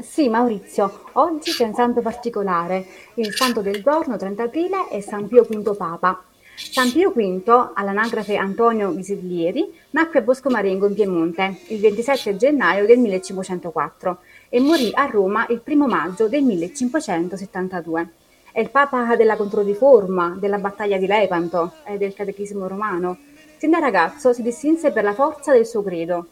Sì, 0.00 0.30
Maurizio, 0.30 1.10
oggi 1.12 1.50
c'è 1.50 1.66
un 1.66 1.74
santo 1.74 2.00
particolare. 2.00 2.86
Il 3.16 3.34
santo 3.34 3.60
del 3.60 3.82
giorno 3.82 4.16
30 4.16 4.44
aprile 4.44 4.88
è 4.88 5.00
San 5.00 5.28
Pio 5.28 5.42
V 5.42 5.76
Papa. 5.76 6.22
San 6.56 6.90
Pio 6.90 7.10
V, 7.10 7.72
all'anagrafe 7.74 8.36
Antonio 8.36 8.92
Visiglieri, 8.92 9.70
nacque 9.90 10.20
a 10.20 10.22
Bosco 10.22 10.48
Marengo 10.48 10.86
in 10.86 10.94
Piemonte 10.94 11.58
il 11.68 11.80
27 11.80 12.34
gennaio 12.34 12.86
del 12.86 12.98
1504 12.98 14.18
e 14.48 14.58
morì 14.58 14.90
a 14.94 15.04
Roma 15.04 15.44
il 15.50 15.60
1 15.62 15.86
maggio 15.86 16.28
del 16.28 16.44
1572. 16.44 18.08
È 18.52 18.60
il 18.60 18.70
Papa 18.70 19.16
della 19.16 19.36
Controriforma, 19.36 20.34
della 20.40 20.56
battaglia 20.56 20.96
di 20.96 21.06
Lepanto 21.06 21.72
e 21.84 21.98
del 21.98 22.14
Catechismo 22.14 22.66
romano. 22.66 23.18
Sin 23.58 23.68
da 23.68 23.80
ragazzo 23.80 24.32
si 24.32 24.40
distinse 24.40 24.92
per 24.92 25.04
la 25.04 25.12
forza 25.12 25.52
del 25.52 25.66
suo 25.66 25.82
credo. 25.82 26.26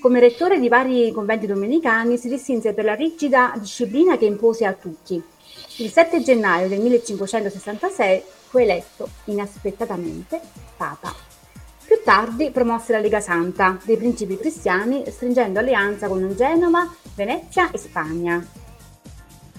Come 0.00 0.20
rettore 0.20 0.60
di 0.60 0.68
vari 0.68 1.10
conventi 1.10 1.46
domenicani 1.46 2.18
si 2.18 2.28
distinse 2.28 2.74
per 2.74 2.84
la 2.84 2.94
rigida 2.94 3.54
disciplina 3.58 4.18
che 4.18 4.26
impose 4.26 4.66
a 4.66 4.72
tutti. 4.72 5.20
Il 5.78 5.90
7 5.90 6.22
gennaio 6.22 6.68
del 6.68 6.80
1566 6.80 8.22
fu 8.48 8.58
eletto 8.58 9.08
inaspettatamente 9.24 10.40
Papa. 10.76 11.14
Più 11.84 11.96
tardi 12.04 12.50
promosse 12.50 12.92
la 12.92 12.98
Lega 12.98 13.20
Santa 13.20 13.78
dei 13.84 13.96
principi 13.96 14.36
cristiani 14.36 15.04
stringendo 15.06 15.60
alleanza 15.60 16.08
con 16.08 16.34
Genova, 16.36 16.94
Venezia 17.14 17.70
e 17.70 17.78
Spagna. 17.78 18.46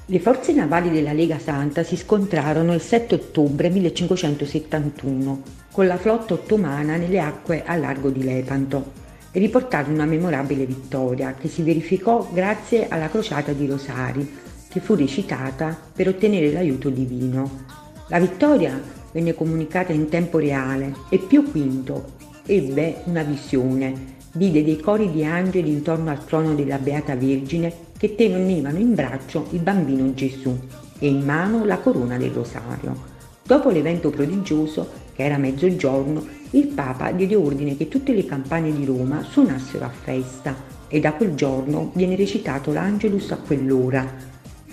Le 0.06 0.20
forze 0.20 0.54
navali 0.54 0.90
della 0.92 1.14
Lega 1.14 1.40
Santa 1.40 1.84
si 1.84 1.98
scontrarono 1.98 2.74
il 2.74 2.82
7 2.82 3.16
ottobre 3.16 3.70
1571 3.70 5.42
con 5.72 5.88
la 5.88 5.98
flotta 5.98 6.36
ottomana 6.36 6.96
nelle 6.96 7.20
acque 7.20 7.64
a 7.66 7.76
largo 7.76 8.10
di 8.10 8.24
Lepanto 8.24 9.06
e 9.38 9.40
riportarono 9.40 9.94
una 9.94 10.06
memorabile 10.06 10.66
vittoria 10.66 11.36
che 11.40 11.48
si 11.48 11.62
verificò 11.62 12.28
grazie 12.34 12.88
alla 12.88 13.08
crociata 13.08 13.52
di 13.52 13.68
Rosari 13.68 14.28
che 14.68 14.80
fu 14.80 14.96
recitata 14.96 15.78
per 15.94 16.08
ottenere 16.08 16.52
l'aiuto 16.52 16.90
divino. 16.90 17.66
La 18.08 18.18
vittoria 18.18 18.82
venne 19.12 19.36
comunicata 19.36 19.94
in 19.94 20.10
tempo 20.10 20.40
reale 20.40 20.92
e 21.10 21.20
Pio 21.20 21.44
V 21.44 22.02
ebbe 22.48 23.02
una 23.04 23.22
visione, 23.22 24.16
vide 24.32 24.64
dei 24.64 24.80
cori 24.80 25.12
di 25.12 25.24
angeli 25.24 25.70
intorno 25.70 26.10
al 26.10 26.26
trono 26.26 26.56
della 26.56 26.80
Beata 26.80 27.16
Vergine 27.16 27.72
che 27.96 28.16
tenevano 28.16 28.80
in 28.80 28.96
braccio 28.96 29.50
il 29.52 29.60
bambino 29.60 30.16
Gesù 30.16 30.58
e 30.98 31.08
in 31.08 31.24
mano 31.24 31.64
la 31.64 31.78
corona 31.78 32.18
del 32.18 32.32
rosario. 32.32 33.16
Dopo 33.44 33.70
l'evento 33.70 34.10
prodigioso, 34.10 34.90
che 35.14 35.24
era 35.24 35.38
mezzogiorno, 35.38 36.26
il 36.52 36.68
Papa 36.68 37.12
diede 37.12 37.36
ordine 37.36 37.76
che 37.76 37.88
tutte 37.88 38.14
le 38.14 38.26
campane 38.26 38.72
di 38.72 38.86
Roma 38.86 39.22
suonassero 39.24 39.86
a 39.86 39.90
festa 39.90 40.56
e 40.88 41.00
da 41.00 41.14
quel 41.14 41.36
giorno 41.36 41.92
viene 41.94 42.16
recitato 42.16 42.72
l'Angelus 42.72 43.32
a 43.32 43.38
quell'ora. 43.38 44.06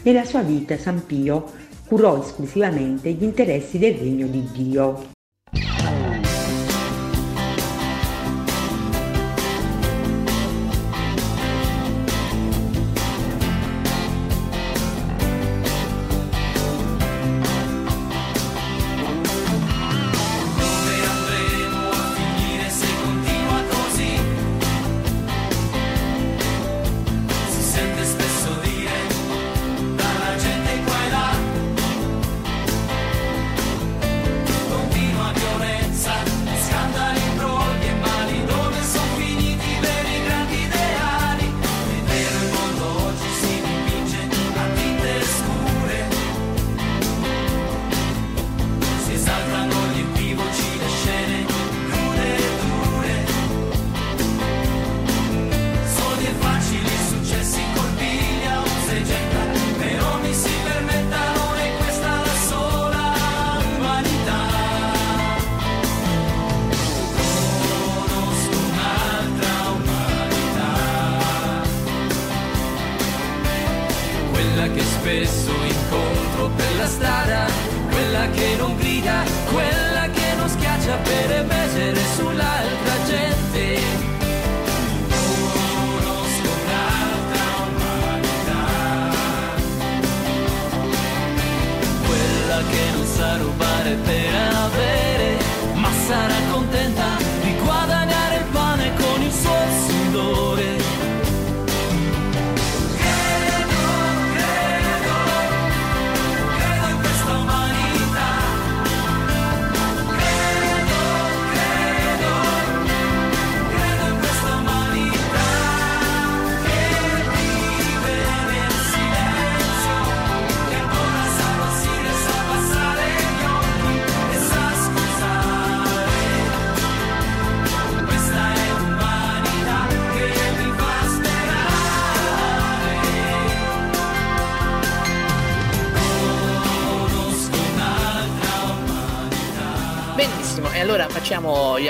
Nella 0.02 0.24
sua 0.24 0.42
vita 0.42 0.78
San 0.78 1.04
Pio 1.04 1.44
curò 1.86 2.22
esclusivamente 2.22 3.10
gli 3.10 3.24
interessi 3.24 3.78
del 3.78 3.94
regno 3.94 4.26
di 4.26 4.48
Dio. 4.52 5.13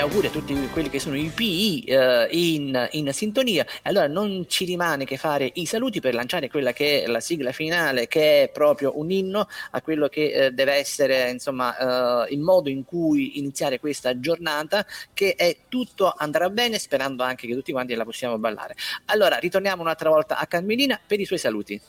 Auguri 0.05 0.27
a 0.27 0.29
tutti 0.29 0.53
quelli 0.71 0.91
che 0.91 0.99
sono 0.99 1.17
i 1.17 1.31
PI 1.33 1.83
eh, 1.85 2.27
in, 2.29 2.87
in 2.91 3.11
sintonia. 3.11 3.65
Allora 3.81 4.07
non 4.07 4.45
ci 4.47 4.63
rimane 4.63 5.03
che 5.03 5.17
fare 5.17 5.49
i 5.55 5.65
saluti 5.65 5.99
per 5.99 6.13
lanciare 6.13 6.47
quella 6.47 6.73
che 6.73 7.03
è 7.03 7.07
la 7.07 7.19
sigla 7.19 7.51
finale, 7.51 8.07
che 8.07 8.43
è 8.43 8.49
proprio 8.49 8.99
un 8.99 9.09
inno 9.09 9.47
a 9.71 9.81
quello 9.81 10.07
che 10.07 10.31
eh, 10.31 10.51
deve 10.51 10.73
essere 10.73 11.31
insomma 11.31 12.25
eh, 12.27 12.33
il 12.33 12.39
modo 12.39 12.69
in 12.69 12.85
cui 12.85 13.39
iniziare 13.39 13.79
questa 13.79 14.19
giornata, 14.19 14.85
che 15.11 15.33
è 15.33 15.57
tutto 15.69 16.13
andrà 16.15 16.51
bene, 16.51 16.77
sperando 16.77 17.23
anche 17.23 17.47
che 17.47 17.55
tutti 17.55 17.71
quanti 17.71 17.95
la 17.95 18.05
possiamo 18.05 18.37
ballare. 18.37 18.75
Allora, 19.05 19.37
ritorniamo 19.37 19.81
un'altra 19.81 20.09
volta 20.09 20.37
a 20.37 20.45
Carmelina 20.45 20.99
per 21.03 21.19
i 21.19 21.25
suoi 21.25 21.39
saluti. 21.39 21.81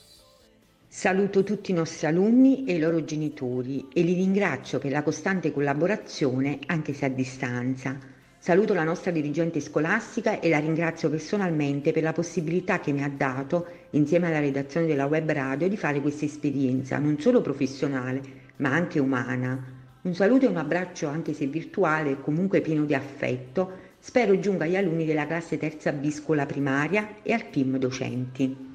Saluto 0.99 1.45
tutti 1.45 1.73
i 1.73 1.75
nostri 1.75 2.07
alunni 2.07 2.65
e 2.65 2.77
i 2.77 2.79
loro 2.79 3.05
genitori 3.05 3.87
e 3.93 4.01
li 4.01 4.15
ringrazio 4.15 4.79
per 4.79 4.93
la 4.93 5.03
costante 5.03 5.53
collaborazione 5.53 6.59
anche 6.65 6.95
se 6.95 7.05
a 7.05 7.11
distanza. 7.11 7.99
Saluto 8.39 8.73
la 8.73 8.83
nostra 8.83 9.11
dirigente 9.11 9.61
scolastica 9.61 10.41
e 10.41 10.49
la 10.49 10.59
ringrazio 10.59 11.11
personalmente 11.11 11.93
per 11.93 12.03
la 12.03 12.15
possibilità 12.15 12.81
che 12.81 12.93
mi 12.93 13.03
ha 13.03 13.13
dato, 13.15 13.67
insieme 13.91 14.29
alla 14.29 14.41
redazione 14.41 14.87
della 14.87 15.05
web 15.05 15.31
radio, 15.31 15.69
di 15.69 15.77
fare 15.77 16.01
questa 16.01 16.25
esperienza 16.25 16.97
non 16.97 17.21
solo 17.21 17.43
professionale, 17.43 18.23
ma 18.57 18.71
anche 18.71 18.99
umana. 18.99 19.63
Un 20.01 20.15
saluto 20.15 20.47
e 20.47 20.49
un 20.49 20.57
abbraccio, 20.57 21.09
anche 21.09 21.35
se 21.35 21.47
virtuale 21.47 22.13
e 22.13 22.21
comunque 22.23 22.63
pieno 22.63 22.87
di 22.87 22.95
affetto, 22.95 23.71
spero 23.99 24.39
giunga 24.39 24.65
agli 24.65 24.77
alunni 24.77 25.05
della 25.05 25.27
classe 25.27 25.59
terza 25.59 25.93
B 25.93 26.09
scuola 26.09 26.47
primaria 26.47 27.17
e 27.23 27.35
al 27.35 27.51
team 27.51 27.77
docenti. 27.77 28.66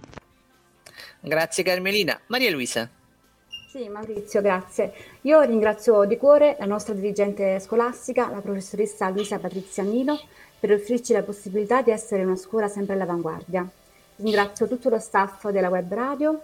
Grazie 1.23 1.63
Carmelina. 1.63 2.19
Maria 2.27 2.49
Luisa. 2.49 2.89
Sì, 3.69 3.87
Maurizio, 3.87 4.41
grazie. 4.41 4.91
Io 5.21 5.39
ringrazio 5.41 6.03
di 6.05 6.17
cuore 6.17 6.57
la 6.59 6.65
nostra 6.65 6.93
dirigente 6.93 7.59
scolastica, 7.59 8.29
la 8.29 8.41
professoressa 8.41 9.07
Luisa 9.09 9.37
Patrizia 9.37 9.83
Nilo, 9.83 10.19
per 10.59 10.71
offrirci 10.73 11.13
la 11.13 11.21
possibilità 11.21 11.81
di 11.81 11.91
essere 11.91 12.23
una 12.23 12.35
scuola 12.35 12.67
sempre 12.67 12.95
all'avanguardia. 12.95 13.65
Ringrazio 14.17 14.67
tutto 14.67 14.89
lo 14.89 14.99
staff 14.99 15.47
della 15.49 15.69
web 15.69 15.93
radio, 15.93 16.41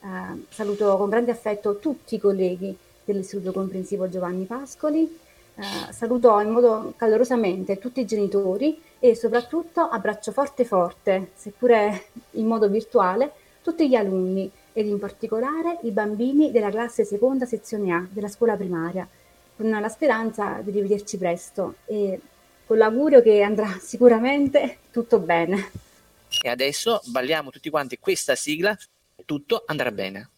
eh, 0.00 0.06
saluto 0.48 0.96
con 0.96 1.10
grande 1.10 1.32
affetto 1.32 1.78
tutti 1.78 2.14
i 2.14 2.20
colleghi 2.20 2.74
dell'Istituto 3.04 3.52
Comprensivo 3.52 4.08
Giovanni 4.08 4.44
Pascoli, 4.44 5.18
eh, 5.56 5.92
saluto 5.92 6.38
in 6.40 6.50
modo 6.50 6.94
calorosamente 6.96 7.78
tutti 7.78 8.00
i 8.00 8.06
genitori 8.06 8.80
e 8.98 9.14
soprattutto 9.14 9.82
abbraccio 9.82 10.32
forte 10.32 10.64
forte, 10.64 11.32
seppure 11.34 12.04
in 12.32 12.46
modo 12.46 12.68
virtuale, 12.68 13.32
tutti 13.62 13.88
gli 13.88 13.94
alunni 13.94 14.50
ed 14.72 14.86
in 14.86 14.98
particolare 14.98 15.78
i 15.82 15.90
bambini 15.90 16.50
della 16.50 16.70
classe 16.70 17.04
seconda 17.04 17.46
sezione 17.46 17.92
A 17.92 18.06
della 18.08 18.28
scuola 18.28 18.56
primaria, 18.56 19.06
con 19.56 19.68
la 19.68 19.88
speranza 19.88 20.60
di 20.62 20.70
rivederci 20.70 21.18
presto 21.18 21.76
e 21.86 22.20
con 22.66 22.78
l'augurio 22.78 23.20
che 23.20 23.42
andrà 23.42 23.76
sicuramente 23.82 24.78
tutto 24.90 25.18
bene. 25.18 25.70
E 26.42 26.48
adesso 26.48 27.00
balliamo 27.06 27.50
tutti 27.50 27.68
quanti 27.70 27.98
questa 27.98 28.34
sigla, 28.34 28.76
tutto 29.24 29.64
andrà 29.66 29.90
bene. 29.90 30.28